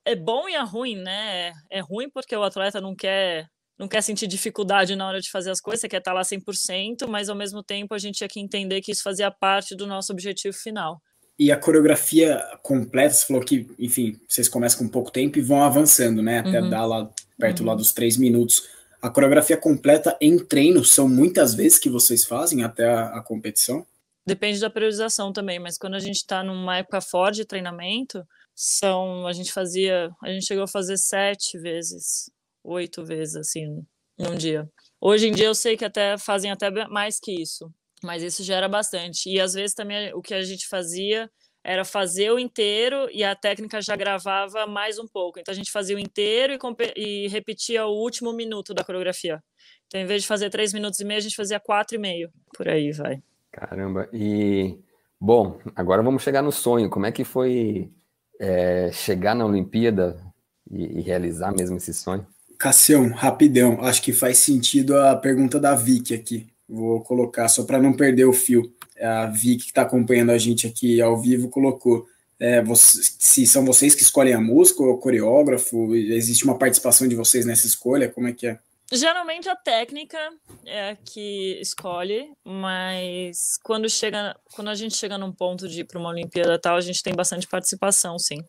É 0.06 0.16
bom 0.16 0.48
e 0.50 0.56
é 0.56 0.62
ruim, 0.64 0.96
né? 0.96 1.54
É 1.70 1.80
ruim 1.80 2.10
porque 2.10 2.36
o 2.36 2.44
atleta 2.44 2.82
não 2.82 2.96
quer 2.96 3.48
não 3.78 3.88
quer 3.88 4.02
sentir 4.02 4.28
dificuldade 4.28 4.94
na 4.94 5.08
hora 5.08 5.22
de 5.22 5.32
fazer 5.32 5.50
as 5.50 5.62
coisas, 5.62 5.80
você 5.80 5.88
quer 5.88 6.00
estar 6.00 6.12
lá 6.12 6.22
100%, 6.22 7.08
mas 7.08 7.30
ao 7.30 7.36
mesmo 7.36 7.64
tempo 7.64 7.94
a 7.94 7.98
gente 7.98 8.18
tinha 8.18 8.28
que 8.28 8.40
entender 8.40 8.82
que 8.82 8.92
isso 8.92 9.02
fazia 9.02 9.32
parte 9.32 9.74
do 9.74 9.88
nosso 9.88 10.12
objetivo 10.12 10.54
final. 10.54 11.02
E 11.40 11.50
a 11.50 11.58
coreografia 11.58 12.46
completa, 12.62 13.14
você 13.14 13.26
falou 13.26 13.42
que, 13.42 13.66
enfim, 13.80 14.20
vocês 14.28 14.50
começam 14.50 14.80
com 14.80 14.90
pouco 14.90 15.10
tempo 15.10 15.40
e 15.40 15.42
vão 15.42 15.64
avançando, 15.64 16.22
né? 16.22 16.40
Até 16.40 16.62
uhum. 16.62 16.70
dar 16.70 16.86
lá 16.86 17.10
perto 17.38 17.62
uhum. 17.62 17.68
lá 17.68 17.76
dos 17.76 17.94
três 17.94 18.18
minutos. 18.18 18.68
A 19.02 19.10
coreografia 19.10 19.56
completa 19.56 20.18
em 20.20 20.38
treino 20.38 20.84
são 20.84 21.08
muitas 21.08 21.54
vezes 21.54 21.80
que 21.80 21.90
vocês 21.90 22.26
fazem 22.26 22.66
até 22.66 22.86
a, 22.86 23.20
a 23.20 23.22
competição? 23.22 23.86
Depende 24.30 24.60
da 24.60 24.70
priorização 24.70 25.34
também, 25.34 25.58
mas 25.58 25.76
quando 25.76 25.96
a 25.96 26.00
gente 26.00 26.18
está 26.18 26.44
numa 26.44 26.78
época 26.78 27.02
forte 27.02 27.38
de 27.38 27.46
treinamento, 27.46 28.24
são 28.56 29.26
a 29.26 29.34
gente 29.34 29.52
fazia, 29.52 30.12
a 30.24 30.30
gente 30.30 30.46
chegou 30.46 30.66
a 30.66 30.68
fazer 30.68 30.98
sete 30.98 31.58
vezes 31.58 32.30
oito 32.64 33.04
vezes 33.04 33.36
assim 33.36 33.84
num 34.18 34.36
dia. 34.36 34.70
Hoje 35.02 35.28
em 35.28 35.32
dia 35.32 35.48
eu 35.48 35.56
sei 35.56 35.76
que 35.76 35.84
até 35.84 36.16
fazem 36.16 36.52
até 36.52 36.70
mais 36.88 37.20
que 37.20 37.32
isso, 37.32 37.74
mas 38.04 38.22
isso 38.22 38.44
já 38.44 38.56
era 38.56 38.68
bastante. 38.68 39.30
E 39.30 39.40
às 39.40 39.54
vezes 39.54 39.74
também 39.74 40.14
o 40.14 40.22
que 40.22 40.36
a 40.36 40.44
gente 40.44 40.68
fazia 40.68 41.28
era 41.64 41.84
fazer 41.84 42.32
o 42.32 42.38
inteiro 42.38 43.10
e 43.12 43.24
a 43.24 43.36
técnica 43.36 43.82
já 43.82 43.96
gravava 43.96 44.68
mais 44.68 45.00
um 45.00 45.08
pouco. 45.08 45.40
Então 45.40 45.52
a 45.52 45.56
gente 45.56 45.72
fazia 45.72 45.96
o 45.96 46.00
inteiro 46.00 46.54
e, 46.54 47.02
e 47.02 47.28
repetia 47.30 47.88
o 47.88 47.96
último 47.96 48.32
minuto 48.32 48.76
da 48.76 48.84
coreografia. 48.84 49.42
Então, 49.88 50.00
em 50.00 50.06
vez 50.06 50.22
de 50.22 50.28
fazer 50.28 50.52
três 50.52 50.72
minutos 50.72 51.00
e 51.00 51.06
meio, 51.06 51.18
a 51.18 51.22
gente 51.22 51.36
fazia 51.36 51.60
quatro 51.60 51.96
e 51.96 52.00
meio. 52.00 52.30
Por 52.56 52.70
aí 52.70 52.92
vai. 52.92 53.24
Caramba. 53.52 54.08
E, 54.14 54.80
bom, 55.20 55.60
agora 55.76 56.04
vamos 56.04 56.24
chegar 56.24 56.42
no 56.42 56.52
sonho. 56.52 56.90
Como 56.90 57.06
é 57.06 57.12
que 57.12 57.24
foi 57.24 57.92
é, 58.40 58.92
chegar 58.92 59.36
na 59.36 59.46
Olimpíada 59.46 60.22
e, 60.70 61.00
e 61.00 61.02
realizar 61.02 61.52
mesmo 61.54 61.78
esse 61.78 61.94
sonho? 61.94 62.26
Cassião, 62.58 63.10
rapidão, 63.10 63.82
acho 63.82 64.02
que 64.02 64.12
faz 64.12 64.38
sentido 64.38 64.98
a 64.98 65.16
pergunta 65.16 65.60
da 65.60 65.74
Vicky 65.76 66.14
aqui. 66.14 66.48
Vou 66.68 67.02
colocar 67.02 67.48
só 67.48 67.64
para 67.64 67.82
não 67.82 67.94
perder 67.94 68.26
o 68.26 68.34
fio. 68.34 68.72
A 69.02 69.28
Vicky 69.28 69.64
que 69.64 69.72
está 69.72 69.84
acompanhando 69.84 70.32
a 70.32 70.38
gente 70.38 70.68
aqui 70.68 71.02
ao 71.02 71.20
vivo 71.20 71.50
colocou. 71.50 72.06
É, 72.38 72.62
você, 72.62 73.02
se 73.18 73.46
são 73.46 73.66
vocês 73.66 73.96
que 73.96 74.02
escolhem 74.02 74.34
a 74.34 74.42
música 74.42 74.84
ou 74.84 74.94
o 74.94 74.98
coreógrafo, 74.98 75.94
existe 75.96 76.46
uma 76.46 76.58
participação 76.58 77.08
de 77.08 77.16
vocês 77.16 77.46
nessa 77.46 77.66
escolha? 77.66 78.10
Como 78.10 78.28
é 78.28 78.34
que 78.34 78.48
é? 78.48 78.60
Geralmente 78.92 79.48
a 79.48 79.56
técnica 79.56 80.18
é 80.66 80.92
a 80.92 80.96
que 80.96 81.60
escolhe, 81.62 82.32
mas 82.44 83.58
quando 83.64 83.88
chega, 83.88 84.36
quando 84.54 84.70
a 84.70 84.76
gente 84.76 84.96
chega 84.96 85.18
num 85.18 85.32
ponto 85.32 85.68
de 85.68 85.82
ir 85.82 85.84
para 85.86 86.00
uma 86.00 86.10
Olimpíada 86.10 86.60
tal, 86.60 86.76
a 86.76 86.82
gente 86.82 87.04
tem 87.04 87.14
bastante 87.14 87.48
participação, 87.48 88.18
sim. 88.18 88.40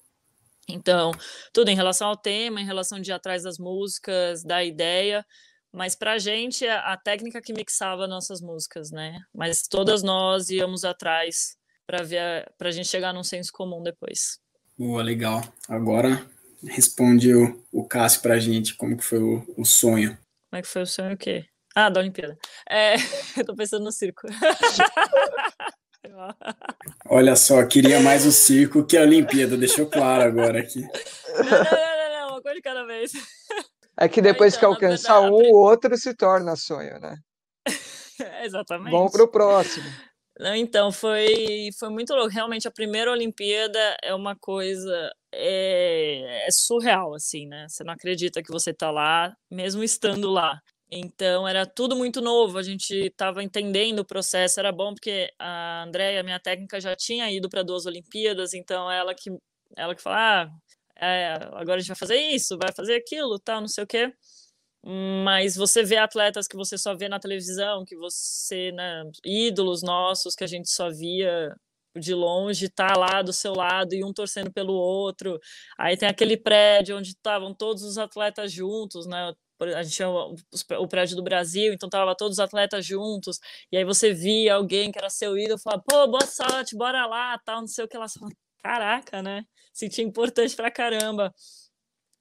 Então, 0.69 1.13
tudo 1.53 1.71
em 1.71 1.77
relação 1.77 2.09
ao 2.09 2.17
tema, 2.17 2.61
em 2.61 2.65
relação 2.65 3.01
de 3.01 3.11
ir 3.11 3.15
atrás 3.15 3.43
das 3.43 3.59
músicas, 3.59 4.43
da 4.43 4.65
ideia, 4.65 5.27
mas 5.73 5.95
para 5.95 6.13
a 6.13 6.19
gente, 6.19 6.67
a, 6.67 6.93
a 6.93 6.97
técnica 6.97 7.41
que 7.41 7.53
mixava 7.53 8.07
nossas 8.07 8.41
músicas, 8.41 8.91
né? 8.91 9.21
Mas 9.35 9.63
todas 9.69 10.03
nós 10.03 10.49
íamos 10.49 10.85
atrás 10.85 11.57
para 11.87 12.03
ver 12.03 12.51
para 12.57 12.69
a 12.69 12.73
gente 12.73 12.89
chegar 12.89 13.13
num 13.13 13.23
senso 13.23 13.53
comum 13.53 13.83
depois. 13.83 14.39
Boa, 14.79 15.03
legal. 15.03 15.43
Agora 15.69 16.27
responde 16.65 17.35
o, 17.35 17.65
o 17.73 17.85
Cássio 17.87 18.23
para 18.23 18.35
a 18.35 18.39
gente 18.39 18.75
como 18.75 18.97
que 18.97 19.05
foi 19.05 19.19
o, 19.19 19.45
o 19.57 19.65
sonho. 19.65 20.17
Como 20.51 20.59
é 20.59 20.63
que 20.63 20.69
foi 20.69 20.83
o 20.83 20.87
sonho 20.87 21.15
o 21.15 21.17
quê? 21.17 21.45
Ah, 21.77 21.89
da 21.89 22.01
Olimpíada. 22.01 22.37
É, 22.69 22.95
eu 23.39 23.45
tô 23.47 23.55
pensando 23.55 23.85
no 23.85 23.93
circo. 23.93 24.27
Olha 27.09 27.37
só, 27.37 27.65
queria 27.65 28.01
mais 28.01 28.27
o 28.27 28.33
circo 28.33 28.85
que 28.85 28.97
a 28.97 29.03
Olimpíada, 29.03 29.57
deixou 29.57 29.87
claro 29.87 30.25
agora 30.25 30.59
aqui. 30.59 30.81
Não, 30.81 30.91
não, 31.45 31.49
não, 31.49 32.11
não, 32.11 32.29
uma 32.31 32.43
coisa 32.43 32.57
de 32.57 32.63
cada 32.63 32.85
vez. 32.85 33.13
É 33.97 34.09
que 34.09 34.21
depois 34.21 34.57
então, 34.57 34.75
que 34.75 34.85
alcançar 34.85 35.21
um, 35.21 35.35
o 35.35 35.55
outro 35.55 35.97
se 35.97 36.13
torna 36.15 36.57
sonho, 36.57 36.99
né? 36.99 37.17
Exatamente. 38.43 38.91
Vamos 38.91 39.13
pro 39.13 39.31
próximo. 39.31 39.87
Não, 40.37 40.55
então, 40.57 40.91
foi, 40.91 41.69
foi 41.79 41.91
muito 41.91 42.13
louco. 42.13 42.33
Realmente, 42.33 42.67
a 42.67 42.73
primeira 42.73 43.13
Olimpíada 43.13 43.97
é 44.03 44.13
uma 44.15 44.35
coisa 44.35 45.13
é, 45.33 46.47
é, 46.47 46.51
surreal, 46.51 47.15
assim, 47.15 47.47
né? 47.47 47.67
Você 47.69 47.85
não 47.85 47.93
acredita 47.95 48.43
que 48.43 48.51
você 48.51 48.73
tá 48.75 48.91
lá, 48.91 49.35
mesmo 49.51 49.83
estando 49.83 50.31
lá. 50.31 50.61
Então, 50.91 51.47
era 51.47 51.65
tudo 51.67 51.95
muito 51.97 52.21
novo, 52.21 52.59
a 52.59 52.63
gente 52.63 52.93
estava 52.95 53.45
entendendo 53.45 54.01
o 54.01 54.05
processo, 54.05 54.59
era 54.59 54.73
bom 54.73 54.93
porque 54.93 55.33
a 55.39 55.85
Andréia, 55.85 56.23
minha 56.25 56.41
técnica, 56.41 56.81
já 56.81 56.97
tinha 56.97 57.31
ido 57.31 57.49
para 57.49 57.63
duas 57.63 57.87
Olimpíadas, 57.87 58.55
então 58.55 58.91
ela 58.91 59.15
que, 59.15 59.31
ela 59.77 59.95
que 59.95 60.03
fala, 60.03 60.45
ah, 60.45 60.51
é, 60.97 61.35
agora 61.53 61.77
a 61.77 61.79
gente 61.79 61.89
vai 61.89 61.97
fazer 61.97 62.17
isso, 62.17 62.59
vai 62.59 62.73
fazer 62.75 62.97
aquilo, 62.97 63.39
tal, 63.39 63.61
não 63.61 63.69
sei 63.69 63.85
o 63.85 63.87
quê. 63.87 64.13
Mas 65.25 65.57
você 65.57 65.83
vê 65.85 65.97
atletas 65.99 66.49
que 66.49 66.57
você 66.57 66.79
só 66.79 66.95
vê 66.97 67.09
na 67.09 67.21
televisão, 67.21 67.85
que 67.85 67.97
você, 67.97 68.73
né, 68.73 69.05
ídolos 69.25 69.83
nossos 69.83 70.35
que 70.35 70.45
a 70.45 70.47
gente 70.47 70.71
só 70.71 70.91
via 70.91 71.55
de 71.99 72.15
longe, 72.15 72.69
tá 72.69 72.97
lá 72.97 73.23
do 73.23 73.33
seu 73.33 73.55
lado 73.55 73.95
e 73.95 74.05
um 74.05 74.13
torcendo 74.13 74.53
pelo 74.53 74.73
outro. 74.75 75.39
Aí 75.79 75.97
tem 75.97 76.09
aquele 76.09 76.37
prédio 76.37 76.97
onde 76.97 77.11
estavam 77.11 77.55
todos 77.55 77.83
os 77.83 77.99
atletas 77.99 78.53
juntos, 78.53 79.07
né? 79.07 79.33
A 79.77 79.83
gente 79.83 79.95
chama 79.97 80.35
o 80.79 80.89
prédio 80.89 81.17
do 81.17 81.23
Brasil, 81.23 81.73
então 81.73 81.89
tava 81.89 82.17
todos 82.17 82.39
os 82.39 82.41
atletas 82.41 82.87
juntos, 82.87 83.39
e 83.71 83.77
aí 83.77 83.85
você 83.85 84.11
via 84.15 84.55
alguém 84.55 84.91
que 84.91 84.99
era 84.99 85.11
seu 85.11 85.37
ídolo, 85.37 85.59
falava, 85.59 85.83
pô, 85.87 86.07
boa 86.09 86.25
sorte, 86.27 86.75
bora 86.75 87.05
lá, 87.07 87.39
tal, 87.45 87.61
não 87.61 87.69
sei 87.69 87.85
o 87.85 87.89
que 87.89 87.99
lá. 87.99 88.07
Caraca, 88.63 89.23
né? 89.23 89.45
Sentia 89.73 90.05
importante 90.05 90.57
pra 90.57 90.71
caramba. 90.71 91.33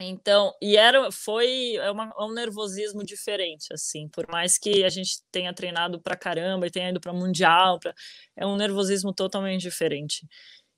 Então, 0.01 0.53
e 0.61 0.77
era, 0.77 1.11
foi 1.11 1.75
é 1.75 1.91
uma, 1.91 2.05
é 2.17 2.23
um 2.23 2.31
nervosismo 2.33 3.03
diferente, 3.03 3.67
assim, 3.73 4.07
por 4.07 4.25
mais 4.29 4.57
que 4.57 4.83
a 4.85 4.89
gente 4.89 5.21
tenha 5.29 5.53
treinado 5.53 5.99
pra 6.01 6.15
caramba 6.15 6.65
e 6.67 6.71
tenha 6.71 6.89
ido 6.89 7.01
para 7.01 7.11
mundial, 7.11 7.77
pra, 7.79 7.93
é 8.37 8.45
um 8.45 8.55
nervosismo 8.55 9.13
totalmente 9.13 9.61
diferente. 9.61 10.25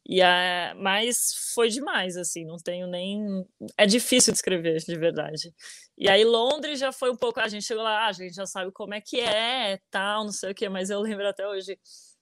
E 0.07 0.21
é, 0.21 0.73
mas 0.75 1.51
foi 1.55 1.69
demais, 1.69 2.17
assim, 2.17 2.45
não 2.45 2.57
tenho 2.57 2.87
nem. 2.87 3.45
É 3.77 3.85
difícil 3.85 4.33
descrever, 4.33 4.77
de 4.79 4.95
verdade. 4.97 5.53
E 5.97 6.09
aí, 6.09 6.23
Londres 6.25 6.79
já 6.79 6.91
foi 6.91 7.11
um 7.11 7.15
pouco. 7.17 7.39
A 7.39 7.47
gente 7.47 7.65
chegou 7.65 7.83
lá, 7.83 8.05
ah, 8.05 8.07
a 8.07 8.11
gente 8.13 8.33
já 8.35 8.45
sabe 8.47 8.71
como 8.71 8.93
é 8.95 9.01
que 9.01 9.19
é, 9.21 9.79
tal, 9.91 10.25
não 10.25 10.31
sei 10.31 10.51
o 10.51 10.55
quê, 10.55 10.69
mas 10.69 10.89
eu 10.89 10.99
lembro 11.01 11.27
até 11.27 11.47
hoje, 11.47 11.79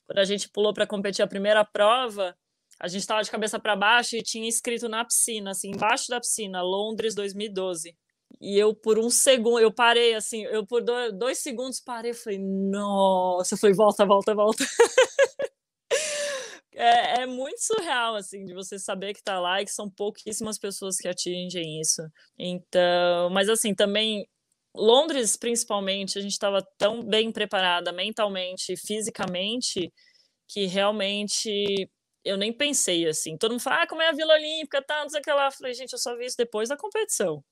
quando 0.07 0.19
a 0.19 0.25
gente 0.25 0.49
pulou 0.49 0.73
para 0.73 0.87
competir 0.87 1.23
a 1.23 1.27
primeira 1.27 1.63
prova, 1.65 2.35
a 2.79 2.87
gente 2.87 3.01
estava 3.01 3.21
de 3.21 3.29
cabeça 3.29 3.59
para 3.59 3.75
baixo 3.75 4.15
e 4.15 4.23
tinha 4.23 4.47
escrito 4.47 4.87
na 4.87 5.03
piscina, 5.03 5.51
assim, 5.51 5.71
embaixo 5.71 6.07
da 6.09 6.19
piscina, 6.19 6.61
Londres 6.61 7.13
2012. 7.13 7.95
E 8.39 8.57
eu, 8.57 8.73
por 8.73 8.97
um 8.97 9.09
segundo, 9.09 9.59
eu 9.59 9.71
parei, 9.71 10.15
assim, 10.15 10.43
eu 10.45 10.65
por 10.65 10.81
dois, 10.81 11.11
dois 11.17 11.39
segundos 11.39 11.81
parei, 11.81 12.13
falei, 12.13 12.39
nossa, 12.39 13.57
falei, 13.57 13.75
volta, 13.75 14.05
volta, 14.05 14.33
volta. 14.33 14.63
é, 16.73 17.23
é, 17.23 17.25
muito 17.25 17.59
surreal, 17.59 18.15
assim, 18.15 18.45
de 18.45 18.53
você 18.53 18.79
saber 18.79 19.13
que 19.13 19.23
tá 19.23 19.39
lá 19.39 19.61
e 19.61 19.65
que 19.65 19.71
são 19.71 19.89
pouquíssimas 19.89 20.57
pessoas 20.57 20.97
que 20.97 21.07
atingem 21.07 21.81
isso. 21.81 22.01
Então, 22.37 23.29
mas 23.31 23.49
assim, 23.49 23.75
também 23.75 24.25
Londres, 24.73 25.35
principalmente, 25.35 26.17
a 26.17 26.21
gente 26.21 26.31
estava 26.31 26.65
tão 26.77 27.03
bem 27.03 27.31
preparada 27.31 27.91
mentalmente, 27.91 28.77
fisicamente, 28.77 29.91
que 30.47 30.65
realmente 30.65 31.89
eu 32.23 32.37
nem 32.37 32.51
pensei 32.53 33.07
assim. 33.07 33.37
Todo 33.37 33.51
mundo 33.51 33.61
fala, 33.61 33.83
ah, 33.83 33.87
como 33.87 34.01
é 34.01 34.09
a 34.09 34.11
Vila 34.11 34.33
Olímpica, 34.33 34.81
tá, 34.81 35.01
não 35.01 35.09
sei 35.09 35.19
o 35.19 35.23
que 35.23 35.31
lá. 35.31 35.47
Eu 35.47 35.51
falei, 35.51 35.73
gente, 35.73 35.93
eu 35.93 35.99
só 35.99 36.15
vi 36.15 36.25
isso 36.25 36.37
depois 36.37 36.69
da 36.69 36.77
competição. 36.77 37.43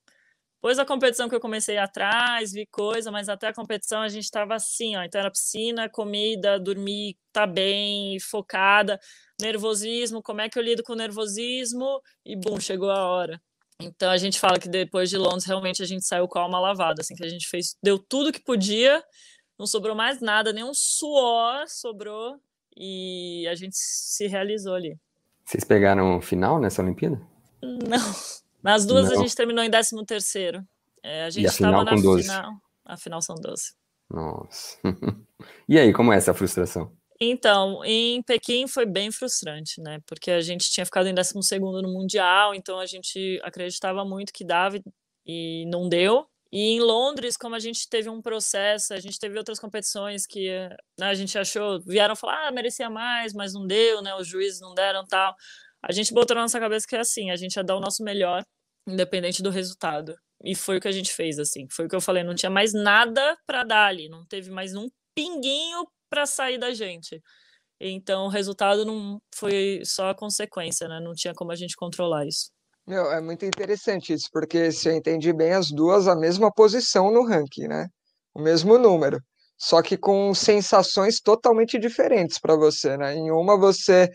Depois 0.58 0.76
da 0.76 0.84
competição 0.84 1.28
que 1.28 1.34
eu 1.36 1.40
comecei 1.40 1.78
atrás, 1.78 2.50
vi 2.50 2.66
coisa, 2.66 3.12
mas 3.12 3.28
até 3.28 3.46
a 3.46 3.54
competição 3.54 4.02
a 4.02 4.08
gente 4.08 4.24
estava 4.24 4.56
assim, 4.56 4.96
ó. 4.96 5.04
Então 5.04 5.20
era 5.20 5.30
piscina, 5.30 5.88
comida, 5.88 6.58
dormir, 6.58 7.16
tá 7.32 7.46
bem, 7.46 8.18
focada, 8.18 8.98
nervosismo, 9.40 10.20
como 10.20 10.40
é 10.40 10.48
que 10.48 10.58
eu 10.58 10.62
lido 10.62 10.82
com 10.82 10.94
o 10.94 10.96
nervosismo? 10.96 12.02
E 12.26 12.34
bum, 12.34 12.58
chegou 12.58 12.90
a 12.90 13.06
hora. 13.06 13.40
Então 13.80 14.10
a 14.10 14.16
gente 14.16 14.40
fala 14.40 14.58
que 14.58 14.68
depois 14.68 15.08
de 15.08 15.16
Londres 15.16 15.44
realmente 15.44 15.80
a 15.80 15.86
gente 15.86 16.04
saiu 16.04 16.26
com 16.26 16.40
a 16.40 16.42
alma 16.42 16.58
lavada, 16.58 17.02
assim, 17.02 17.14
que 17.14 17.24
a 17.24 17.28
gente 17.28 17.46
fez, 17.48 17.76
deu 17.80 17.96
tudo 17.96 18.32
que 18.32 18.42
podia, 18.42 19.00
não 19.56 19.66
sobrou 19.66 19.94
mais 19.94 20.20
nada, 20.20 20.52
nem 20.52 20.64
um 20.64 20.74
suor 20.74 21.68
sobrou 21.68 22.36
e 22.78 23.46
a 23.48 23.54
gente 23.54 23.76
se 23.76 24.26
realizou 24.28 24.74
ali. 24.74 24.96
Vocês 25.44 25.64
pegaram 25.64 26.18
o 26.18 26.20
final 26.20 26.60
nessa 26.60 26.82
Olimpíada? 26.82 27.20
Não. 27.62 28.14
Nas 28.62 28.86
duas 28.86 29.08
Não. 29.08 29.18
a 29.18 29.22
gente 29.22 29.34
terminou 29.34 29.64
em 29.64 29.70
13 29.70 30.04
terceiro. 30.06 30.62
É, 31.02 31.24
a 31.24 31.30
gente 31.30 31.46
estava 31.46 31.84
na 31.84 31.94
12. 31.94 32.22
final. 32.22 32.52
A 32.84 32.96
final 32.96 33.20
são 33.22 33.34
12. 33.36 33.74
Nossa. 34.10 34.78
e 35.68 35.78
aí, 35.78 35.92
como 35.92 36.12
é 36.12 36.16
essa 36.16 36.34
frustração? 36.34 36.92
Então, 37.20 37.84
em 37.84 38.22
Pequim 38.22 38.68
foi 38.68 38.86
bem 38.86 39.10
frustrante, 39.10 39.80
né? 39.80 39.98
Porque 40.06 40.30
a 40.30 40.40
gente 40.40 40.70
tinha 40.70 40.86
ficado 40.86 41.08
em 41.08 41.14
12 41.14 41.34
no 41.58 41.92
Mundial, 41.92 42.54
então 42.54 42.78
a 42.78 42.86
gente 42.86 43.40
acreditava 43.42 44.04
muito 44.04 44.32
que 44.32 44.44
dava 44.44 44.78
e 45.26 45.66
não 45.66 45.88
deu. 45.88 46.26
E 46.50 46.76
em 46.76 46.80
Londres, 46.80 47.36
como 47.36 47.54
a 47.54 47.58
gente 47.58 47.88
teve 47.88 48.08
um 48.08 48.22
processo, 48.22 48.94
a 48.94 49.00
gente 49.00 49.18
teve 49.18 49.36
outras 49.36 49.58
competições 49.58 50.26
que 50.26 50.48
né, 50.98 51.06
a 51.06 51.14
gente 51.14 51.38
achou, 51.38 51.80
vieram 51.80 52.16
falar, 52.16 52.48
ah, 52.48 52.50
merecia 52.50 52.88
mais, 52.88 53.34
mas 53.34 53.52
não 53.52 53.66
deu, 53.66 54.00
né? 54.00 54.14
Os 54.14 54.26
juízes 54.26 54.60
não 54.60 54.74
deram 54.74 55.04
tal. 55.06 55.34
A 55.82 55.92
gente 55.92 56.12
botou 56.12 56.34
na 56.34 56.42
nossa 56.42 56.58
cabeça 56.58 56.86
que 56.88 56.96
é 56.96 57.00
assim, 57.00 57.30
a 57.30 57.36
gente 57.36 57.56
ia 57.56 57.64
dar 57.64 57.76
o 57.76 57.80
nosso 57.80 58.02
melhor, 58.02 58.42
independente 58.86 59.42
do 59.42 59.50
resultado. 59.50 60.14
E 60.44 60.54
foi 60.54 60.78
o 60.78 60.80
que 60.80 60.88
a 60.88 60.92
gente 60.92 61.12
fez, 61.12 61.38
assim. 61.38 61.66
Foi 61.70 61.86
o 61.86 61.88
que 61.88 61.96
eu 61.96 62.00
falei, 62.00 62.22
não 62.22 62.34
tinha 62.34 62.50
mais 62.50 62.72
nada 62.72 63.36
para 63.46 63.64
dar 63.64 63.86
ali, 63.86 64.08
não 64.08 64.24
teve 64.26 64.50
mais 64.50 64.74
um 64.74 64.88
pinguinho 65.14 65.86
para 66.08 66.26
sair 66.26 66.58
da 66.58 66.72
gente. 66.72 67.20
Então, 67.80 68.26
o 68.26 68.28
resultado 68.28 68.84
não 68.84 69.20
foi 69.34 69.82
só 69.84 70.10
a 70.10 70.14
consequência, 70.14 70.88
né? 70.88 71.00
Não 71.00 71.14
tinha 71.14 71.34
como 71.34 71.52
a 71.52 71.56
gente 71.56 71.76
controlar 71.76 72.26
isso. 72.26 72.50
Meu, 72.88 73.12
é 73.12 73.20
muito 73.20 73.44
interessante 73.44 74.14
isso, 74.14 74.30
porque 74.32 74.72
se 74.72 74.88
eu 74.88 74.94
entendi 74.94 75.30
bem, 75.30 75.52
as 75.52 75.70
duas 75.70 76.08
a 76.08 76.16
mesma 76.16 76.50
posição 76.50 77.10
no 77.10 77.22
ranking, 77.22 77.68
né? 77.68 77.86
O 78.34 78.40
mesmo 78.40 78.78
número. 78.78 79.20
Só 79.58 79.82
que 79.82 79.94
com 79.98 80.32
sensações 80.32 81.20
totalmente 81.20 81.78
diferentes 81.78 82.38
para 82.38 82.56
você, 82.56 82.96
né? 82.96 83.14
Em 83.14 83.30
uma 83.30 83.58
você 83.58 84.08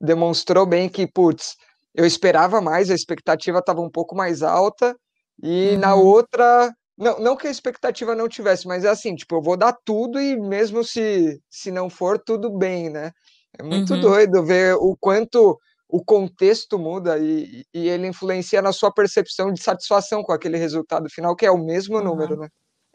demonstrou 0.00 0.64
bem 0.64 0.88
que, 0.88 1.06
putz, 1.06 1.56
eu 1.94 2.06
esperava 2.06 2.58
mais, 2.58 2.90
a 2.90 2.94
expectativa 2.94 3.58
estava 3.58 3.82
um 3.82 3.90
pouco 3.90 4.16
mais 4.16 4.42
alta, 4.42 4.96
e 5.42 5.72
uhum. 5.72 5.78
na 5.78 5.94
outra, 5.94 6.72
não, 6.96 7.18
não 7.18 7.36
que 7.36 7.46
a 7.46 7.50
expectativa 7.50 8.14
não 8.14 8.30
tivesse, 8.30 8.66
mas 8.66 8.82
é 8.82 8.88
assim, 8.88 9.14
tipo, 9.14 9.36
eu 9.36 9.42
vou 9.42 9.58
dar 9.58 9.76
tudo 9.84 10.18
e 10.18 10.40
mesmo 10.40 10.82
se, 10.82 11.38
se 11.50 11.70
não 11.70 11.90
for, 11.90 12.18
tudo 12.18 12.50
bem, 12.56 12.88
né? 12.88 13.12
É 13.58 13.62
muito 13.62 13.92
uhum. 13.92 14.00
doido 14.00 14.42
ver 14.42 14.74
o 14.76 14.96
quanto 14.98 15.58
o 15.88 16.04
contexto 16.04 16.78
muda 16.78 17.18
e, 17.18 17.64
e, 17.72 17.88
ele 17.88 18.08
influencia 18.08 18.60
na 18.60 18.72
sua 18.72 18.92
percepção 18.92 19.52
de 19.52 19.62
satisfação 19.62 20.22
com 20.22 20.32
aquele 20.32 20.56
resultado 20.56 21.08
final, 21.08 21.36
que 21.36 21.46
é 21.46 21.50
o 21.50 21.64
mesmo 21.64 21.96
uhum. 21.96 22.04
número, 22.04 22.36
né? 22.36 22.48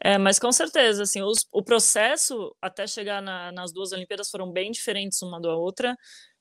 É, 0.04 0.18
mas 0.18 0.38
com 0.38 0.50
certeza, 0.50 1.04
assim, 1.04 1.22
os, 1.22 1.46
o 1.52 1.62
processo 1.62 2.54
até 2.60 2.86
chegar 2.86 3.22
na, 3.22 3.52
nas 3.52 3.72
duas 3.72 3.92
Olimpíadas 3.92 4.30
foram 4.30 4.50
bem 4.50 4.70
diferentes 4.72 5.22
uma 5.22 5.40
da 5.40 5.54
outra. 5.54 5.96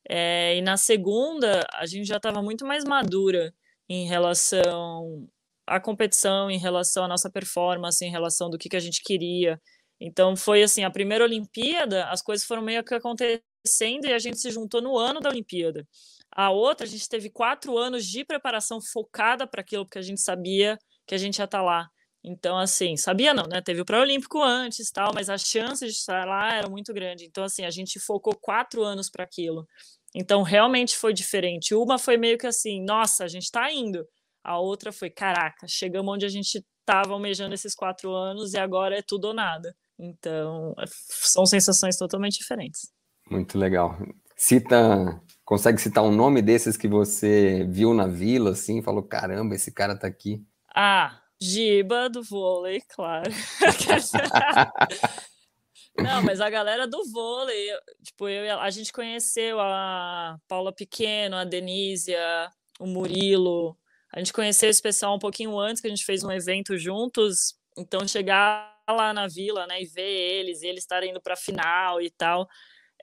É, 0.09 0.57
e 0.57 0.61
na 0.61 0.77
segunda, 0.77 1.65
a 1.73 1.85
gente 1.85 2.05
já 2.05 2.17
estava 2.17 2.41
muito 2.41 2.65
mais 2.65 2.83
madura 2.83 3.53
em 3.87 4.07
relação 4.07 5.27
à 5.67 5.79
competição, 5.79 6.49
em 6.49 6.57
relação 6.57 7.03
à 7.03 7.07
nossa 7.07 7.29
performance, 7.29 8.03
em 8.03 8.09
relação 8.09 8.49
do 8.49 8.57
que, 8.57 8.67
que 8.67 8.75
a 8.75 8.79
gente 8.79 9.01
queria. 9.03 9.61
Então, 9.99 10.35
foi 10.35 10.63
assim: 10.63 10.83
a 10.83 10.89
primeira 10.89 11.23
Olimpíada, 11.23 12.05
as 12.05 12.21
coisas 12.21 12.45
foram 12.45 12.63
meio 12.63 12.83
que 12.83 12.95
acontecendo 12.95 14.05
e 14.05 14.13
a 14.13 14.19
gente 14.19 14.39
se 14.39 14.49
juntou 14.49 14.81
no 14.81 14.97
ano 14.97 15.19
da 15.19 15.29
Olimpíada. 15.29 15.87
A 16.33 16.49
outra, 16.49 16.85
a 16.85 16.89
gente 16.89 17.07
teve 17.09 17.29
quatro 17.29 17.77
anos 17.77 18.05
de 18.05 18.23
preparação 18.23 18.79
focada 18.81 19.45
para 19.45 19.61
aquilo, 19.61 19.85
porque 19.85 19.99
a 19.99 20.03
gente 20.03 20.21
sabia 20.21 20.77
que 21.05 21.13
a 21.13 21.17
gente 21.17 21.39
ia 21.39 21.45
estar 21.45 21.59
tá 21.59 21.63
lá. 21.63 21.89
Então, 22.23 22.57
assim, 22.57 22.95
sabia 22.95 23.33
não, 23.33 23.45
né? 23.47 23.61
Teve 23.61 23.81
o 23.81 23.85
pré-olímpico 23.85 24.41
antes, 24.41 24.91
tal, 24.91 25.11
mas 25.13 25.29
as 25.29 25.41
chances 25.41 25.91
de 25.91 25.97
estar 25.99 26.25
lá 26.25 26.53
eram 26.53 26.69
muito 26.69 26.93
grandes. 26.93 27.27
Então, 27.27 27.43
assim, 27.43 27.65
a 27.65 27.71
gente 27.71 27.99
focou 27.99 28.35
quatro 28.39 28.83
anos 28.83 29.09
para 29.09 29.23
aquilo. 29.23 29.67
Então, 30.15 30.43
realmente 30.43 30.95
foi 30.95 31.13
diferente. 31.13 31.73
Uma 31.73 31.97
foi 31.97 32.17
meio 32.17 32.37
que 32.37 32.45
assim, 32.45 32.83
nossa, 32.83 33.23
a 33.23 33.27
gente 33.27 33.45
está 33.45 33.71
indo. 33.71 34.05
A 34.43 34.59
outra 34.59 34.91
foi, 34.91 35.09
caraca, 35.09 35.67
chegamos 35.67 36.13
onde 36.13 36.25
a 36.25 36.29
gente 36.29 36.63
estava 36.79 37.13
almejando 37.13 37.53
esses 37.55 37.73
quatro 37.73 38.13
anos 38.13 38.53
e 38.53 38.59
agora 38.59 38.97
é 38.97 39.01
tudo 39.01 39.29
ou 39.29 39.33
nada. 39.33 39.75
Então, 39.97 40.75
são 40.87 41.45
sensações 41.45 41.97
totalmente 41.97 42.37
diferentes. 42.37 42.91
Muito 43.29 43.57
legal. 43.57 43.97
Cita 44.35 45.21
Consegue 45.51 45.81
citar 45.81 46.01
um 46.01 46.13
nome 46.13 46.41
desses 46.41 46.77
que 46.77 46.87
você 46.87 47.67
viu 47.69 47.93
na 47.93 48.07
vila, 48.07 48.51
assim, 48.51 48.81
falou, 48.81 49.03
caramba, 49.03 49.53
esse 49.53 49.69
cara 49.69 49.99
tá 49.99 50.07
aqui? 50.07 50.41
Ah, 50.73 51.19
Giba 51.41 52.09
do 52.09 52.23
vôlei, 52.23 52.81
claro. 52.87 53.29
Não, 55.99 56.23
mas 56.23 56.39
a 56.39 56.49
galera 56.49 56.87
do 56.87 57.03
vôlei, 57.11 57.67
tipo, 58.01 58.29
eu, 58.29 58.61
a 58.61 58.69
gente 58.69 58.93
conheceu 58.93 59.59
a 59.59 60.37
Paula 60.47 60.71
Pequeno, 60.71 61.35
a 61.35 61.43
Denísia, 61.43 62.49
o 62.79 62.87
Murilo. 62.87 63.77
A 64.13 64.19
gente 64.19 64.31
conheceu 64.31 64.69
esse 64.69 64.81
pessoal 64.81 65.17
um 65.17 65.19
pouquinho 65.19 65.59
antes, 65.59 65.81
que 65.81 65.87
a 65.87 65.89
gente 65.89 66.05
fez 66.05 66.23
um 66.23 66.31
evento 66.31 66.77
juntos. 66.77 67.57
Então, 67.77 68.07
chegar 68.07 68.73
lá 68.89 69.13
na 69.13 69.27
vila, 69.27 69.67
né, 69.67 69.81
e 69.81 69.85
ver 69.85 70.09
eles, 70.09 70.61
e 70.61 70.67
eles 70.67 70.83
estarem 70.83 71.11
indo 71.11 71.19
para 71.19 71.35
final 71.35 72.01
e 72.01 72.09
tal, 72.09 72.47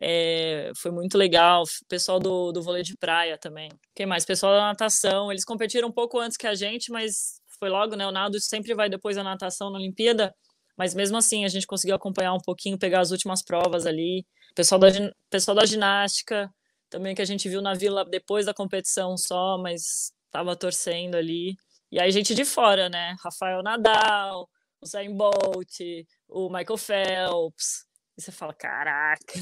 É, 0.00 0.72
foi 0.76 0.90
muito 0.90 1.18
legal. 1.18 1.64
Pessoal 1.88 2.18
do, 2.20 2.52
do 2.52 2.62
vôlei 2.62 2.82
de 2.82 2.96
praia 2.96 3.36
também. 3.38 3.70
Quem 3.94 4.06
mais? 4.06 4.24
Pessoal 4.24 4.52
da 4.54 4.62
natação. 4.62 5.30
Eles 5.30 5.44
competiram 5.44 5.88
um 5.88 5.92
pouco 5.92 6.18
antes 6.18 6.36
que 6.36 6.46
a 6.46 6.54
gente, 6.54 6.90
mas 6.90 7.40
foi 7.58 7.68
logo, 7.68 7.96
né? 7.96 8.06
O 8.06 8.12
nado 8.12 8.40
sempre 8.40 8.74
vai 8.74 8.88
depois 8.88 9.16
da 9.16 9.24
natação 9.24 9.70
na 9.70 9.78
Olimpíada. 9.78 10.34
Mas 10.76 10.94
mesmo 10.94 11.16
assim, 11.16 11.44
a 11.44 11.48
gente 11.48 11.66
conseguiu 11.66 11.96
acompanhar 11.96 12.32
um 12.32 12.40
pouquinho, 12.40 12.78
pegar 12.78 13.00
as 13.00 13.10
últimas 13.10 13.42
provas 13.42 13.84
ali. 13.84 14.24
Pessoal 14.54 14.78
da, 14.78 14.88
pessoal 15.28 15.56
da 15.56 15.66
ginástica, 15.66 16.48
também 16.88 17.14
que 17.14 17.22
a 17.22 17.24
gente 17.24 17.48
viu 17.48 17.60
na 17.60 17.74
vila 17.74 18.04
depois 18.04 18.46
da 18.46 18.54
competição 18.54 19.16
só, 19.16 19.58
mas 19.58 20.12
tava 20.30 20.54
torcendo 20.56 21.16
ali. 21.16 21.56
E 21.90 22.00
aí, 22.00 22.12
gente 22.12 22.34
de 22.34 22.44
fora, 22.44 22.88
né? 22.88 23.16
Rafael 23.24 23.62
Nadal, 23.62 24.48
o 24.80 24.86
Zayn 24.86 25.16
Bolt, 25.16 25.80
o 26.28 26.48
Michael 26.48 26.76
Phelps. 26.76 27.84
E 28.16 28.22
você 28.22 28.30
fala, 28.30 28.54
caraca. 28.54 29.34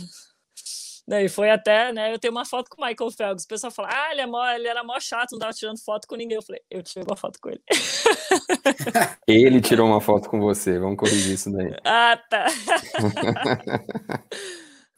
Daí 1.09 1.29
foi 1.29 1.51
até, 1.51 1.93
né? 1.93 2.13
Eu 2.13 2.19
tenho 2.19 2.33
uma 2.33 2.45
foto 2.45 2.69
com 2.69 2.83
o 2.83 2.85
Michael 2.85 3.11
Phelps. 3.13 3.45
O 3.45 3.49
pessoal 3.49 3.71
fala, 3.71 3.89
ah, 3.93 4.11
ele, 4.11 4.23
é 4.23 4.27
mó, 4.27 4.45
ele 4.49 4.67
era 4.67 4.83
mó 4.83 4.99
chato, 4.99 5.33
não 5.33 5.39
tava 5.39 5.53
tirando 5.53 5.79
foto 5.79 6.09
com 6.09 6.17
ninguém. 6.17 6.37
Eu 6.37 6.43
falei, 6.43 6.61
eu 6.69 6.83
tirei 6.83 7.05
uma 7.09 7.17
foto 7.17 7.39
com 7.41 7.49
ele. 7.49 7.63
ele 9.29 9.61
tirou 9.61 9.87
uma 9.87 10.01
foto 10.01 10.29
com 10.29 10.41
você, 10.41 10.81
vamos 10.81 10.97
corrigir 10.97 11.35
isso 11.35 11.53
daí. 11.53 11.77
Ah, 11.85 12.21
tá. 12.29 12.47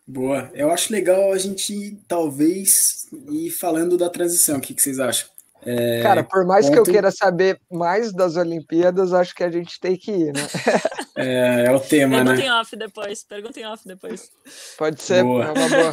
Boa. 0.06 0.50
Eu 0.54 0.70
acho 0.70 0.90
legal 0.90 1.30
a 1.30 1.36
gente, 1.36 1.98
talvez, 2.08 3.06
ir 3.30 3.50
falando 3.50 3.98
da 3.98 4.08
transição. 4.08 4.56
O 4.56 4.60
que, 4.60 4.72
que 4.72 4.80
vocês 4.80 4.98
acham? 4.98 5.28
É, 5.64 6.02
Cara, 6.02 6.22
por 6.22 6.46
mais 6.46 6.66
ontem... 6.66 6.74
que 6.74 6.78
eu 6.80 6.84
queira 6.84 7.10
saber 7.10 7.60
mais 7.70 8.12
das 8.12 8.36
Olimpíadas, 8.36 9.12
acho 9.12 9.34
que 9.34 9.42
a 9.42 9.50
gente 9.50 9.78
tem 9.80 9.96
que 9.96 10.10
ir, 10.10 10.32
né? 10.32 10.42
É, 11.20 11.64
é 11.66 11.72
o 11.72 11.80
tema, 11.80 12.14
Pergunta 12.14 12.24
né? 12.24 12.24
Pergunta 12.24 12.42
em 12.42 12.50
off 12.60 12.76
depois. 12.76 13.24
Pergunta 13.24 13.60
em 13.60 13.66
off 13.66 13.88
depois. 13.88 14.30
Pode 14.76 15.02
ser, 15.02 15.24
boa. 15.24 15.46
é 15.46 15.50
uma 15.50 15.68
boa. 15.68 15.92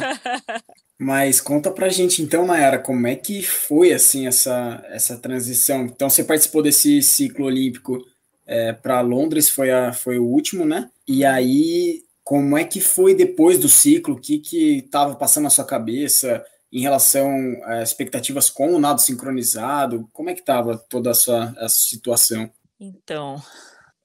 Mas 0.96 1.40
conta 1.40 1.68
pra 1.70 1.88
gente 1.88 2.22
então, 2.22 2.46
Mayara, 2.46 2.78
como 2.78 3.08
é 3.08 3.16
que 3.16 3.42
foi 3.42 3.92
assim 3.92 4.28
essa, 4.28 4.84
essa 4.88 5.18
transição? 5.18 5.82
Então 5.82 6.08
você 6.08 6.22
participou 6.22 6.62
desse 6.62 7.02
ciclo 7.02 7.46
olímpico 7.46 7.98
é, 8.46 8.72
para 8.72 9.00
Londres, 9.00 9.50
foi, 9.50 9.72
a, 9.72 9.92
foi 9.92 10.16
o 10.16 10.24
último, 10.24 10.64
né? 10.64 10.88
E 11.08 11.24
aí, 11.24 12.04
como 12.22 12.56
é 12.56 12.64
que 12.64 12.80
foi 12.80 13.14
depois 13.14 13.58
do 13.58 13.68
ciclo? 13.68 14.14
O 14.14 14.20
que 14.20 14.38
que 14.38 14.78
estava 14.78 15.16
passando 15.16 15.44
na 15.44 15.50
sua 15.50 15.64
cabeça? 15.64 16.44
Em 16.72 16.80
relação 16.80 17.30
a 17.64 17.82
expectativas 17.82 18.50
com 18.50 18.74
o 18.74 18.78
nado 18.78 19.00
sincronizado? 19.00 20.08
Como 20.12 20.30
é 20.30 20.34
que 20.34 20.40
estava 20.40 20.76
toda 20.76 21.10
essa, 21.10 21.54
essa 21.58 21.80
situação? 21.80 22.50
Então, 22.78 23.40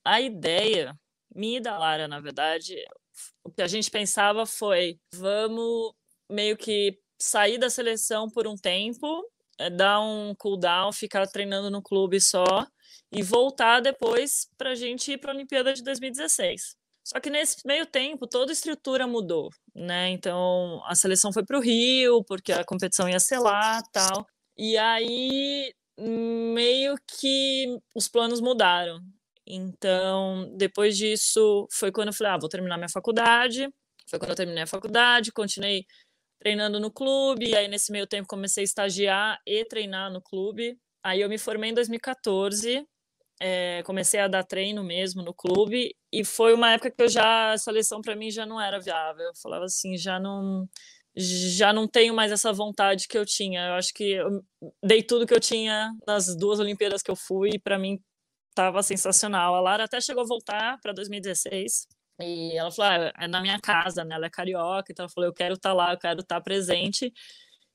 a 0.05 0.21
ideia, 0.21 0.95
minha 1.33 1.57
e 1.57 1.61
da 1.61 1.77
Lara, 1.77 2.07
na 2.07 2.19
verdade, 2.19 2.75
o 3.43 3.51
que 3.51 3.61
a 3.61 3.67
gente 3.67 3.89
pensava 3.89 4.45
foi: 4.45 4.99
vamos 5.13 5.93
meio 6.29 6.55
que 6.55 6.97
sair 7.19 7.57
da 7.57 7.69
seleção 7.69 8.29
por 8.29 8.47
um 8.47 8.55
tempo, 8.55 9.23
eh, 9.59 9.69
dar 9.69 10.01
um 10.01 10.33
cooldown, 10.35 10.91
ficar 10.91 11.27
treinando 11.27 11.69
no 11.69 11.81
clube 11.81 12.19
só 12.19 12.65
e 13.11 13.21
voltar 13.21 13.81
depois 13.81 14.47
para 14.57 14.71
a 14.71 14.75
gente 14.75 15.11
ir 15.11 15.17
para 15.17 15.31
a 15.31 15.35
Olimpíada 15.35 15.73
de 15.73 15.83
2016. 15.83 16.75
Só 17.03 17.19
que 17.19 17.29
nesse 17.29 17.65
meio 17.65 17.85
tempo 17.85 18.27
toda 18.27 18.51
a 18.51 18.53
estrutura 18.53 19.07
mudou, 19.07 19.49
né? 19.75 20.09
Então 20.09 20.81
a 20.85 20.95
seleção 20.95 21.33
foi 21.33 21.43
para 21.43 21.57
o 21.57 21.61
Rio 21.61 22.23
porque 22.23 22.51
a 22.53 22.63
competição 22.63 23.09
ia 23.09 23.19
ser 23.19 23.39
lá, 23.39 23.81
tal. 23.91 24.25
E 24.57 24.77
aí 24.77 25.73
meio 25.99 26.95
que 27.07 27.77
os 27.95 28.07
planos 28.07 28.39
mudaram. 28.39 28.99
Então 29.45 30.53
depois 30.55 30.97
disso 30.97 31.67
foi 31.71 31.91
quando 31.91 32.09
eu 32.09 32.13
falei, 32.13 32.33
ah, 32.33 32.37
vou 32.39 32.49
terminar 32.49 32.77
minha 32.77 32.89
faculdade. 32.89 33.67
Foi 34.07 34.19
quando 34.19 34.31
eu 34.31 34.35
terminei 34.35 34.63
a 34.63 34.67
faculdade, 34.67 35.31
continuei 35.31 35.85
treinando 36.39 36.79
no 36.79 36.91
clube. 36.91 37.49
E 37.49 37.55
aí 37.55 37.67
nesse 37.67 37.91
meio 37.91 38.05
tempo 38.05 38.27
comecei 38.27 38.63
a 38.63 38.65
estagiar 38.65 39.39
e 39.45 39.65
treinar 39.65 40.11
no 40.11 40.21
clube. 40.21 40.77
Aí 41.03 41.21
eu 41.21 41.29
me 41.29 41.39
formei 41.39 41.71
em 41.71 41.73
2014 41.73 42.85
é, 43.43 43.81
comecei 43.83 44.19
a 44.19 44.27
dar 44.27 44.43
treino 44.43 44.83
mesmo 44.83 45.23
no 45.23 45.33
clube 45.33 45.95
e 46.13 46.23
foi 46.23 46.53
uma 46.53 46.73
época 46.73 46.91
que 46.91 47.01
eu 47.01 47.09
já 47.09 47.53
essa 47.53 47.71
lição 47.71 47.99
para 47.99 48.15
mim 48.15 48.29
já 48.29 48.45
não 48.45 48.61
era 48.61 48.79
viável. 48.79 49.25
Eu 49.25 49.35
falava 49.41 49.65
assim, 49.65 49.97
já 49.97 50.19
não 50.19 50.69
já 51.15 51.73
não 51.73 51.87
tenho 51.87 52.13
mais 52.13 52.31
essa 52.31 52.53
vontade 52.53 53.07
que 53.07 53.17
eu 53.17 53.25
tinha. 53.25 53.67
Eu 53.67 53.73
acho 53.73 53.93
que 53.93 54.11
eu 54.11 54.43
dei 54.83 55.03
tudo 55.03 55.25
que 55.25 55.33
eu 55.33 55.39
tinha 55.39 55.91
nas 56.07 56.35
duas 56.37 56.59
Olimpíadas 56.59 57.01
que 57.01 57.09
eu 57.11 57.15
fui 57.15 57.57
para 57.59 57.79
mim 57.79 57.99
estava 58.51 58.83
sensacional. 58.83 59.55
A 59.55 59.61
Lara 59.61 59.85
até 59.85 59.99
chegou 59.99 60.23
a 60.23 60.27
voltar 60.27 60.79
para 60.79 60.93
2016 60.93 61.87
e 62.21 62.55
ela 62.57 62.71
falou: 62.71 62.91
ah, 62.91 63.23
é 63.23 63.27
na 63.27 63.41
minha 63.41 63.59
casa, 63.59 64.03
né? 64.05 64.15
Ela 64.15 64.27
é 64.27 64.29
carioca, 64.29 64.91
então 64.91 65.05
ela 65.05 65.11
falou: 65.11 65.29
eu 65.29 65.33
quero 65.33 65.55
estar 65.55 65.69
tá 65.69 65.73
lá, 65.73 65.93
eu 65.93 65.97
quero 65.97 66.21
estar 66.21 66.35
tá 66.35 66.41
presente. 66.41 67.11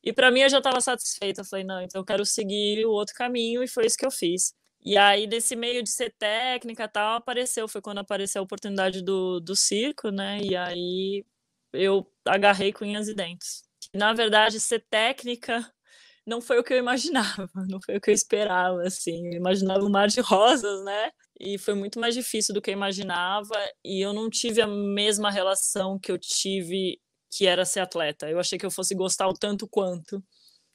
E 0.05 0.12
para 0.12 0.31
mim 0.31 0.41
eu 0.43 0.49
já 0.49 0.59
estava 0.59 0.81
satisfeita. 0.81 1.41
Eu 1.43 1.45
falei: 1.45 1.64
não, 1.64 1.81
então 1.83 2.01
eu 2.01 2.05
quero 2.05 2.25
seguir 2.25 2.87
o 2.87 2.91
outro 2.91 3.14
caminho 3.14 3.62
e 3.62 3.69
foi 3.69 3.87
isso 3.87 3.97
que 3.99 4.07
eu 4.07 4.12
fiz. 4.12 4.55
E 4.87 4.97
aí, 4.97 5.26
desse 5.26 5.57
meio 5.57 5.82
de 5.82 5.91
ser 5.91 6.12
técnica 6.16 6.87
tal, 6.89 7.16
apareceu, 7.16 7.66
foi 7.66 7.82
quando 7.82 7.99
apareceu 7.99 8.41
a 8.41 8.45
oportunidade 8.45 9.03
do, 9.03 9.41
do 9.41 9.57
circo, 9.57 10.11
né? 10.12 10.39
E 10.41 10.55
aí 10.57 11.24
eu 11.72 12.07
agarrei 12.24 12.72
com 12.72 12.84
unhas 12.84 13.09
e 13.09 13.14
dentes. 13.14 13.64
Na 13.93 14.12
verdade, 14.14 14.61
ser 14.61 14.84
técnica 14.89 15.68
não 16.26 16.41
foi 16.41 16.61
o 16.61 16.64
que 16.64 16.72
eu 16.72 16.78
imaginava, 16.78 17.49
não 17.68 17.80
foi 17.82 17.97
o 17.97 18.01
que 18.01 18.11
eu 18.11 18.14
esperava, 18.14 18.82
assim. 18.84 19.26
Eu 19.28 19.34
imaginava 19.39 19.84
um 19.84 19.91
mar 19.91 20.07
de 20.09 20.20
rosas, 20.20 20.84
né? 20.84 21.11
E 21.41 21.59
foi 21.59 21.74
muito 21.74 21.99
mais 22.01 22.14
difícil 22.14 22.55
do 22.55 22.62
que 22.62 22.70
eu 22.70 22.74
imaginava, 22.74 23.57
e 23.84 24.01
eu 24.01 24.12
não 24.12 24.30
tive 24.30 24.62
a 24.62 24.68
mesma 24.68 25.30
relação 25.32 25.99
que 25.99 26.12
eu 26.12 26.18
tive 26.18 27.01
que 27.30 27.45
era 27.47 27.64
ser 27.64 27.80
atleta. 27.80 28.30
Eu 28.30 28.39
achei 28.39 28.57
que 28.59 28.64
eu 28.64 28.70
fosse 28.70 28.95
gostar 28.95 29.26
o 29.28 29.34
tanto 29.34 29.66
quanto, 29.68 30.22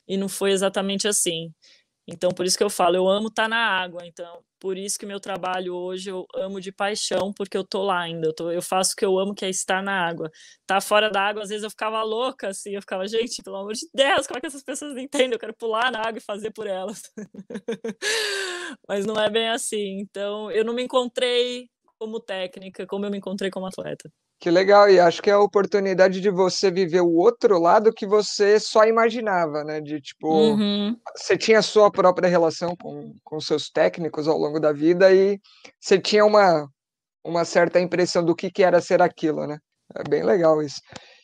e 0.08 0.18
não 0.18 0.30
foi 0.30 0.52
exatamente 0.52 1.08
assim. 1.08 1.54
Então, 2.12 2.30
por 2.32 2.46
isso 2.46 2.58
que 2.58 2.64
eu 2.64 2.70
falo, 2.70 2.96
eu 2.96 3.08
amo 3.08 3.28
estar 3.30 3.44
tá 3.44 3.50
na 3.50 3.58
água. 3.58 4.06
Então, 4.06 4.44
por 4.60 4.78
isso 4.78 5.00
que 5.00 5.06
meu 5.06 5.20
trabalho 5.20 5.74
hoje 5.74 6.10
eu 6.10 6.28
amo 6.36 6.60
de 6.60 6.72
paixão, 6.72 7.34
porque 7.34 7.58
eu 7.58 7.64
tô 7.64 7.84
lá 7.84 8.02
ainda. 8.02 8.28
Eu, 8.28 8.34
tô, 8.34 8.52
eu 8.52 8.62
faço 8.62 8.94
o 8.94 8.96
que 8.96 9.06
eu 9.06 9.18
amo, 9.18 9.34
que 9.34 9.46
é 9.46 9.50
estar 9.50 9.82
na 9.82 10.08
água. 10.08 10.30
Tá 10.68 10.82
fora 10.82 11.10
da 11.10 11.22
água, 11.22 11.44
às 11.44 11.50
vezes 11.50 11.64
eu 11.64 11.70
ficava 11.70 12.04
louca, 12.04 12.50
assim, 12.50 12.76
eu 12.76 12.82
ficava, 12.82 13.08
gente, 13.08 13.42
pelo 13.44 13.58
amor 13.58 13.74
de 13.74 13.88
Deus, 13.94 14.28
como 14.28 14.38
é 14.38 14.42
que 14.42 14.48
essas 14.48 14.64
pessoas 14.64 14.98
entendem? 14.98 15.34
Eu 15.34 15.40
quero 15.40 15.54
pular 15.56 15.92
na 15.92 16.00
água 16.00 16.18
e 16.18 16.22
fazer 16.22 16.52
por 16.52 16.68
elas. 16.68 17.02
Mas 18.88 19.06
não 19.06 19.16
é 19.16 19.30
bem 19.30 19.50
assim. 19.50 20.00
Então, 20.00 20.52
eu 20.52 20.66
não 20.66 20.74
me 20.74 20.84
encontrei 20.84 21.70
como 21.98 22.20
técnica, 22.20 22.86
como 22.88 23.06
eu 23.06 23.12
me 23.12 23.18
encontrei 23.18 23.50
como 23.52 23.66
atleta. 23.68 24.12
Que 24.42 24.50
legal, 24.50 24.90
e 24.90 25.00
acho 25.00 25.22
que 25.22 25.30
é 25.30 25.34
a 25.34 25.40
oportunidade 25.40 26.20
de 26.20 26.32
você 26.32 26.72
viver 26.72 27.02
o 27.02 27.14
outro 27.14 27.60
lado 27.60 27.94
que 27.94 28.08
você 28.08 28.60
só 28.60 28.86
imaginava, 28.86 29.64
né? 29.64 29.80
De 29.80 30.02
tipo, 30.02 30.28
uhum. 30.28 30.98
você 31.16 31.38
tinha 31.38 31.60
a 31.60 31.62
sua 31.62 31.92
própria 31.92 32.28
relação 32.28 32.76
com, 32.76 33.14
com 33.24 33.40
seus 33.40 33.70
técnicos 33.70 34.28
ao 34.28 34.40
longo 34.40 34.60
da 34.60 34.74
vida 34.74 35.14
e 35.14 35.40
você 35.80 36.00
tinha 36.00 36.26
uma, 36.26 36.68
uma 37.24 37.46
certa 37.46 37.80
impressão 37.80 38.26
do 38.26 38.36
que, 38.36 38.50
que 38.50 38.64
era 38.64 38.82
ser 38.82 39.00
aquilo, 39.00 39.46
né? 39.46 39.60
É 39.96 40.10
bem 40.10 40.24
legal 40.24 40.60
isso. 40.64 40.82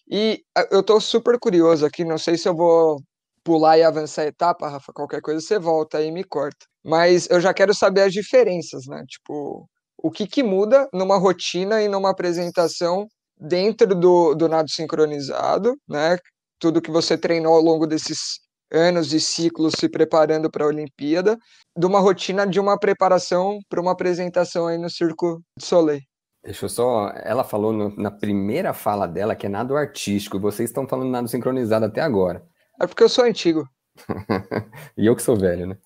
E 0.07 0.43
eu 0.69 0.83
tô 0.83 1.01
super 1.01 1.39
curioso 1.39 1.87
aqui, 1.87 2.05
não 2.05 2.19
sei 2.19 2.37
se 2.37 2.47
eu 2.47 2.55
vou 2.55 3.01
pular 3.43 3.79
e 3.79 3.83
avançar 3.83 4.23
a 4.23 4.27
etapa, 4.27 4.69
Rafa, 4.69 4.93
qualquer 4.93 5.21
coisa 5.21 5.41
você 5.41 5.57
volta 5.57 5.97
aí 5.97 6.09
e 6.09 6.11
me 6.11 6.23
corta. 6.23 6.67
Mas 6.85 7.27
eu 7.31 7.41
já 7.41 7.51
quero 7.51 7.73
saber 7.73 8.01
as 8.01 8.13
diferenças, 8.13 8.85
né? 8.85 9.03
Tipo, 9.07 9.67
o 9.97 10.11
que, 10.11 10.27
que 10.27 10.43
muda 10.43 10.87
numa 10.93 11.17
rotina 11.17 11.81
e 11.81 11.87
numa 11.87 12.09
apresentação 12.09 13.07
dentro 13.39 13.95
do, 13.95 14.33
do 14.35 14.47
nado 14.47 14.69
sincronizado, 14.69 15.75
né? 15.87 16.17
Tudo 16.59 16.81
que 16.81 16.91
você 16.91 17.17
treinou 17.17 17.53
ao 17.53 17.61
longo 17.61 17.85
desses 17.85 18.39
anos 18.71 19.13
e 19.13 19.19
ciclos 19.19 19.73
se 19.77 19.87
preparando 19.87 20.49
para 20.49 20.65
a 20.65 20.67
Olimpíada, 20.67 21.37
de 21.77 21.85
uma 21.85 21.99
rotina 21.99 22.45
de 22.45 22.59
uma 22.59 22.77
preparação 22.77 23.59
para 23.69 23.81
uma 23.81 23.91
apresentação 23.91 24.67
aí 24.67 24.77
no 24.77 24.89
Circo 24.89 25.41
de 25.57 25.65
Soleil. 25.65 26.01
Deixa 26.43 26.65
eu 26.65 26.69
só. 26.69 27.11
Ela 27.23 27.43
falou 27.43 27.71
no, 27.73 27.95
na 27.95 28.11
primeira 28.11 28.73
fala 28.73 29.07
dela 29.07 29.35
que 29.35 29.45
é 29.45 29.49
nado 29.49 29.75
artístico, 29.75 30.37
e 30.37 30.39
vocês 30.39 30.69
estão 30.69 30.87
falando 30.87 31.09
nado 31.09 31.27
sincronizado 31.27 31.85
até 31.85 32.01
agora. 32.01 32.45
É 32.79 32.87
porque 32.87 33.03
eu 33.03 33.09
sou 33.09 33.25
antigo. 33.25 33.67
e 34.97 35.05
eu 35.05 35.15
que 35.15 35.21
sou 35.21 35.35
velho, 35.35 35.67
né? 35.67 35.77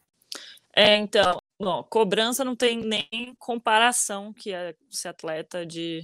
É, 0.75 0.95
então, 0.97 1.40
Bom, 1.61 1.83
cobrança 1.83 2.43
não 2.43 2.55
tem 2.55 2.77
nem 2.77 3.35
comparação 3.37 4.33
que 4.33 4.51
é 4.51 4.75
ser 4.89 5.09
atleta 5.09 5.63
de 5.63 6.01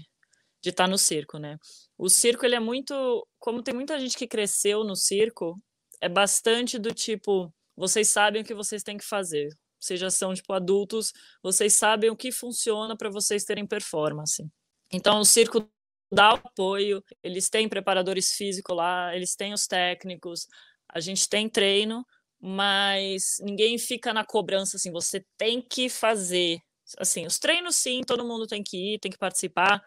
de 0.61 0.69
estar 0.69 0.83
tá 0.85 0.87
no 0.87 0.97
circo, 0.97 1.37
né? 1.37 1.57
O 1.97 2.09
circo 2.09 2.45
ele 2.45 2.55
é 2.55 2.59
muito, 2.59 3.27
como 3.39 3.63
tem 3.63 3.73
muita 3.73 3.99
gente 3.99 4.17
que 4.17 4.27
cresceu 4.27 4.83
no 4.83 4.95
circo, 4.95 5.59
é 6.01 6.09
bastante 6.09 6.77
do 6.77 6.93
tipo, 6.93 7.53
vocês 7.75 8.09
sabem 8.09 8.41
o 8.41 8.45
que 8.45 8.53
vocês 8.53 8.83
têm 8.83 8.97
que 8.97 9.05
fazer. 9.05 9.49
Vocês 9.79 9.99
já 9.99 10.09
são 10.09 10.33
tipo 10.33 10.51
adultos, 10.53 11.13
vocês 11.41 11.73
sabem 11.75 12.09
o 12.09 12.17
que 12.17 12.31
funciona 12.31 12.97
para 12.97 13.09
vocês 13.09 13.43
terem 13.45 13.65
performance. 13.65 14.45
Então 14.91 15.19
o 15.19 15.25
circo 15.25 15.69
dá 16.11 16.31
apoio, 16.31 17.03
eles 17.23 17.49
têm 17.49 17.69
preparadores 17.69 18.31
físicos 18.33 18.75
lá, 18.75 19.15
eles 19.15 19.35
têm 19.35 19.53
os 19.53 19.67
técnicos, 19.67 20.47
a 20.89 20.99
gente 20.99 21.29
tem 21.29 21.49
treino, 21.49 22.05
mas 22.39 23.37
ninguém 23.41 23.77
fica 23.77 24.13
na 24.13 24.25
cobrança 24.25 24.77
assim, 24.77 24.91
você 24.91 25.23
tem 25.37 25.61
que 25.61 25.89
fazer. 25.89 26.59
Assim, 26.97 27.25
os 27.25 27.37
treinos 27.37 27.75
sim, 27.75 28.01
todo 28.05 28.25
mundo 28.25 28.47
tem 28.47 28.63
que 28.63 28.95
ir, 28.95 28.99
tem 28.99 29.11
que 29.11 29.17
participar, 29.17 29.83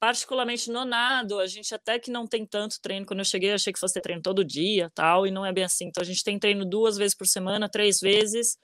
particularmente 0.00 0.70
no 0.70 0.84
nado, 0.84 1.38
a 1.38 1.46
gente 1.46 1.74
até 1.74 1.98
que 1.98 2.10
não 2.10 2.26
tem 2.26 2.44
tanto 2.44 2.80
treino. 2.82 3.06
Quando 3.06 3.20
eu 3.20 3.24
cheguei, 3.24 3.50
eu 3.50 3.54
achei 3.54 3.72
que 3.72 3.78
fosse 3.78 4.00
treino 4.00 4.22
todo 4.22 4.44
dia, 4.44 4.90
tal, 4.94 5.26
e 5.26 5.30
não 5.30 5.46
é 5.46 5.52
bem 5.52 5.64
assim. 5.64 5.86
Então 5.86 6.02
a 6.02 6.04
gente 6.04 6.24
tem 6.24 6.38
treino 6.38 6.64
duas 6.64 6.96
vezes 6.96 7.14
por 7.16 7.26
semana, 7.26 7.68
três 7.68 8.00
vezes, 8.00 8.56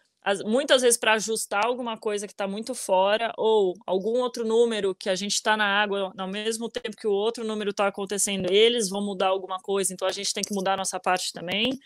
muitas 0.44 0.82
vezes 0.82 0.98
para 0.98 1.14
ajustar 1.14 1.64
alguma 1.64 1.96
coisa 1.96 2.26
que 2.26 2.32
está 2.32 2.46
muito 2.46 2.74
fora 2.74 3.32
ou 3.36 3.74
algum 3.86 4.20
outro 4.20 4.44
número 4.44 4.94
que 4.94 5.08
a 5.08 5.14
gente 5.14 5.34
está 5.34 5.56
na 5.56 5.64
água 5.64 6.12
ao 6.18 6.28
mesmo 6.28 6.68
tempo 6.68 6.96
que 6.96 7.06
o 7.06 7.12
outro 7.12 7.44
número 7.44 7.70
está 7.70 7.86
acontecendo, 7.86 8.50
eles 8.52 8.88
vão 8.88 9.04
mudar 9.04 9.28
alguma 9.28 9.58
coisa, 9.58 9.92
então 9.92 10.06
a 10.08 10.12
gente 10.12 10.32
tem 10.32 10.42
que 10.42 10.52
mudar 10.54 10.74
a 10.74 10.78
nossa 10.78 10.98
parte 11.00 11.32
também. 11.32 11.78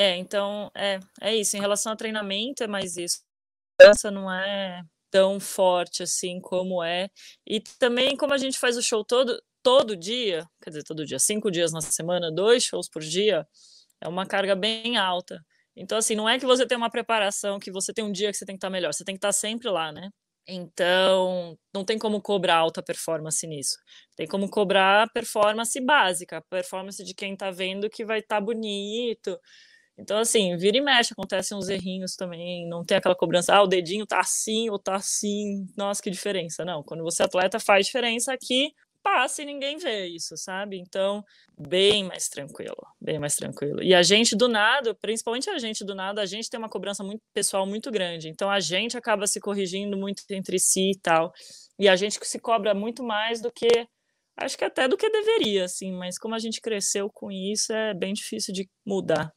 É, 0.00 0.16
então 0.16 0.70
é, 0.74 0.98
é 1.20 1.36
isso. 1.36 1.58
Em 1.58 1.60
relação 1.60 1.92
ao 1.92 1.96
treinamento, 1.96 2.64
é 2.64 2.66
mais 2.66 2.96
isso. 2.96 3.20
A 3.82 4.10
não 4.10 4.32
é 4.32 4.82
tão 5.10 5.38
forte 5.38 6.02
assim 6.02 6.40
como 6.40 6.82
é. 6.82 7.10
E 7.46 7.60
também, 7.78 8.16
como 8.16 8.32
a 8.32 8.38
gente 8.38 8.58
faz 8.58 8.78
o 8.78 8.82
show 8.82 9.04
todo, 9.04 9.38
todo 9.62 9.94
dia, 9.94 10.46
quer 10.62 10.70
dizer, 10.70 10.84
todo 10.84 11.04
dia, 11.04 11.18
cinco 11.18 11.50
dias 11.50 11.70
na 11.70 11.82
semana, 11.82 12.32
dois 12.32 12.62
shows 12.64 12.88
por 12.88 13.02
dia, 13.02 13.46
é 14.00 14.08
uma 14.08 14.24
carga 14.24 14.56
bem 14.56 14.96
alta. 14.96 15.38
Então, 15.76 15.98
assim, 15.98 16.14
não 16.14 16.26
é 16.28 16.38
que 16.38 16.46
você 16.46 16.66
tem 16.66 16.78
uma 16.78 16.90
preparação, 16.90 17.58
que 17.58 17.70
você 17.70 17.92
tem 17.92 18.04
um 18.04 18.12
dia 18.12 18.30
que 18.30 18.38
você 18.38 18.46
tem 18.46 18.54
que 18.54 18.58
estar 18.58 18.70
melhor, 18.70 18.94
você 18.94 19.04
tem 19.04 19.14
que 19.14 19.18
estar 19.18 19.32
sempre 19.32 19.68
lá, 19.68 19.92
né? 19.92 20.08
Então, 20.48 21.58
não 21.74 21.84
tem 21.84 21.98
como 21.98 22.22
cobrar 22.22 22.56
alta 22.56 22.82
performance 22.82 23.46
nisso. 23.46 23.76
Tem 24.16 24.26
como 24.26 24.48
cobrar 24.48 25.10
performance 25.12 25.78
básica, 25.80 26.42
performance 26.50 27.04
de 27.04 27.14
quem 27.14 27.36
tá 27.36 27.50
vendo 27.50 27.90
que 27.90 28.04
vai 28.04 28.20
estar 28.20 28.36
tá 28.36 28.40
bonito. 28.40 29.38
Então, 30.00 30.18
assim, 30.18 30.56
vira 30.56 30.76
e 30.78 30.80
mexe, 30.80 31.12
acontecem 31.12 31.56
uns 31.56 31.68
errinhos 31.68 32.16
também, 32.16 32.66
não 32.68 32.84
tem 32.84 32.96
aquela 32.96 33.14
cobrança, 33.14 33.54
ah, 33.54 33.62
o 33.62 33.66
dedinho 33.66 34.06
tá 34.06 34.20
assim 34.20 34.70
ou 34.70 34.78
tá 34.78 34.96
assim, 34.96 35.66
nossa, 35.76 36.02
que 36.02 36.10
diferença. 36.10 36.64
Não, 36.64 36.82
quando 36.82 37.02
você 37.04 37.22
é 37.22 37.26
atleta 37.26 37.60
faz 37.60 37.86
diferença 37.86 38.32
aqui, 38.32 38.72
passa 39.02 39.42
e 39.42 39.44
ninguém 39.44 39.76
vê 39.78 40.06
isso, 40.06 40.36
sabe? 40.36 40.78
Então, 40.78 41.24
bem 41.58 42.04
mais 42.04 42.28
tranquilo, 42.28 42.76
bem 43.00 43.18
mais 43.18 43.36
tranquilo. 43.36 43.82
E 43.82 43.94
a 43.94 44.02
gente 44.02 44.36
do 44.36 44.48
nada, 44.48 44.94
principalmente 44.94 45.50
a 45.50 45.58
gente 45.58 45.84
do 45.84 45.94
nada, 45.94 46.22
a 46.22 46.26
gente 46.26 46.48
tem 46.48 46.58
uma 46.58 46.68
cobrança 46.68 47.02
muito 47.02 47.20
pessoal 47.34 47.66
muito 47.66 47.90
grande. 47.90 48.28
Então 48.28 48.50
a 48.50 48.60
gente 48.60 48.96
acaba 48.96 49.26
se 49.26 49.40
corrigindo 49.40 49.96
muito 49.96 50.22
entre 50.30 50.58
si 50.58 50.92
e 50.92 50.98
tal. 50.98 51.32
E 51.78 51.88
a 51.88 51.96
gente 51.96 52.18
se 52.22 52.38
cobra 52.38 52.74
muito 52.74 53.02
mais 53.02 53.40
do 53.40 53.50
que 53.50 53.86
acho 54.36 54.56
que 54.56 54.64
até 54.64 54.88
do 54.88 54.96
que 54.96 55.10
deveria, 55.10 55.64
assim, 55.64 55.92
mas 55.92 56.18
como 56.18 56.34
a 56.34 56.38
gente 56.38 56.60
cresceu 56.60 57.10
com 57.12 57.30
isso, 57.30 57.72
é 57.72 57.92
bem 57.94 58.14
difícil 58.14 58.54
de 58.54 58.68
mudar. 58.86 59.30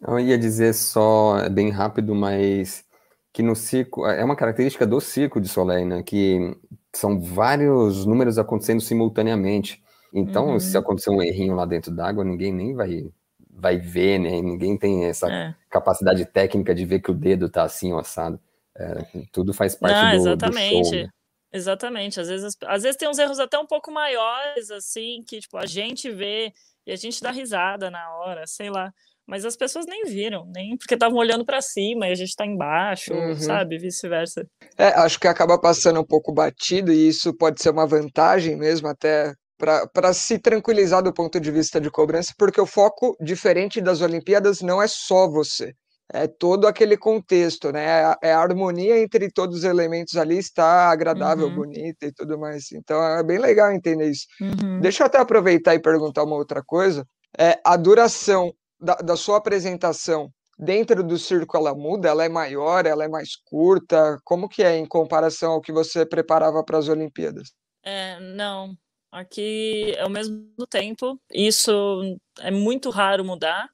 Eu 0.00 0.18
ia 0.18 0.36
dizer 0.38 0.74
só, 0.74 1.38
é 1.38 1.48
bem 1.48 1.70
rápido, 1.70 2.14
mas 2.14 2.84
que 3.32 3.42
no 3.42 3.56
ciclo, 3.56 4.06
é 4.06 4.24
uma 4.24 4.36
característica 4.36 4.86
do 4.86 5.00
ciclo 5.00 5.40
de 5.40 5.48
Soleil, 5.48 5.84
né, 5.84 6.02
que 6.02 6.56
são 6.94 7.20
vários 7.20 8.06
números 8.06 8.38
acontecendo 8.38 8.80
simultaneamente. 8.80 9.82
Então, 10.12 10.50
uhum. 10.50 10.60
se 10.60 10.76
acontecer 10.78 11.10
um 11.10 11.20
errinho 11.20 11.56
lá 11.56 11.66
dentro 11.66 11.90
d'água, 11.90 12.24
ninguém 12.24 12.52
nem 12.52 12.74
vai 12.74 13.10
vai 13.56 13.78
ver, 13.78 14.18
né? 14.18 14.40
Ninguém 14.40 14.76
tem 14.76 15.04
essa 15.04 15.30
é. 15.30 15.54
capacidade 15.70 16.24
técnica 16.26 16.74
de 16.74 16.84
ver 16.84 17.00
que 17.00 17.10
o 17.10 17.14
dedo 17.14 17.48
tá 17.48 17.62
assim 17.62 17.92
ou 17.92 17.98
assado. 17.98 18.38
É, 18.76 19.06
tudo 19.32 19.52
faz 19.52 19.76
parte 19.76 19.94
Não, 19.94 20.10
do, 20.10 20.16
exatamente. 20.16 20.80
Do 20.80 20.84
show, 20.84 21.02
né? 21.02 21.08
Exatamente. 21.52 22.20
Às 22.20 22.28
vezes, 22.28 22.56
às 22.64 22.82
vezes 22.82 22.96
tem 22.96 23.08
uns 23.08 23.18
erros 23.18 23.38
até 23.38 23.56
um 23.58 23.66
pouco 23.66 23.92
maiores, 23.92 24.70
assim, 24.70 25.22
que 25.26 25.40
tipo, 25.40 25.56
a 25.56 25.66
gente 25.66 26.10
vê 26.10 26.52
e 26.84 26.92
a 26.92 26.96
gente 26.96 27.22
dá 27.22 27.30
risada 27.30 27.90
na 27.90 28.16
hora, 28.16 28.44
sei 28.46 28.70
lá 28.70 28.92
mas 29.26 29.44
as 29.44 29.56
pessoas 29.56 29.86
nem 29.86 30.04
viram, 30.04 30.46
nem 30.54 30.76
porque 30.76 30.94
estavam 30.94 31.18
olhando 31.18 31.44
para 31.44 31.60
cima 31.62 32.06
e 32.06 32.12
a 32.12 32.14
gente 32.14 32.28
está 32.28 32.46
embaixo, 32.46 33.14
uhum. 33.14 33.36
sabe? 33.36 33.78
Vice-versa. 33.78 34.46
É, 34.76 34.88
acho 34.88 35.18
que 35.18 35.28
acaba 35.28 35.58
passando 35.58 36.00
um 36.00 36.06
pouco 36.06 36.32
batido 36.32 36.92
e 36.92 37.08
isso 37.08 37.34
pode 37.34 37.62
ser 37.62 37.70
uma 37.70 37.86
vantagem 37.86 38.56
mesmo, 38.56 38.88
até 38.88 39.32
para 39.56 40.12
se 40.12 40.38
tranquilizar 40.38 41.02
do 41.02 41.12
ponto 41.12 41.40
de 41.40 41.50
vista 41.50 41.80
de 41.80 41.90
cobrança, 41.90 42.34
porque 42.36 42.60
o 42.60 42.66
foco, 42.66 43.16
diferente 43.20 43.80
das 43.80 44.00
Olimpíadas, 44.00 44.60
não 44.60 44.82
é 44.82 44.86
só 44.86 45.28
você. 45.28 45.72
É 46.12 46.26
todo 46.26 46.66
aquele 46.66 46.98
contexto, 46.98 47.72
né? 47.72 47.82
É, 48.22 48.28
é 48.28 48.32
a 48.34 48.40
harmonia 48.40 48.98
entre 48.98 49.30
todos 49.30 49.58
os 49.58 49.64
elementos 49.64 50.16
ali 50.16 50.36
está 50.36 50.90
agradável, 50.90 51.46
uhum. 51.46 51.54
bonita 51.54 52.06
e 52.06 52.12
tudo 52.12 52.38
mais. 52.38 52.70
Então 52.72 53.02
é 53.02 53.22
bem 53.22 53.38
legal 53.38 53.72
entender 53.72 54.10
isso. 54.10 54.26
Uhum. 54.38 54.80
Deixa 54.80 55.02
eu 55.02 55.06
até 55.06 55.18
aproveitar 55.18 55.74
e 55.74 55.80
perguntar 55.80 56.24
uma 56.24 56.36
outra 56.36 56.62
coisa. 56.62 57.06
É, 57.38 57.58
a 57.64 57.76
duração 57.76 58.52
da, 58.80 58.94
da 58.96 59.16
sua 59.16 59.38
apresentação 59.38 60.30
dentro 60.58 61.02
do 61.02 61.18
circo 61.18 61.56
ela 61.56 61.74
muda? 61.74 62.08
Ela 62.08 62.24
é 62.24 62.28
maior? 62.28 62.86
Ela 62.86 63.04
é 63.04 63.08
mais 63.08 63.36
curta? 63.36 64.18
Como 64.24 64.48
que 64.48 64.62
é 64.62 64.76
em 64.76 64.86
comparação 64.86 65.52
ao 65.52 65.60
que 65.60 65.72
você 65.72 66.06
preparava 66.06 66.62
para 66.64 66.78
as 66.78 66.88
Olimpíadas? 66.88 67.52
É, 67.82 68.18
não, 68.20 68.76
aqui 69.10 69.92
é 69.96 70.04
o 70.06 70.10
mesmo 70.10 70.66
tempo. 70.68 71.20
Isso 71.32 72.18
é 72.40 72.50
muito 72.50 72.90
raro 72.90 73.24
mudar. 73.24 73.68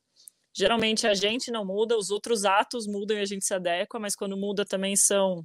Geralmente 0.53 1.07
a 1.07 1.15
gente 1.15 1.51
não 1.51 1.65
muda, 1.65 1.97
os 1.97 2.11
outros 2.11 2.45
atos 2.45 2.87
mudam 2.87 3.17
e 3.17 3.21
a 3.21 3.25
gente 3.25 3.45
se 3.45 3.55
adequa, 3.55 4.01
mas 4.01 4.17
quando 4.17 4.37
muda 4.37 4.65
também 4.65 4.97
são 4.97 5.43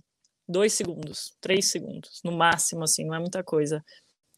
dois 0.48 0.74
segundos, 0.74 1.36
três 1.40 1.70
segundos, 1.70 2.22
no 2.24 2.32
máximo, 2.32 2.84
assim, 2.84 3.06
não 3.06 3.16
é 3.16 3.20
muita 3.20 3.44
coisa. 3.44 3.84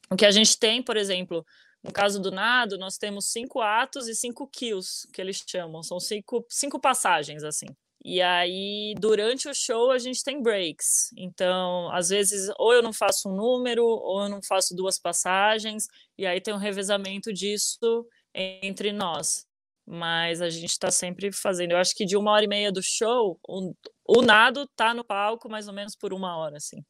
O 0.09 0.15
que 0.15 0.25
a 0.25 0.31
gente 0.31 0.57
tem, 0.57 0.83
por 0.83 0.97
exemplo, 0.97 1.45
no 1.83 1.91
caso 1.91 2.21
do 2.21 2.31
nado, 2.31 2.77
nós 2.77 2.97
temos 2.97 3.29
cinco 3.31 3.61
atos 3.61 4.07
e 4.07 4.15
cinco 4.15 4.47
kills, 4.47 5.07
que 5.13 5.21
eles 5.21 5.43
chamam. 5.47 5.81
São 5.83 5.99
cinco, 5.99 6.45
cinco 6.49 6.79
passagens, 6.79 7.43
assim. 7.43 7.67
E 8.03 8.21
aí, 8.21 8.93
durante 8.99 9.49
o 9.49 9.53
show, 9.53 9.91
a 9.91 9.97
gente 9.97 10.23
tem 10.23 10.41
breaks. 10.41 11.11
Então, 11.17 11.91
às 11.91 12.09
vezes, 12.09 12.49
ou 12.57 12.73
eu 12.73 12.81
não 12.81 12.93
faço 12.93 13.29
um 13.29 13.35
número, 13.35 13.85
ou 13.85 14.23
eu 14.23 14.29
não 14.29 14.41
faço 14.41 14.75
duas 14.75 14.99
passagens, 14.99 15.87
e 16.17 16.25
aí 16.25 16.39
tem 16.39 16.53
um 16.53 16.57
revezamento 16.57 17.33
disso 17.33 18.07
entre 18.33 18.91
nós. 18.93 19.45
Mas 19.85 20.41
a 20.41 20.49
gente 20.49 20.71
está 20.71 20.91
sempre 20.91 21.31
fazendo. 21.31 21.71
Eu 21.71 21.77
acho 21.77 21.95
que 21.95 22.05
de 22.05 22.17
uma 22.17 22.31
hora 22.31 22.45
e 22.45 22.47
meia 22.47 22.71
do 22.71 22.81
show, 22.83 23.39
o, 23.47 23.73
o 24.05 24.21
nado 24.21 24.67
tá 24.75 24.93
no 24.93 25.03
palco 25.03 25.49
mais 25.49 25.67
ou 25.67 25.73
menos 25.73 25.95
por 25.95 26.13
uma 26.13 26.37
hora, 26.37 26.57
assim. 26.57 26.83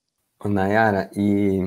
Nayara, 0.46 1.10
e 1.16 1.60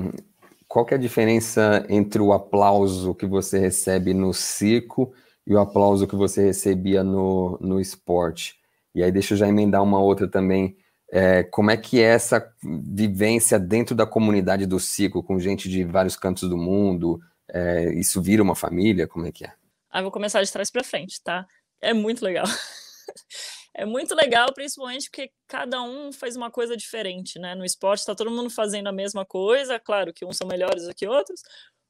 qual 0.71 0.85
que 0.85 0.93
é 0.93 0.97
a 0.97 1.01
diferença 1.01 1.85
entre 1.89 2.21
o 2.21 2.31
aplauso 2.31 3.13
que 3.13 3.25
você 3.25 3.59
recebe 3.59 4.13
no 4.13 4.33
circo 4.33 5.13
e 5.45 5.53
o 5.53 5.59
aplauso 5.59 6.07
que 6.07 6.15
você 6.15 6.45
recebia 6.45 7.03
no, 7.03 7.57
no 7.59 7.77
esporte? 7.77 8.55
E 8.95 9.03
aí 9.03 9.11
deixa 9.11 9.33
eu 9.33 9.37
já 9.37 9.49
emendar 9.49 9.83
uma 9.83 9.99
outra 9.99 10.29
também. 10.29 10.77
É, 11.11 11.43
como 11.43 11.71
é 11.71 11.75
que 11.75 11.99
é 11.99 12.05
essa 12.05 12.49
vivência 12.63 13.59
dentro 13.59 13.93
da 13.93 14.05
comunidade 14.05 14.65
do 14.65 14.79
circo, 14.79 15.21
com 15.21 15.37
gente 15.41 15.67
de 15.67 15.83
vários 15.83 16.15
cantos 16.15 16.47
do 16.47 16.55
mundo? 16.55 17.19
É, 17.49 17.93
isso 17.95 18.21
vira 18.21 18.41
uma 18.41 18.55
família? 18.55 19.05
Como 19.05 19.27
é 19.27 19.31
que 19.33 19.43
é? 19.43 19.51
Ah, 19.89 20.01
vou 20.01 20.09
começar 20.09 20.41
de 20.41 20.49
trás 20.49 20.71
para 20.71 20.85
frente, 20.85 21.21
tá? 21.21 21.45
É 21.81 21.93
muito 21.93 22.23
legal. 22.23 22.45
é 23.73 23.85
muito 23.85 24.13
legal, 24.15 24.53
principalmente 24.53 25.09
porque 25.09 25.31
cada 25.47 25.81
um 25.81 26.11
faz 26.11 26.35
uma 26.35 26.51
coisa 26.51 26.75
diferente, 26.75 27.39
né? 27.39 27.55
No 27.55 27.65
esporte 27.65 28.01
está 28.01 28.13
todo 28.13 28.31
mundo 28.31 28.49
fazendo 28.49 28.87
a 28.87 28.91
mesma 28.91 29.25
coisa, 29.25 29.79
claro 29.79 30.13
que 30.13 30.25
uns 30.25 30.37
são 30.37 30.47
melhores 30.47 30.87
do 30.87 30.93
que 30.93 31.07
outros, 31.07 31.41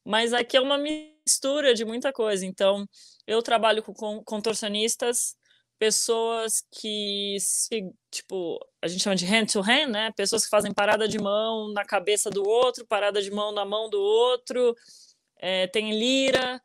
mas 0.06 0.34
aqui 0.34 0.58
é 0.58 0.62
uma 0.62 0.78
mistura 0.78 1.74
de 1.74 1.86
muita 1.86 2.14
coisa. 2.14 2.46
Então, 2.46 2.88
eu 3.28 3.42
trabalho 3.42 3.84
com 3.84 4.24
contorcionistas, 4.24 5.36
pessoas 5.80 6.64
que 6.72 7.38
se, 7.40 7.92
tipo, 8.12 8.60
a 8.82 8.88
gente 8.88 9.02
chama 9.02 9.16
de 9.16 9.26
hand 9.26 9.48
to 9.48 9.62
hand, 9.62 9.88
né? 9.90 10.12
Pessoas 10.16 10.44
que 10.44 10.50
fazem 10.50 10.74
parada 10.74 11.08
de 11.08 11.18
mão 11.18 11.74
na 11.74 11.84
cabeça 11.84 12.30
do 12.30 12.48
outro, 12.48 12.86
parada 12.86 13.22
de 13.22 13.32
mão 13.32 13.52
na 13.52 13.66
mão 13.66 13.90
do 13.90 14.00
outro, 14.00 14.76
é, 15.40 15.66
tem 15.68 15.98
lira, 15.98 16.62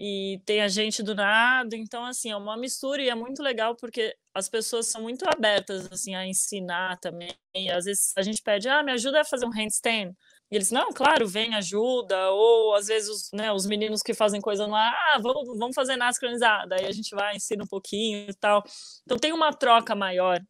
e 0.00 0.40
tem 0.46 0.62
a 0.62 0.68
gente 0.68 1.02
do 1.02 1.14
nada, 1.14 1.76
então 1.76 2.04
assim, 2.06 2.30
é 2.32 2.36
uma 2.36 2.56
mistura 2.56 3.02
e 3.02 3.10
é 3.10 3.14
muito 3.14 3.42
legal 3.42 3.76
porque 3.76 4.16
as 4.34 4.48
pessoas 4.48 4.86
são 4.88 5.02
muito 5.02 5.24
abertas 5.28 5.88
assim 5.92 6.14
a 6.16 6.26
ensinar 6.26 6.98
também. 7.00 7.30
E, 7.54 7.70
às 7.70 7.84
vezes 7.86 8.12
a 8.16 8.22
gente 8.22 8.42
pede: 8.42 8.68
"Ah, 8.68 8.82
me 8.82 8.92
ajuda 8.92 9.20
a 9.22 9.24
fazer 9.24 9.46
um 9.46 9.50
handstand". 9.52 10.12
E 10.50 10.56
eles: 10.56 10.70
"Não, 10.72 10.90
claro, 10.92 11.28
vem, 11.28 11.54
ajuda". 11.54 12.30
Ou 12.32 12.74
às 12.76 12.86
vezes 12.88 13.08
os, 13.10 13.30
né, 13.34 13.52
os 13.52 13.66
meninos 13.66 14.02
que 14.02 14.14
fazem 14.14 14.40
coisa 14.40 14.66
lá: 14.66 14.90
"Ah, 15.14 15.18
vamos, 15.22 15.58
vamos 15.58 15.74
fazer 15.76 15.96
nada 15.96 16.12
sincronizada". 16.14 16.76
Aí 16.76 16.86
a 16.86 16.92
gente 16.92 17.14
vai 17.14 17.36
ensina 17.36 17.64
um 17.64 17.68
pouquinho 17.68 18.30
e 18.30 18.34
tal. 18.34 18.62
Então 19.04 19.18
tem 19.18 19.32
uma 19.32 19.52
troca 19.52 19.94
maior. 19.94 20.40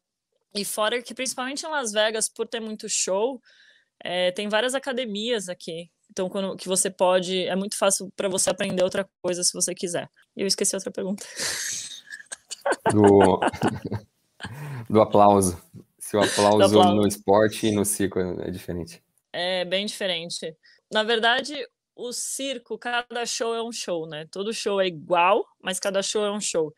E 0.55 0.65
fora 0.65 1.01
que 1.01 1.13
principalmente 1.15 1.65
em 1.65 1.69
Las 1.69 1.91
Vegas, 1.93 2.29
por 2.29 2.47
ter 2.47 2.59
muito 2.61 2.89
show, 2.89 3.41
é, 4.03 4.31
tem 4.31 4.49
várias 4.49 4.75
academias 4.75 5.49
aqui 5.49 5.89
então, 6.11 6.29
quando 6.29 6.57
que 6.57 6.67
você 6.67 6.89
pode, 6.89 7.45
é 7.45 7.55
muito 7.55 7.77
fácil 7.77 8.11
para 8.17 8.27
você 8.27 8.49
aprender 8.49 8.83
outra 8.83 9.09
coisa 9.23 9.43
se 9.43 9.53
você 9.53 9.73
quiser. 9.73 10.09
Eu 10.35 10.45
esqueci 10.45 10.75
outra 10.75 10.91
pergunta. 10.91 11.25
Do, 12.93 13.39
do 14.87 15.01
aplauso. 15.01 15.59
Se 15.97 16.15
o 16.15 16.21
aplauso, 16.21 16.63
aplauso 16.63 16.95
no 16.95 17.07
esporte 17.07 17.67
e 17.67 17.71
no 17.71 17.83
circo 17.83 18.19
é 18.19 18.51
diferente. 18.51 19.01
É 19.33 19.65
bem 19.65 19.83
diferente. 19.85 20.55
Na 20.91 21.01
verdade, 21.01 21.55
o 21.95 22.11
circo, 22.11 22.77
cada 22.77 23.25
show 23.25 23.55
é 23.55 23.63
um 23.63 23.71
show, 23.71 24.07
né? 24.07 24.27
Todo 24.29 24.53
show 24.53 24.79
é 24.79 24.85
igual, 24.85 25.43
mas 25.59 25.79
cada 25.79 26.03
show 26.03 26.23
é 26.23 26.31
um 26.31 26.39
show. 26.39 26.71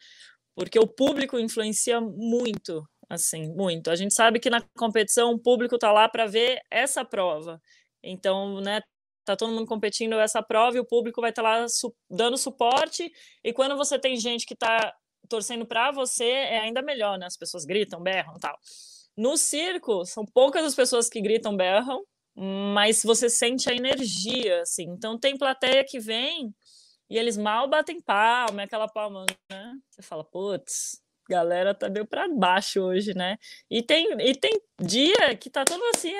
Porque 0.55 0.79
o 0.79 0.87
público 0.87 1.37
influencia 1.37 1.99
muito, 1.99 2.87
assim, 3.09 3.53
muito. 3.53 3.89
A 3.89 3.95
gente 3.95 4.13
sabe 4.13 4.39
que 4.39 4.49
na 4.49 4.61
competição 4.77 5.31
o 5.31 5.39
público 5.39 5.77
tá 5.77 5.91
lá 5.91 6.07
para 6.07 6.27
ver 6.27 6.61
essa 6.71 7.03
prova. 7.03 7.61
Então, 8.01 8.61
né, 8.61 8.81
tá 9.25 9.35
todo 9.35 9.51
mundo 9.51 9.67
competindo 9.67 10.19
essa 10.19 10.41
prova 10.41 10.77
e 10.77 10.79
o 10.79 10.85
público 10.85 11.21
vai 11.21 11.29
estar 11.29 11.43
tá 11.43 11.59
lá 11.59 11.67
su 11.67 11.93
dando 12.09 12.37
suporte. 12.37 13.11
E 13.43 13.53
quando 13.53 13.75
você 13.77 13.99
tem 13.99 14.17
gente 14.17 14.45
que 14.45 14.53
está 14.53 14.93
torcendo 15.29 15.65
para 15.65 15.91
você, 15.91 16.25
é 16.25 16.59
ainda 16.59 16.81
melhor, 16.81 17.17
né? 17.17 17.25
As 17.25 17.37
pessoas 17.37 17.65
gritam, 17.65 18.01
berram, 18.01 18.33
tal. 18.39 18.57
No 19.15 19.37
circo, 19.37 20.05
são 20.05 20.25
poucas 20.25 20.65
as 20.65 20.75
pessoas 20.75 21.09
que 21.09 21.21
gritam, 21.21 21.55
berram, 21.55 22.03
mas 22.35 23.03
você 23.03 23.29
sente 23.29 23.69
a 23.69 23.75
energia, 23.75 24.61
assim. 24.61 24.85
Então 24.89 25.19
tem 25.19 25.37
plateia 25.37 25.85
que 25.85 25.99
vem 25.99 26.53
e 27.09 27.17
eles 27.17 27.37
mal 27.37 27.69
batem 27.69 28.01
palma, 28.01 28.61
é 28.61 28.65
aquela 28.65 28.87
palma, 28.87 29.25
né? 29.51 29.73
Você 29.89 30.01
fala, 30.01 30.23
putz, 30.23 31.02
galera 31.29 31.73
tá 31.73 31.89
meio 31.89 32.05
para 32.05 32.27
baixo 32.27 32.81
hoje, 32.81 33.13
né? 33.13 33.37
E 33.69 33.81
tem, 33.81 34.07
e 34.19 34.35
tem 34.35 34.59
dia 34.81 35.35
que 35.37 35.49
tá 35.49 35.63
todo 35.63 35.83
assim, 35.95 36.13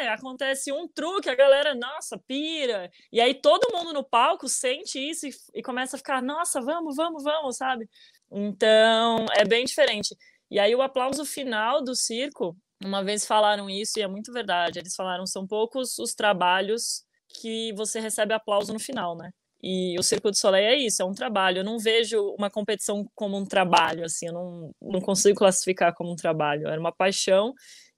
é, 0.00 0.08
acontece 0.08 0.72
um 0.72 0.88
truque, 0.88 1.30
a 1.30 1.34
galera, 1.34 1.74
nossa, 1.74 2.18
pira. 2.18 2.90
E 3.12 3.20
aí 3.20 3.34
todo 3.34 3.72
mundo 3.76 3.92
no 3.92 4.04
palco 4.04 4.48
sente 4.48 4.98
isso 4.98 5.26
e, 5.26 5.32
e 5.54 5.62
começa 5.62 5.96
a 5.96 5.98
ficar, 5.98 6.22
nossa, 6.22 6.60
vamos, 6.60 6.96
vamos, 6.96 7.22
vamos, 7.22 7.56
sabe? 7.56 7.88
Então, 8.30 9.26
é 9.36 9.44
bem 9.44 9.64
diferente. 9.64 10.16
E 10.50 10.58
aí 10.58 10.74
o 10.74 10.82
aplauso 10.82 11.24
final 11.24 11.82
do 11.82 11.94
circo, 11.94 12.56
uma 12.84 13.02
vez 13.02 13.26
falaram 13.26 13.70
isso 13.70 13.98
e 13.98 14.02
é 14.02 14.08
muito 14.08 14.32
verdade. 14.32 14.78
Eles 14.78 14.94
falaram 14.94 15.26
são 15.26 15.46
poucos 15.46 15.98
os 15.98 16.14
trabalhos 16.14 17.04
que 17.40 17.72
você 17.74 18.00
recebe 18.00 18.34
aplauso 18.34 18.72
no 18.72 18.78
final, 18.78 19.16
né? 19.16 19.30
E 19.62 19.96
o 19.98 20.02
Circo 20.02 20.30
do 20.30 20.36
Soleil 20.36 20.66
é 20.66 20.76
isso, 20.76 21.02
é 21.02 21.04
um 21.04 21.14
trabalho. 21.14 21.58
Eu 21.58 21.64
não 21.64 21.78
vejo 21.78 22.34
uma 22.36 22.50
competição 22.50 23.06
como 23.14 23.36
um 23.36 23.44
trabalho, 23.44 24.04
assim, 24.04 24.26
eu 24.26 24.32
não, 24.32 24.74
não 24.82 25.00
consigo 25.00 25.38
classificar 25.38 25.94
como 25.94 26.12
um 26.12 26.16
trabalho. 26.16 26.66
Era 26.66 26.80
uma 26.80 26.92
paixão 26.92 27.54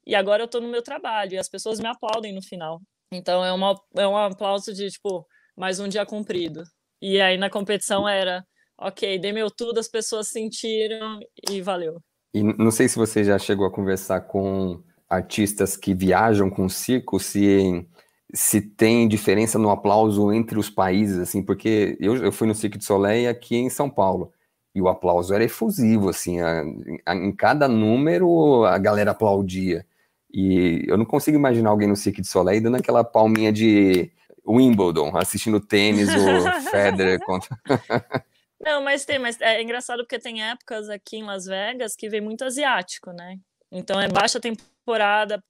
e 0.07 0.15
agora 0.15 0.43
eu 0.43 0.47
estou 0.47 0.61
no 0.61 0.69
meu 0.69 0.83
trabalho 0.83 1.35
e 1.35 1.39
as 1.39 1.49
pessoas 1.49 1.81
me 1.81 1.87
aplaudem 1.87 2.35
no 2.35 2.43
final. 2.43 2.83
Então 3.11 3.45
é, 3.45 3.53
uma, 3.53 3.75
é 3.97 4.07
um 4.07 4.17
aplauso 4.17 4.75
de, 4.75 4.91
tipo, 4.91 5.27
mais 5.57 5.81
um 5.81 5.89
dia 5.89 6.05
cumprido. 6.05 6.63
E 7.01 7.21
aí 7.21 7.39
na 7.39 7.49
competição 7.49 8.07
era, 8.07 8.45
ok, 8.79 9.19
dei 9.19 9.33
meu 9.33 9.51
tudo, 9.51 9.81
as 9.81 9.89
pessoas 9.89 10.29
sentiram 10.29 11.19
e 11.51 11.63
valeu. 11.63 11.99
E 12.35 12.43
não 12.43 12.71
sei 12.71 12.89
se 12.89 12.97
você 12.97 13.25
já 13.25 13.39
chegou 13.39 13.67
a 13.67 13.73
conversar 13.73 14.23
com 14.23 14.83
artistas 15.09 15.77
que 15.77 15.95
viajam 15.95 16.51
com 16.51 16.67
o 16.67 16.71
circo, 16.71 17.19
se 17.21 17.87
se 18.35 18.61
tem 18.61 19.07
diferença 19.07 19.59
no 19.59 19.71
aplauso 19.71 20.33
entre 20.33 20.59
os 20.59 20.69
países, 20.69 21.19
assim, 21.19 21.41
porque 21.41 21.97
eu, 22.01 22.17
eu 22.17 22.33
fui 22.33 22.49
no 22.49 22.55
Cirque 22.55 22.77
du 22.77 22.85
Soleil 22.85 23.31
aqui 23.31 23.57
em 23.57 23.71
São 23.71 23.89
Paulo, 23.89 24.33
e 24.75 24.83
o 24.83 24.89
aplauso 24.89 25.33
era 25.33 25.45
efusivo, 25.45 26.09
assim, 26.09 26.41
a, 26.41 26.65
a, 27.07 27.15
em 27.15 27.31
cada 27.31 27.69
número 27.69 28.65
a 28.65 28.77
galera 28.77 29.13
aplaudia, 29.13 29.87
e 30.33 30.85
eu 30.89 30.99
não 30.99 31.05
consigo 31.05 31.37
imaginar 31.37 31.71
alguém 31.71 31.89
no 31.89 31.95
Cirque 31.95 32.21
du 32.21 32.27
Soleil 32.27 32.61
dando 32.61 32.77
aquela 32.77 33.05
palminha 33.05 33.53
de 33.53 34.11
Wimbledon, 34.45 35.17
assistindo 35.17 35.61
tênis, 35.61 36.09
o 36.09 36.51
Federer 36.71 37.21
contra... 37.21 37.57
Não, 38.61 38.83
mas 38.83 39.05
tem, 39.05 39.19
mas 39.19 39.39
é 39.43 39.63
engraçado 39.63 40.05
porque 40.05 40.19
tem 40.19 40.43
épocas 40.43 40.89
aqui 40.89 41.17
em 41.17 41.23
Las 41.23 41.45
Vegas 41.45 41.95
que 41.95 42.09
vem 42.09 42.23
muito 42.23 42.45
asiático, 42.45 43.13
né? 43.13 43.37
Então 43.71 44.01
é 44.01 44.09
baixa 44.09 44.41
temporada 44.41 44.74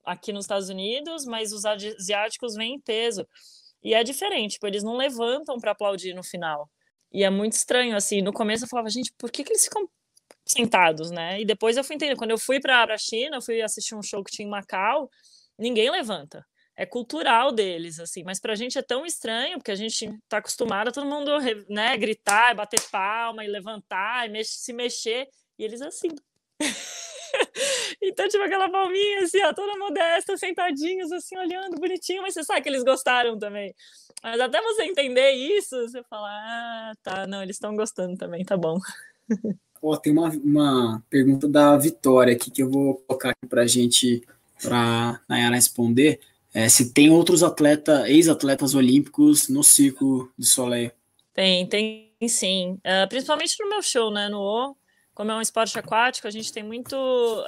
aqui 0.05 0.33
nos 0.33 0.45
Estados 0.45 0.69
Unidos, 0.69 1.25
mas 1.25 1.53
os 1.53 1.65
asiáticos 1.65 2.55
vêm 2.55 2.75
em 2.75 2.81
peso. 2.81 3.27
E 3.83 3.95
é 3.95 4.03
diferente, 4.03 4.55
tipo, 4.55 4.67
eles 4.67 4.83
não 4.83 4.97
levantam 4.97 5.59
para 5.59 5.73
aplaudir 5.73 6.15
no 6.15 6.25
final. 6.25 6.71
E 7.13 7.23
é 7.23 7.31
muito 7.31 7.53
estranho, 7.53 7.97
assim. 7.97 8.23
No 8.23 8.33
começo 8.33 8.65
eu 8.65 8.69
falava, 8.69 8.89
gente, 8.89 9.13
por 9.19 9.31
que, 9.31 9.45
que 9.45 9.53
eles 9.53 9.65
ficam 9.65 9.89
sentados, 10.47 11.11
né? 11.11 11.41
E 11.41 11.45
depois 11.45 11.77
eu 11.77 11.85
fui 11.85 11.95
entender. 11.97 12.17
Quando 12.17 12.33
eu 12.33 12.39
fui 12.39 12.61
para 12.61 12.93
a 12.93 12.99
China, 12.99 13.37
eu 13.37 13.43
fui 13.43 13.63
assistir 13.63 13.95
um 13.95 14.03
show 14.03 14.23
que 14.25 14.33
tinha 14.33 14.47
em 14.47 14.51
Macau, 14.51 15.09
ninguém 15.59 15.91
levanta. 15.91 16.45
É 16.77 16.85
cultural 16.85 17.53
deles, 17.53 18.01
assim. 18.01 18.25
Mas 18.25 18.41
pra 18.41 18.55
gente 18.55 18.77
é 18.79 18.83
tão 18.83 19.07
estranho, 19.07 19.59
porque 19.59 19.71
a 19.71 19.77
gente 19.77 20.11
tá 20.29 20.39
acostumado 20.39 20.89
a 20.89 20.93
todo 20.93 21.07
mundo 21.07 21.31
né, 21.69 21.97
gritar, 21.97 22.55
bater 22.55 22.81
palma 22.91 23.45
e 23.45 23.49
levantar, 23.49 24.29
e 24.29 24.45
se 24.45 24.73
mexer. 24.73 25.29
E 25.59 25.65
eles 25.65 25.81
assim. 25.81 26.09
então, 28.09 28.29
tipo, 28.29 28.43
aquela 28.43 28.69
palminha 28.69 29.21
assim, 29.23 29.43
ó, 29.43 29.53
toda 29.53 29.79
modesta, 29.79 30.37
sentadinhos, 30.37 31.11
assim, 31.13 31.37
olhando, 31.37 31.79
bonitinho, 31.79 32.23
mas 32.23 32.35
você 32.35 32.45
sabe 32.45 32.63
que 32.63 32.69
eles 32.69 32.83
gostaram 32.83 33.39
também. 33.39 33.75
Mas 34.23 34.41
até 34.41 34.61
você 34.61 34.85
entender 34.85 35.33
isso, 35.33 35.77
você 35.77 36.03
fala, 36.05 36.29
ah, 36.29 36.93
tá, 37.03 37.27
não, 37.27 37.43
eles 37.43 37.57
estão 37.57 37.75
gostando 37.77 38.17
também, 38.17 38.45
tá 38.45 38.57
bom. 38.57 38.79
Ó, 39.83 39.97
tem 39.97 40.13
uma, 40.13 40.31
uma 40.31 41.03
pergunta 41.11 41.47
da 41.47 41.77
Vitória 41.77 42.35
aqui 42.35 42.51
que 42.51 42.63
eu 42.63 42.71
vou 42.71 43.03
colocar 43.07 43.31
aqui 43.31 43.47
pra 43.47 43.67
gente, 43.67 44.23
pra 44.63 45.21
Nayara 45.29 45.57
responder. 45.57 46.21
É, 46.55 46.69
se 46.69 46.93
tem 46.93 47.11
outros 47.11 47.43
atletas, 47.43 48.09
ex-atletas 48.09 48.75
olímpicos 48.75 49.49
no 49.49 49.63
Circo 49.63 50.33
de 50.39 50.47
Soleil. 50.47 50.91
Tem, 51.35 51.67
tem 51.67 52.13
sim. 52.29 52.79
Uh, 52.85 53.09
principalmente 53.09 53.57
no 53.61 53.69
meu 53.69 53.83
show, 53.83 54.11
né, 54.11 54.29
no 54.29 54.41
O, 54.41 54.77
como 55.15 55.31
é 55.31 55.35
um 55.35 55.41
esporte 55.41 55.79
aquático, 55.79 56.27
a 56.27 56.31
gente 56.31 56.53
tem 56.53 56.63
muito 56.63 56.97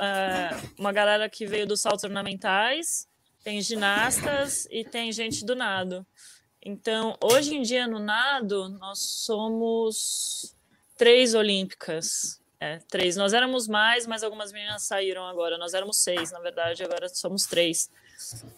é, 0.00 0.50
uma 0.78 0.92
galera 0.92 1.28
que 1.28 1.46
veio 1.46 1.66
dos 1.66 1.80
saltos 1.80 2.04
ornamentais, 2.04 3.08
tem 3.42 3.60
ginastas 3.60 4.66
e 4.70 4.84
tem 4.84 5.12
gente 5.12 5.44
do 5.44 5.54
nado. 5.56 6.06
Então, 6.62 7.16
hoje 7.22 7.54
em 7.54 7.62
dia 7.62 7.86
no 7.86 7.98
nado, 7.98 8.68
nós 8.70 8.98
somos 8.98 10.56
três 10.96 11.34
olímpicas. 11.34 12.40
É, 12.58 12.78
três. 12.88 13.16
Nós 13.16 13.34
éramos 13.34 13.68
mais, 13.68 14.06
mas 14.06 14.22
algumas 14.22 14.50
meninas 14.50 14.82
saíram 14.82 15.26
agora. 15.26 15.58
Nós 15.58 15.74
éramos 15.74 15.98
seis, 15.98 16.32
na 16.32 16.40
verdade, 16.40 16.82
agora 16.82 17.08
somos 17.08 17.46
três. 17.46 17.90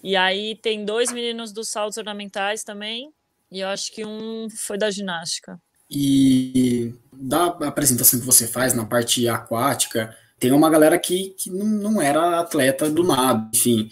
E 0.03 0.17
aí 0.17 0.55
tem 0.55 0.85
dois 0.85 1.11
meninos 1.13 1.53
dos 1.53 1.69
saltos 1.69 1.99
ornamentais 1.99 2.63
também, 2.63 3.13
e 3.51 3.61
eu 3.61 3.69
acho 3.69 3.93
que 3.93 4.05
um 4.05 4.49
foi 4.49 4.79
da 4.79 4.91
ginástica. 4.91 5.61
E 5.91 6.95
da 7.13 7.47
apresentação 7.47 8.21
que 8.21 8.27
você 8.27 8.47
faz 8.47 8.75
na 8.75 8.85
parte 8.85 9.27
aquática, 9.29 10.17
tem 10.39 10.53
uma 10.53 10.71
galera 10.71 10.99
que, 10.99 11.31
que 11.31 11.51
não, 11.51 12.01
era 12.01 12.41
atleta 12.41 12.89
do 12.89 13.03
nada, 13.03 13.51
enfim. 13.55 13.91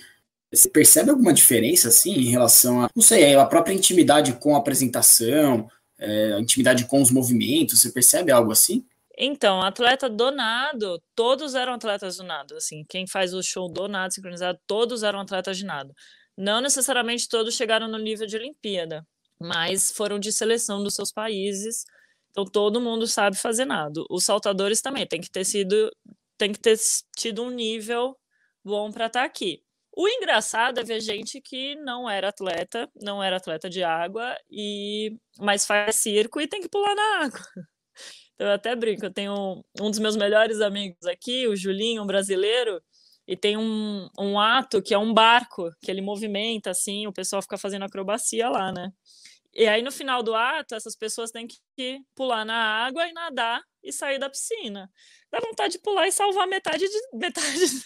Você 0.53 0.71
percebe 0.71 1.11
alguma 1.11 1.33
diferença, 1.33 1.89
assim, 1.89 2.13
em 2.13 2.31
relação 2.31 2.83
a, 2.83 2.91
não 2.95 3.03
sei, 3.03 3.35
a 3.35 3.45
própria 3.45 3.75
intimidade 3.75 4.33
com 4.35 4.55
a 4.55 4.59
apresentação, 4.59 5.69
é, 5.99 6.35
a 6.35 6.41
intimidade 6.41 6.85
com 6.85 7.03
os 7.03 7.11
movimentos, 7.11 7.81
você 7.81 7.91
percebe 7.91 8.31
algo 8.31 8.53
assim? 8.53 8.87
Então, 9.19 9.63
atleta 9.63 10.09
do 10.09 10.31
nado, 10.31 11.03
todos 11.15 11.55
eram 11.55 11.73
atletas 11.73 12.19
do 12.19 12.23
nado, 12.23 12.55
assim, 12.55 12.85
quem 12.89 13.07
faz 13.07 13.33
o 13.35 13.43
show 13.43 13.69
do 13.69 13.89
nado 13.89 14.13
sincronizado, 14.13 14.59
todos 14.67 15.03
eram 15.03 15.21
atletas 15.21 15.57
de 15.57 15.65
nado. 15.65 15.93
Não 16.37 16.61
necessariamente 16.61 17.29
todos 17.29 17.57
chegaram 17.57 17.89
no 17.89 17.99
nível 17.99 18.27
de 18.27 18.37
Olimpíada, 18.37 19.07
mas 19.41 19.91
foram 19.93 20.19
de 20.19 20.33
seleção 20.33 20.83
dos 20.83 20.95
seus 20.95 21.13
países. 21.13 21.85
Então 22.31 22.45
todo 22.45 22.81
mundo 22.81 23.07
sabe 23.07 23.37
fazer 23.37 23.65
nado. 23.65 24.07
Os 24.11 24.25
saltadores 24.25 24.81
também 24.81 25.07
tem 25.07 25.21
que 25.21 25.31
ter 25.31 25.45
sido 25.45 25.91
tem 26.39 26.53
que 26.53 26.59
ter 26.61 26.79
tido 27.17 27.43
um 27.43 27.51
nível 27.51 28.17
bom 28.65 28.93
para 28.93 29.07
estar 29.07 29.21
tá 29.21 29.27
aqui. 29.27 29.63
O 29.97 30.07
engraçado 30.09 30.79
é 30.79 30.85
ver 30.85 31.01
gente 31.01 31.41
que 31.41 31.75
não 31.77 32.09
era 32.09 32.29
atleta, 32.29 32.91
não 33.03 33.23
era 33.23 33.37
atleta 33.39 33.71
de 33.71 33.83
água 33.83 34.37
e 34.51 35.17
mas 35.39 35.67
faz 35.67 35.97
circo 35.97 36.41
e 36.41 36.47
tem 36.47 36.61
que 36.61 36.69
pular 36.69 36.95
na 36.95 37.25
água. 37.25 37.41
Então 38.35 38.49
eu 38.49 38.53
até 38.53 38.77
brinco, 38.77 39.07
eu 39.07 39.11
tenho 39.11 39.65
um 39.81 39.91
dos 39.91 39.99
meus 39.99 40.15
melhores 40.15 40.61
amigos 40.61 41.07
aqui, 41.07 41.49
o 41.49 41.57
Julinho, 41.57 42.03
um 42.03 42.07
brasileiro, 42.07 42.83
e 43.27 43.37
tem 43.37 43.57
um, 43.57 44.09
um 44.19 44.39
ato 44.39 44.83
que 44.83 44.95
é 44.95 44.99
um 44.99 45.13
barco, 45.13 45.71
que 45.81 45.91
ele 45.91 46.01
movimenta 46.01 46.71
assim, 46.71 47.07
o 47.07 47.13
pessoal 47.13 47.43
fica 47.43 47.59
fazendo 47.59 47.85
acrobacia 47.85 48.49
lá, 48.49 48.71
né? 48.73 48.93
E 49.59 49.67
aí, 49.67 49.81
no 49.81 49.91
final 49.91 50.23
do 50.23 50.35
ato, 50.35 50.75
essas 50.75 50.95
pessoas 50.95 51.31
têm 51.31 51.47
que 51.49 52.01
pular 52.15 52.45
na 52.45 52.85
água 52.85 53.09
e 53.09 53.13
nadar 53.15 53.63
e 53.83 53.91
sair 53.91 54.19
da 54.19 54.29
piscina. 54.29 54.91
Dá 55.33 55.41
vontade 55.41 55.73
de 55.73 55.79
pular 55.79 56.07
e 56.07 56.13
salvar 56.13 56.47
metade, 56.47 56.87
de, 56.87 57.01
metade 57.17 57.83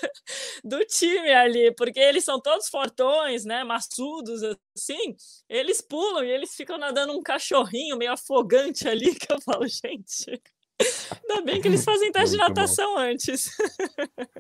do 0.65 0.85
time 0.85 1.31
ali, 1.31 1.73
porque 1.77 2.01
eles 2.01 2.25
são 2.25 2.41
todos 2.41 2.69
fortões, 2.69 3.45
né? 3.45 3.63
Maçudos, 3.63 4.43
assim. 4.77 5.15
Eles 5.49 5.81
pulam 5.81 6.25
e 6.25 6.31
eles 6.33 6.57
ficam 6.57 6.77
nadando 6.77 7.17
um 7.17 7.23
cachorrinho 7.23 7.97
meio 7.97 8.13
afogante 8.13 8.89
ali, 8.89 9.15
que 9.15 9.33
eu 9.33 9.41
falo, 9.41 9.65
gente. 9.69 10.43
Ainda 11.23 11.43
bem 11.43 11.61
que 11.61 11.69
eles 11.69 11.85
fazem 11.85 12.11
teste 12.11 12.33
de 12.33 12.39
natação 12.39 12.95
bom. 12.95 13.01
antes. 13.01 13.49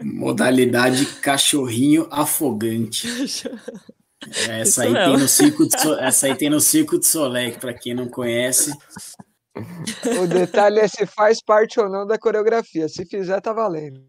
Modalidade 0.02 1.06
cachorrinho 1.20 2.08
afogante. 2.10 3.06
Essa 4.48 4.82
aí, 4.82 4.92
tem 4.92 5.16
no 5.16 5.28
Circo 5.28 5.66
de 5.66 5.80
so... 5.80 5.94
Essa 5.94 6.26
aí 6.26 6.34
tem 6.34 6.50
no 6.50 6.60
Circo 6.60 6.98
de 6.98 7.06
Soleil, 7.06 7.58
para 7.58 7.72
quem 7.72 7.94
não 7.94 8.08
conhece. 8.08 8.72
O 10.22 10.26
detalhe 10.26 10.80
é 10.80 10.88
se 10.88 11.06
faz 11.06 11.42
parte 11.42 11.80
ou 11.80 11.88
não 11.88 12.06
da 12.06 12.18
coreografia. 12.18 12.88
Se 12.88 13.04
fizer, 13.04 13.40
tá 13.40 13.52
valendo. 13.52 14.02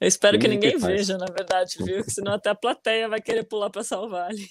Eu 0.00 0.06
espero 0.06 0.38
que 0.38 0.48
ninguém 0.48 0.72
que 0.72 0.78
veja, 0.78 1.16
na 1.18 1.26
verdade, 1.26 1.76
viu? 1.82 2.04
Senão 2.08 2.32
até 2.32 2.50
a 2.50 2.54
plateia 2.54 3.08
vai 3.08 3.20
querer 3.20 3.44
pular 3.44 3.70
para 3.70 3.82
salvar 3.82 4.30
ali. 4.30 4.46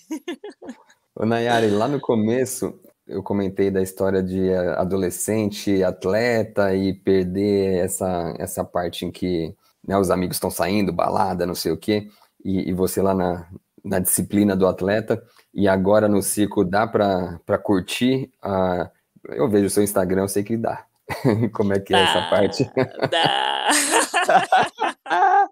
Ô, 1.16 1.26
Nayari, 1.26 1.70
lá 1.70 1.88
no 1.88 2.00
começo 2.00 2.80
eu 3.08 3.24
comentei 3.24 3.72
da 3.72 3.82
história 3.82 4.22
de 4.22 4.54
adolescente, 4.54 5.82
atleta 5.82 6.76
e 6.76 6.94
perder 6.94 7.78
essa, 7.78 8.36
essa 8.38 8.66
parte 8.66 9.06
em 9.06 9.12
que 9.12 9.56
né, 9.88 9.98
os 9.98 10.12
amigos 10.12 10.36
estão 10.36 10.52
saindo, 10.52 10.92
balada, 10.92 11.46
não 11.46 11.56
sei 11.56 11.72
o 11.72 11.78
quê, 11.78 12.10
e, 12.44 12.70
e 12.70 12.74
você 12.74 13.02
lá 13.02 13.14
na, 13.14 13.48
na 13.84 14.00
disciplina 14.00 14.56
do 14.56 14.68
atleta, 14.68 15.22
e 15.54 15.68
agora 15.68 16.08
no 16.08 16.22
circo 16.22 16.64
dá 16.64 16.88
para 16.88 17.58
curtir? 17.58 18.32
Uh, 18.44 18.90
eu 19.30 19.50
vejo 19.50 19.68
o 19.68 19.70
seu 19.70 19.84
Instagram, 19.84 20.22
eu 20.24 20.28
sei 20.28 20.44
que 20.44 20.58
dá. 20.58 20.86
Como 21.54 21.74
é 21.74 21.80
que 21.80 21.94
dá, 21.94 22.00
é 22.00 22.04
essa 22.04 22.30
parte? 22.30 22.72
Dá! 23.10 23.70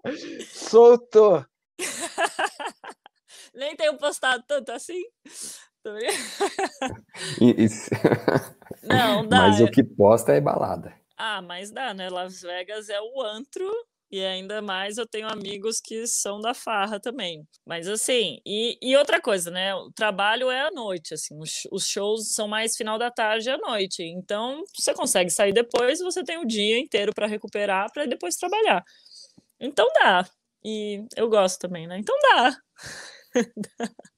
Soltou! 0.52 1.44
Nem 3.54 3.74
tenho 3.74 3.96
postado 3.96 4.44
tanto 4.46 4.70
assim. 4.70 5.02
Não, 8.82 9.26
dá. 9.26 9.48
Mas 9.48 9.60
o 9.60 9.70
que 9.70 9.82
posta 9.82 10.32
é 10.32 10.40
balada. 10.40 10.92
Ah, 11.16 11.40
mas 11.40 11.70
dá, 11.70 11.94
né? 11.94 12.10
Las 12.10 12.42
Vegas 12.42 12.90
é 12.90 13.00
o 13.00 13.22
antro 13.22 13.64
e 14.10 14.24
ainda 14.24 14.62
mais 14.62 14.98
eu 14.98 15.06
tenho 15.06 15.28
amigos 15.28 15.80
que 15.80 16.06
são 16.06 16.40
da 16.40 16.54
farra 16.54 17.00
também. 17.00 17.46
Mas 17.66 17.88
assim, 17.88 18.38
e, 18.46 18.78
e 18.80 18.96
outra 18.96 19.20
coisa, 19.20 19.50
né? 19.50 19.74
O 19.74 19.90
trabalho 19.92 20.50
é 20.50 20.60
à 20.68 20.70
noite, 20.70 21.14
assim, 21.14 21.36
os, 21.38 21.62
os, 21.72 21.86
shows 21.86 22.32
são 22.32 22.46
mais 22.46 22.76
final 22.76 22.98
da 22.98 23.10
tarde 23.10 23.50
à 23.50 23.58
noite. 23.58 24.02
Então, 24.02 24.62
você 24.74 24.94
consegue 24.94 25.30
sair 25.30 25.52
depois, 25.52 25.98
você 25.98 26.22
tem 26.22 26.38
o 26.38 26.46
dia 26.46 26.78
inteiro 26.78 27.12
para 27.14 27.26
recuperar, 27.26 27.90
para 27.92 28.06
depois 28.06 28.36
trabalhar. 28.36 28.84
Então 29.60 29.86
dá. 29.94 30.28
E 30.64 31.04
eu 31.16 31.28
gosto 31.28 31.60
também, 31.60 31.86
né? 31.86 31.98
Então 31.98 32.16
dá. 32.20 32.56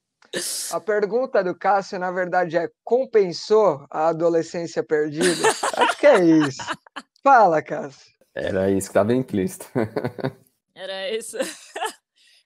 A 0.72 0.80
pergunta 0.80 1.42
do 1.42 1.54
Cássio, 1.54 1.98
na 1.98 2.10
verdade, 2.10 2.58
é: 2.58 2.68
compensou 2.84 3.86
a 3.90 4.08
adolescência 4.08 4.82
perdida? 4.82 5.48
Acho 5.74 5.96
que 5.98 6.06
é 6.06 6.22
isso. 6.22 6.60
Fala, 7.24 7.62
Cássio. 7.62 8.17
Era 8.38 8.70
isso 8.70 8.88
que 8.88 8.90
estava 8.92 9.12
implícito. 9.12 9.66
Era 10.74 11.10
isso. 11.10 11.36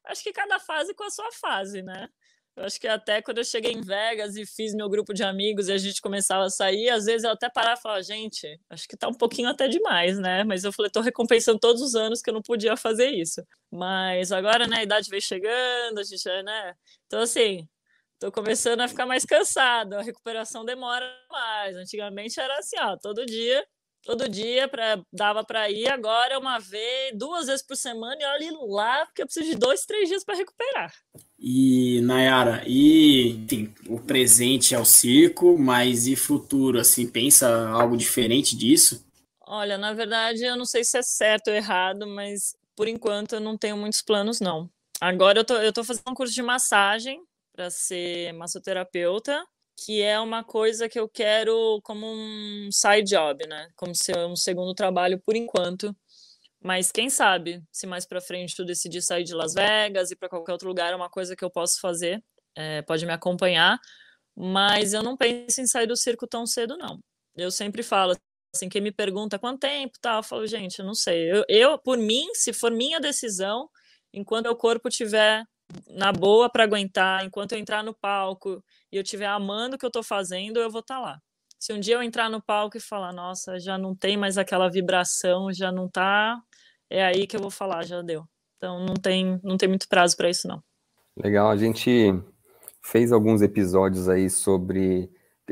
Acho 0.06 0.22
que 0.22 0.32
cada 0.32 0.58
fase 0.58 0.94
com 0.94 1.04
a 1.04 1.10
sua 1.10 1.30
fase, 1.32 1.82
né? 1.82 2.08
Eu 2.54 2.64
acho 2.64 2.78
que 2.78 2.86
até 2.86 3.22
quando 3.22 3.38
eu 3.38 3.44
cheguei 3.44 3.72
em 3.72 3.80
Vegas 3.80 4.36
e 4.36 4.44
fiz 4.44 4.74
meu 4.74 4.86
grupo 4.86 5.14
de 5.14 5.22
amigos 5.22 5.68
e 5.68 5.72
a 5.72 5.78
gente 5.78 6.02
começava 6.02 6.44
a 6.44 6.50
sair, 6.50 6.90
às 6.90 7.06
vezes 7.06 7.24
eu 7.24 7.30
até 7.30 7.48
parava 7.48 7.78
e 7.78 7.82
falava, 7.82 8.02
gente, 8.02 8.60
acho 8.68 8.86
que 8.86 8.94
tá 8.94 9.08
um 9.08 9.14
pouquinho 9.14 9.48
até 9.48 9.68
demais, 9.68 10.18
né? 10.18 10.44
Mas 10.44 10.62
eu 10.62 10.70
falei, 10.72 10.90
tô 10.90 11.00
recompensando 11.00 11.58
todos 11.58 11.80
os 11.80 11.94
anos 11.94 12.20
que 12.20 12.28
eu 12.28 12.34
não 12.34 12.42
podia 12.42 12.76
fazer 12.76 13.10
isso. 13.10 13.42
Mas 13.70 14.32
agora, 14.32 14.66
né, 14.66 14.78
a 14.78 14.82
idade 14.82 15.08
veio 15.08 15.22
chegando, 15.22 15.98
a 15.98 16.02
gente, 16.02 16.28
né? 16.42 16.74
Então, 17.06 17.22
assim, 17.22 17.66
tô 18.18 18.30
começando 18.30 18.82
a 18.82 18.88
ficar 18.88 19.06
mais 19.06 19.24
cansado, 19.24 19.94
a 19.94 20.02
recuperação 20.02 20.62
demora 20.62 21.10
mais. 21.30 21.74
Antigamente 21.76 22.38
era 22.38 22.58
assim, 22.58 22.76
ó, 22.80 22.98
todo 22.98 23.24
dia 23.24 23.64
todo 24.02 24.28
dia 24.28 24.68
pra, 24.68 25.00
dava 25.12 25.44
para 25.44 25.70
ir, 25.70 25.88
agora 25.88 26.34
é 26.34 26.38
uma 26.38 26.58
vez, 26.58 27.16
duas 27.16 27.46
vezes 27.46 27.64
por 27.64 27.76
semana, 27.76 28.16
e 28.20 28.24
olha 28.24 28.58
lá, 28.68 29.06
porque 29.06 29.22
eu 29.22 29.26
preciso 29.26 29.50
de 29.50 29.56
dois, 29.56 29.86
três 29.86 30.08
dias 30.08 30.24
para 30.24 30.36
recuperar. 30.36 30.92
E, 31.38 32.00
Nayara, 32.02 32.62
e 32.66 33.30
enfim, 33.30 33.74
o 33.88 34.00
presente 34.00 34.74
é 34.74 34.78
o 34.78 34.84
circo, 34.84 35.56
mas 35.58 36.06
e 36.06 36.16
futuro, 36.16 36.78
assim, 36.78 37.06
pensa 37.06 37.68
algo 37.68 37.96
diferente 37.96 38.56
disso? 38.56 39.04
Olha, 39.46 39.76
na 39.76 39.92
verdade, 39.92 40.44
eu 40.44 40.56
não 40.56 40.64
sei 40.64 40.84
se 40.84 40.98
é 40.98 41.02
certo 41.02 41.48
ou 41.48 41.54
errado, 41.54 42.06
mas 42.06 42.54
por 42.76 42.88
enquanto 42.88 43.34
eu 43.34 43.40
não 43.40 43.56
tenho 43.56 43.76
muitos 43.76 44.02
planos, 44.02 44.40
não. 44.40 44.70
Agora 45.00 45.40
eu 45.40 45.44
tô, 45.44 45.56
eu 45.56 45.72
tô 45.72 45.84
fazendo 45.84 46.08
um 46.08 46.14
curso 46.14 46.32
de 46.32 46.42
massagem 46.42 47.20
para 47.52 47.68
ser 47.70 48.32
massoterapeuta, 48.32 49.44
que 49.76 50.02
é 50.02 50.18
uma 50.20 50.44
coisa 50.44 50.88
que 50.88 50.98
eu 50.98 51.08
quero 51.08 51.80
como 51.82 52.06
um 52.06 52.68
side 52.70 53.10
job, 53.10 53.46
né? 53.46 53.68
Como 53.76 53.94
ser 53.94 54.16
um 54.18 54.36
segundo 54.36 54.74
trabalho 54.74 55.20
por 55.20 55.36
enquanto. 55.36 55.94
Mas 56.62 56.92
quem 56.92 57.10
sabe, 57.10 57.62
se 57.72 57.86
mais 57.86 58.06
para 58.06 58.20
frente 58.20 58.54
tu 58.54 58.64
decidir 58.64 59.02
sair 59.02 59.24
de 59.24 59.34
Las 59.34 59.54
Vegas 59.54 60.10
e 60.10 60.16
para 60.16 60.28
qualquer 60.28 60.52
outro 60.52 60.68
lugar, 60.68 60.92
é 60.92 60.96
uma 60.96 61.10
coisa 61.10 61.34
que 61.34 61.44
eu 61.44 61.50
posso 61.50 61.80
fazer, 61.80 62.22
é, 62.56 62.82
pode 62.82 63.04
me 63.04 63.12
acompanhar. 63.12 63.80
Mas 64.36 64.92
eu 64.94 65.02
não 65.02 65.16
penso 65.16 65.60
em 65.60 65.66
sair 65.66 65.86
do 65.86 65.96
circo 65.96 66.26
tão 66.26 66.46
cedo, 66.46 66.76
não. 66.78 67.00
Eu 67.36 67.50
sempre 67.50 67.82
falo, 67.82 68.14
assim, 68.54 68.68
quem 68.68 68.80
me 68.80 68.92
pergunta 68.92 69.38
quanto 69.38 69.60
tempo, 69.60 69.94
tal, 70.00 70.18
eu 70.18 70.22
falo, 70.22 70.46
gente, 70.46 70.78
eu 70.78 70.84
não 70.84 70.94
sei. 70.94 71.32
Eu, 71.32 71.44
eu, 71.48 71.78
por 71.78 71.98
mim, 71.98 72.28
se 72.34 72.52
for 72.52 72.70
minha 72.70 73.00
decisão, 73.00 73.68
enquanto 74.12 74.46
o 74.46 74.56
corpo 74.56 74.88
tiver 74.88 75.44
na 75.88 76.12
boa 76.12 76.50
para 76.50 76.64
aguentar, 76.64 77.24
enquanto 77.24 77.52
eu 77.52 77.58
entrar 77.58 77.82
no 77.82 77.94
palco 77.94 78.62
e 78.90 78.96
eu 78.96 79.02
estiver 79.02 79.26
amando 79.26 79.76
o 79.76 79.78
que 79.78 79.84
eu 79.84 79.88
estou 79.88 80.02
fazendo, 80.02 80.58
eu 80.60 80.70
vou 80.70 80.80
estar 80.80 80.96
tá 80.96 81.00
lá. 81.00 81.22
Se 81.58 81.72
um 81.72 81.80
dia 81.80 81.94
eu 81.94 82.02
entrar 82.02 82.28
no 82.28 82.42
palco 82.42 82.76
e 82.76 82.80
falar, 82.80 83.12
nossa, 83.12 83.58
já 83.58 83.78
não 83.78 83.94
tem 83.94 84.16
mais 84.16 84.36
aquela 84.36 84.68
vibração, 84.68 85.52
já 85.52 85.70
não 85.70 85.88
tá, 85.88 86.40
é 86.90 87.04
aí 87.04 87.26
que 87.26 87.36
eu 87.36 87.40
vou 87.40 87.50
falar, 87.50 87.84
já 87.84 88.02
deu. 88.02 88.24
Então 88.56 88.84
não 88.84 88.94
tem, 88.94 89.40
não 89.42 89.56
tem 89.56 89.68
muito 89.68 89.88
prazo 89.88 90.16
para 90.16 90.30
isso 90.30 90.48
não. 90.48 90.62
Legal, 91.16 91.50
a 91.50 91.56
gente 91.56 92.14
fez 92.82 93.12
alguns 93.12 93.42
episódios 93.42 94.08
aí 94.08 94.28
sobre 94.28 95.10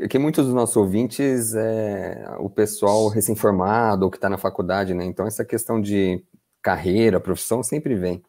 que 0.09 0.17
muitos 0.17 0.45
dos 0.45 0.53
nossos 0.53 0.75
ouvintes 0.75 1.53
é 1.53 2.35
o 2.39 2.49
pessoal 2.49 3.07
recém-formado 3.07 4.05
ou 4.05 4.11
que 4.11 4.17
está 4.17 4.29
na 4.29 4.37
faculdade, 4.37 4.93
né? 4.93 5.05
Então 5.05 5.27
essa 5.27 5.45
questão 5.45 5.79
de 5.79 6.23
carreira, 6.61 7.19
profissão 7.19 7.61
sempre 7.63 7.95
vem 7.95 8.23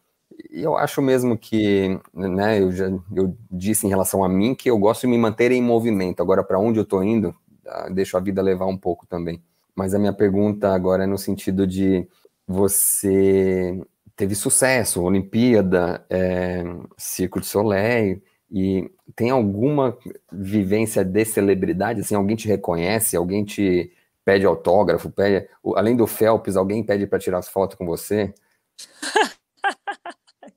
eu 0.49 0.77
acho 0.77 1.01
mesmo 1.01 1.37
que, 1.37 1.99
né, 2.13 2.61
eu 2.61 2.71
já 2.71 2.87
eu 3.15 3.37
disse 3.51 3.85
em 3.85 3.89
relação 3.89 4.23
a 4.23 4.29
mim 4.29 4.55
que 4.55 4.69
eu 4.69 4.77
gosto 4.77 5.01
de 5.01 5.07
me 5.07 5.17
manter 5.17 5.51
em 5.51 5.61
movimento. 5.61 6.21
Agora, 6.21 6.43
para 6.43 6.59
onde 6.59 6.79
eu 6.79 6.83
estou 6.83 7.03
indo, 7.03 7.35
ah, 7.67 7.89
deixo 7.89 8.17
a 8.17 8.19
vida 8.19 8.41
levar 8.41 8.65
um 8.65 8.77
pouco 8.77 9.05
também. 9.07 9.41
Mas 9.75 9.93
a 9.93 9.99
minha 9.99 10.13
pergunta 10.13 10.73
agora 10.73 11.03
é 11.03 11.07
no 11.07 11.17
sentido 11.17 11.65
de 11.67 12.07
você 12.47 13.79
teve 14.15 14.35
sucesso, 14.35 15.01
Olimpíada, 15.01 16.05
é, 16.09 16.63
Circo 16.97 17.39
de 17.39 17.47
Soleil, 17.47 18.21
e 18.51 18.89
tem 19.15 19.31
alguma 19.31 19.97
vivência 20.31 21.03
de 21.03 21.25
celebridade? 21.25 22.01
Assim, 22.01 22.15
alguém 22.15 22.35
te 22.35 22.47
reconhece, 22.47 23.17
alguém 23.17 23.43
te 23.43 23.91
pede 24.23 24.45
autógrafo, 24.45 25.09
pede, 25.11 25.47
além 25.75 25.95
do 25.95 26.05
Phelps, 26.07 26.55
alguém 26.55 26.83
pede 26.83 27.07
para 27.07 27.19
tirar 27.19 27.39
as 27.39 27.49
fotos 27.49 27.75
com 27.77 27.85
você? 27.85 28.33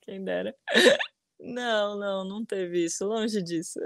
Quem 0.06 0.24
dera. 0.24 0.54
Não, 1.38 1.98
não, 1.98 2.24
não 2.24 2.44
teve 2.46 2.86
isso, 2.86 3.04
longe 3.04 3.42
disso. 3.42 3.78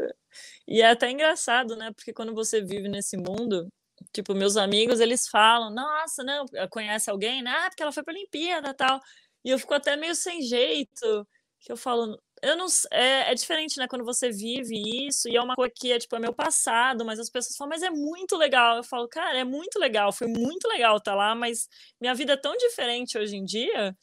E 0.69 0.83
é 0.83 0.91
até 0.91 1.11
engraçado, 1.11 1.77
né? 1.77 1.93
Porque 1.93 2.13
quando 2.13 2.33
você 2.33 2.63
vive 2.63 2.89
nesse 2.89 3.17
mundo, 3.17 3.69
tipo, 4.13 4.35
meus 4.35 4.57
amigos, 4.57 5.01
eles 5.01 5.27
falam, 5.29 5.69
nossa, 5.75 6.23
não, 6.23 6.47
conhece 6.71 7.11
alguém, 7.11 7.43
né? 7.43 7.51
Ah, 7.51 7.69
porque 7.69 7.83
ela 7.83 7.93
foi 7.93 8.05
pra 8.05 8.15
Olimpíada 8.15 8.73
tal. 8.73 9.01
E 9.45 9.51
eu 9.51 9.59
fico 9.59 9.75
até 9.75 9.97
meio 9.97 10.15
sem 10.15 10.43
jeito, 10.43 11.27
que 11.61 11.73
eu 11.73 11.77
falo, 11.77 12.17
eu 12.43 12.57
não 12.57 12.67
é, 12.93 13.33
é 13.33 13.35
diferente, 13.35 13.79
né? 13.79 13.89
Quando 13.89 14.05
você 14.05 14.31
vive 14.31 15.07
isso, 15.09 15.29
e 15.29 15.37
é 15.37 15.43
uma 15.43 15.57
coisa 15.57 15.73
que 15.77 15.93
é 15.93 15.99
tipo, 15.99 16.15
é 16.17 16.21
meu 16.21 16.33
passado, 16.33 17.05
mas 17.05 17.19
as 17.19 17.29
pessoas 17.31 17.57
falam, 17.57 17.71
mas 17.71 17.83
é 17.83 17.91
muito 17.91 18.37
legal. 18.37 18.77
Eu 18.77 18.85
falo, 18.85 19.09
cara, 19.09 19.39
é 19.39 19.45
muito 19.45 19.79
legal, 19.79 20.13
foi 20.13 20.29
muito 20.29 20.69
legal 20.69 20.97
estar 20.99 21.13
tá 21.13 21.17
lá, 21.17 21.35
mas 21.35 21.69
minha 22.01 22.15
vida 22.15 22.35
é 22.35 22.37
tão 22.37 22.57
diferente 22.57 23.19
hoje 23.19 23.37
em 23.37 23.45
dia 23.45 23.97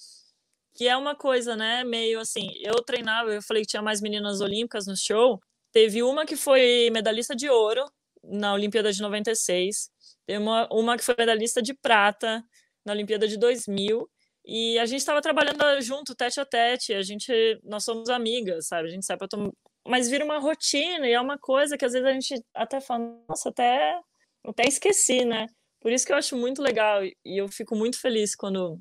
que 0.77 0.87
é 0.87 0.95
uma 0.95 1.15
coisa, 1.15 1.55
né, 1.55 1.83
meio 1.83 2.19
assim, 2.19 2.51
eu 2.61 2.75
treinava, 2.83 3.33
eu 3.33 3.41
falei 3.41 3.63
que 3.63 3.69
tinha 3.69 3.81
mais 3.81 3.99
meninas 3.99 4.41
olímpicas 4.41 4.85
no 4.85 4.95
show, 4.95 5.39
teve 5.71 6.03
uma 6.03 6.23
que 6.23 6.35
foi 6.35 6.91
medalhista 6.93 7.35
de 7.35 7.49
ouro 7.49 7.83
na 8.23 8.53
Olimpíada 8.53 8.93
de 8.93 9.01
96, 9.01 9.89
teve 10.27 10.37
uma, 10.37 10.67
uma 10.71 10.95
que 10.95 11.03
foi 11.03 11.15
medalhista 11.17 11.63
de 11.63 11.73
prata 11.73 12.43
na 12.85 12.93
Olimpíada 12.93 13.27
de 13.27 13.39
2000, 13.39 14.07
e 14.45 14.77
a 14.77 14.85
gente 14.85 14.99
estava 14.99 15.19
trabalhando 15.19 15.81
junto, 15.81 16.15
tete 16.15 16.39
a 16.39 16.45
tete, 16.45 16.93
a 16.93 17.01
gente, 17.01 17.59
nós 17.63 17.83
somos 17.83 18.07
amigas, 18.07 18.67
sabe, 18.67 18.87
a 18.87 18.91
gente 18.91 19.05
sai 19.05 19.17
para 19.17 19.27
tomar, 19.27 19.49
mas 19.87 20.07
vira 20.07 20.23
uma 20.23 20.37
rotina, 20.37 21.07
e 21.07 21.13
é 21.13 21.19
uma 21.19 21.39
coisa 21.39 21.75
que 21.75 21.85
às 21.85 21.93
vezes 21.93 22.07
a 22.07 22.13
gente 22.13 22.35
até 22.53 22.79
fala, 22.79 23.19
nossa, 23.27 23.49
até, 23.49 23.99
até 24.45 24.67
esqueci, 24.67 25.25
né, 25.25 25.47
por 25.81 25.91
isso 25.91 26.05
que 26.05 26.11
eu 26.11 26.17
acho 26.17 26.37
muito 26.37 26.61
legal, 26.61 27.03
e 27.03 27.15
eu 27.25 27.47
fico 27.47 27.75
muito 27.75 27.99
feliz 27.99 28.35
quando 28.35 28.79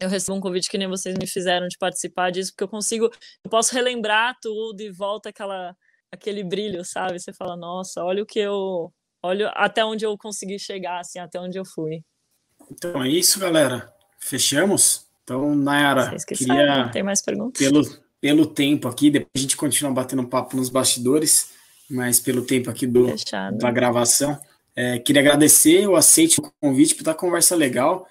eu 0.00 0.08
recebo 0.08 0.36
um 0.36 0.40
convite 0.40 0.70
que 0.70 0.78
nem 0.78 0.88
vocês 0.88 1.16
me 1.18 1.26
fizeram 1.26 1.68
de 1.68 1.78
participar 1.78 2.30
disso, 2.30 2.52
porque 2.52 2.64
eu 2.64 2.68
consigo, 2.68 3.10
eu 3.44 3.50
posso 3.50 3.74
relembrar 3.74 4.36
tudo 4.40 4.80
e 4.80 4.90
volta 4.90 5.28
aquela 5.28 5.76
aquele 6.10 6.42
brilho, 6.42 6.84
sabe? 6.84 7.18
Você 7.18 7.32
fala, 7.32 7.56
nossa, 7.56 8.02
olha 8.02 8.22
o 8.22 8.26
que 8.26 8.38
eu, 8.38 8.92
olha 9.22 9.48
até 9.50 9.84
onde 9.84 10.06
eu 10.06 10.16
consegui 10.16 10.58
chegar, 10.58 11.00
assim, 11.00 11.18
até 11.18 11.38
onde 11.38 11.58
eu 11.58 11.64
fui. 11.64 12.02
Então 12.70 13.02
é 13.02 13.08
isso, 13.08 13.38
galera. 13.38 13.92
Fechamos? 14.18 15.06
Então, 15.22 15.54
Nayara, 15.54 16.16
queria 16.26 16.46
sabem, 16.46 16.90
tem 16.92 17.02
mais 17.02 17.20
perguntas? 17.20 17.58
Pelo 17.58 17.82
pelo 18.20 18.46
tempo 18.46 18.88
aqui, 18.88 19.10
depois 19.10 19.30
a 19.36 19.38
gente 19.38 19.56
continua 19.56 19.92
batendo 19.92 20.26
papo 20.26 20.56
nos 20.56 20.68
bastidores, 20.68 21.50
mas 21.88 22.18
pelo 22.18 22.44
tempo 22.44 22.70
aqui 22.70 22.86
do, 22.86 23.14
da 23.52 23.70
gravação, 23.70 24.36
é, 24.74 24.98
queria 24.98 25.22
agradecer, 25.22 25.84
eu 25.84 25.94
aceito 25.94 26.38
o 26.38 26.52
convite 26.60 26.94
para 26.94 27.04
dar 27.04 27.14
conversa 27.14 27.54
legal. 27.54 28.06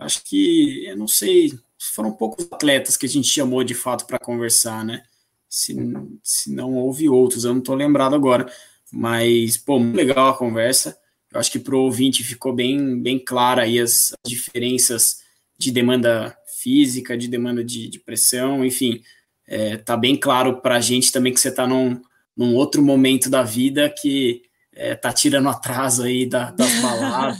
Acho 0.00 0.24
que, 0.24 0.86
eu 0.86 0.96
não 0.96 1.06
sei, 1.06 1.52
foram 1.78 2.12
poucos 2.12 2.48
atletas 2.50 2.96
que 2.96 3.06
a 3.06 3.08
gente 3.08 3.28
chamou 3.28 3.62
de 3.62 3.74
fato 3.74 4.06
para 4.06 4.18
conversar, 4.18 4.84
né? 4.84 5.02
Se, 5.48 5.76
se 6.22 6.52
não 6.52 6.74
houve 6.74 7.08
outros, 7.08 7.44
eu 7.44 7.52
não 7.52 7.60
estou 7.60 7.74
lembrado 7.74 8.14
agora. 8.14 8.50
Mas, 8.92 9.56
pô, 9.56 9.78
muito 9.78 9.96
legal 9.96 10.30
a 10.30 10.36
conversa. 10.36 10.96
Eu 11.32 11.38
acho 11.38 11.50
que 11.52 11.58
para 11.58 11.76
o 11.76 11.82
ouvinte 11.82 12.24
ficou 12.24 12.52
bem, 12.52 13.00
bem 13.00 13.18
clara 13.18 13.62
aí 13.62 13.78
as, 13.78 14.12
as 14.24 14.30
diferenças 14.30 15.20
de 15.58 15.70
demanda 15.70 16.36
física, 16.60 17.16
de 17.16 17.28
demanda 17.28 17.62
de, 17.62 17.88
de 17.88 17.98
pressão, 17.98 18.64
enfim. 18.64 19.02
é, 19.46 19.76
tá 19.76 19.96
bem 19.96 20.16
claro 20.16 20.60
para 20.60 20.76
a 20.76 20.80
gente 20.80 21.12
também 21.12 21.32
que 21.32 21.40
você 21.40 21.48
está 21.48 21.66
num, 21.66 22.00
num 22.36 22.54
outro 22.54 22.82
momento 22.82 23.28
da 23.28 23.42
vida 23.42 23.88
que 23.90 24.42
é, 24.72 24.94
tá 24.94 25.12
tirando 25.12 25.48
atraso 25.48 26.04
aí 26.04 26.26
da, 26.26 26.50
das 26.50 26.72
baladas. 26.80 27.38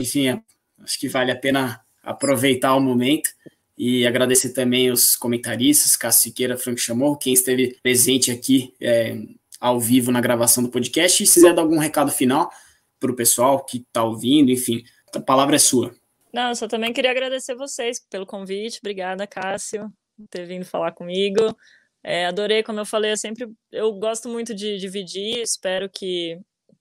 Enfim, 0.00 0.28
é, 0.28 0.42
acho 0.82 0.98
que 0.98 1.08
vale 1.08 1.30
a 1.30 1.36
pena 1.36 1.80
aproveitar 2.02 2.74
o 2.74 2.80
momento 2.80 3.30
e 3.76 4.06
agradecer 4.06 4.52
também 4.52 4.90
os 4.90 5.14
comentaristas, 5.14 5.96
Cássio 5.96 6.22
Siqueira, 6.24 6.58
Franco 6.58 6.80
Chamorro, 6.80 7.16
quem 7.16 7.32
esteve 7.32 7.78
presente 7.82 8.30
aqui 8.30 8.74
é, 8.80 9.16
ao 9.60 9.78
vivo 9.78 10.10
na 10.10 10.20
gravação 10.20 10.62
do 10.62 10.68
podcast. 10.68 11.22
E 11.22 11.26
se 11.26 11.34
quiser 11.34 11.54
dar 11.54 11.62
algum 11.62 11.78
recado 11.78 12.10
final 12.10 12.50
para 12.98 13.12
o 13.12 13.16
pessoal 13.16 13.64
que 13.64 13.78
está 13.78 14.02
ouvindo, 14.02 14.50
enfim, 14.50 14.82
a 15.14 15.20
palavra 15.20 15.56
é 15.56 15.58
sua. 15.60 15.94
Não, 16.32 16.54
só 16.54 16.66
também 16.66 16.92
queria 16.92 17.10
agradecer 17.10 17.54
vocês 17.54 18.04
pelo 18.10 18.26
convite. 18.26 18.80
Obrigada, 18.80 19.26
Cássio, 19.26 19.90
por 20.16 20.26
ter 20.28 20.44
vindo 20.44 20.64
falar 20.64 20.92
comigo. 20.92 21.56
É, 22.02 22.26
adorei, 22.26 22.62
como 22.62 22.80
eu 22.80 22.86
falei, 22.86 23.12
eu 23.12 23.16
sempre 23.16 23.48
eu 23.72 23.92
gosto 23.94 24.28
muito 24.28 24.54
de 24.54 24.78
dividir, 24.78 25.38
espero 25.40 25.88
que 25.88 26.38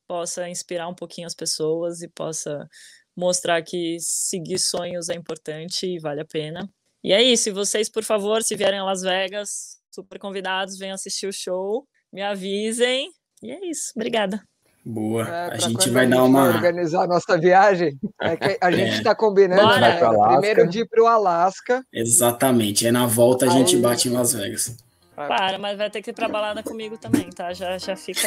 possa 0.08 0.48
inspirar 0.50 0.88
um 0.88 0.96
pouquinho 0.96 1.28
as 1.28 1.36
pessoas 1.36 2.02
e 2.02 2.08
possa 2.08 2.68
mostrar 3.18 3.64
que 3.64 3.98
seguir 4.00 4.60
sonhos 4.60 5.10
é 5.10 5.16
importante 5.16 5.88
e 5.88 5.98
vale 5.98 6.22
a 6.22 6.26
pena. 6.26 6.70
E 7.04 7.12
é 7.12 7.22
isso, 7.22 7.50
e 7.50 7.52
vocês, 7.52 7.90
por 7.90 8.04
favor, 8.04 8.44
se 8.44 8.56
vierem 8.56 8.80
a 8.80 8.84
Las 8.84 9.02
Vegas, 9.02 9.78
super 9.90 10.20
convidados, 10.20 10.78
venham 10.78 10.94
assistir 10.94 11.26
o 11.26 11.34
show, 11.34 11.88
me 12.14 12.22
avisem. 12.22 13.10
E 13.42 13.52
é 13.52 13.66
isso, 13.66 13.92
obrigada. 13.96 14.42
Boa. 14.86 15.28
É, 15.28 15.54
a 15.54 15.58
gente 15.58 15.90
vai 15.90 16.06
a 16.06 16.10
dar 16.10 16.24
uma. 16.24 16.48
Organizar 16.48 17.04
a 17.04 17.08
nossa 17.08 17.38
viagem. 17.38 18.00
É 18.22 18.58
a 18.62 18.72
gente 18.72 18.98
está 19.00 19.12
é. 19.12 19.16
combinando 19.16 19.80
né? 19.80 20.00
primeiro 20.30 20.70
de 20.70 20.80
ir 20.80 20.88
para 20.88 21.04
o 21.04 21.08
Alasca. 21.08 21.84
Exatamente. 21.92 22.86
Aí 22.86 22.92
na 22.92 23.06
volta 23.06 23.48
a 23.48 23.50
gente 23.50 23.76
bate 23.78 24.08
em 24.08 24.12
Las 24.14 24.34
Vegas. 24.34 24.78
Para, 25.14 25.58
mas 25.58 25.78
vai 25.78 25.90
ter 25.90 26.02
que 26.02 26.12
ir 26.12 26.14
pra 26.14 26.30
balada 26.30 26.64
comigo 26.64 26.98
também, 26.98 27.30
tá? 27.32 27.52
Já, 27.52 27.78
já 27.78 27.96
fica. 27.98 28.22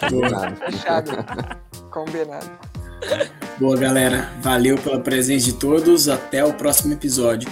Combinado. 0.00 0.56
Fechado. 0.66 1.10
Combinado. 1.90 2.83
Boa, 3.58 3.76
galera. 3.76 4.30
Valeu 4.40 4.76
pela 4.76 5.00
presença 5.00 5.46
de 5.46 5.54
todos. 5.54 6.08
Até 6.08 6.44
o 6.44 6.52
próximo 6.52 6.92
episódio. 6.92 7.48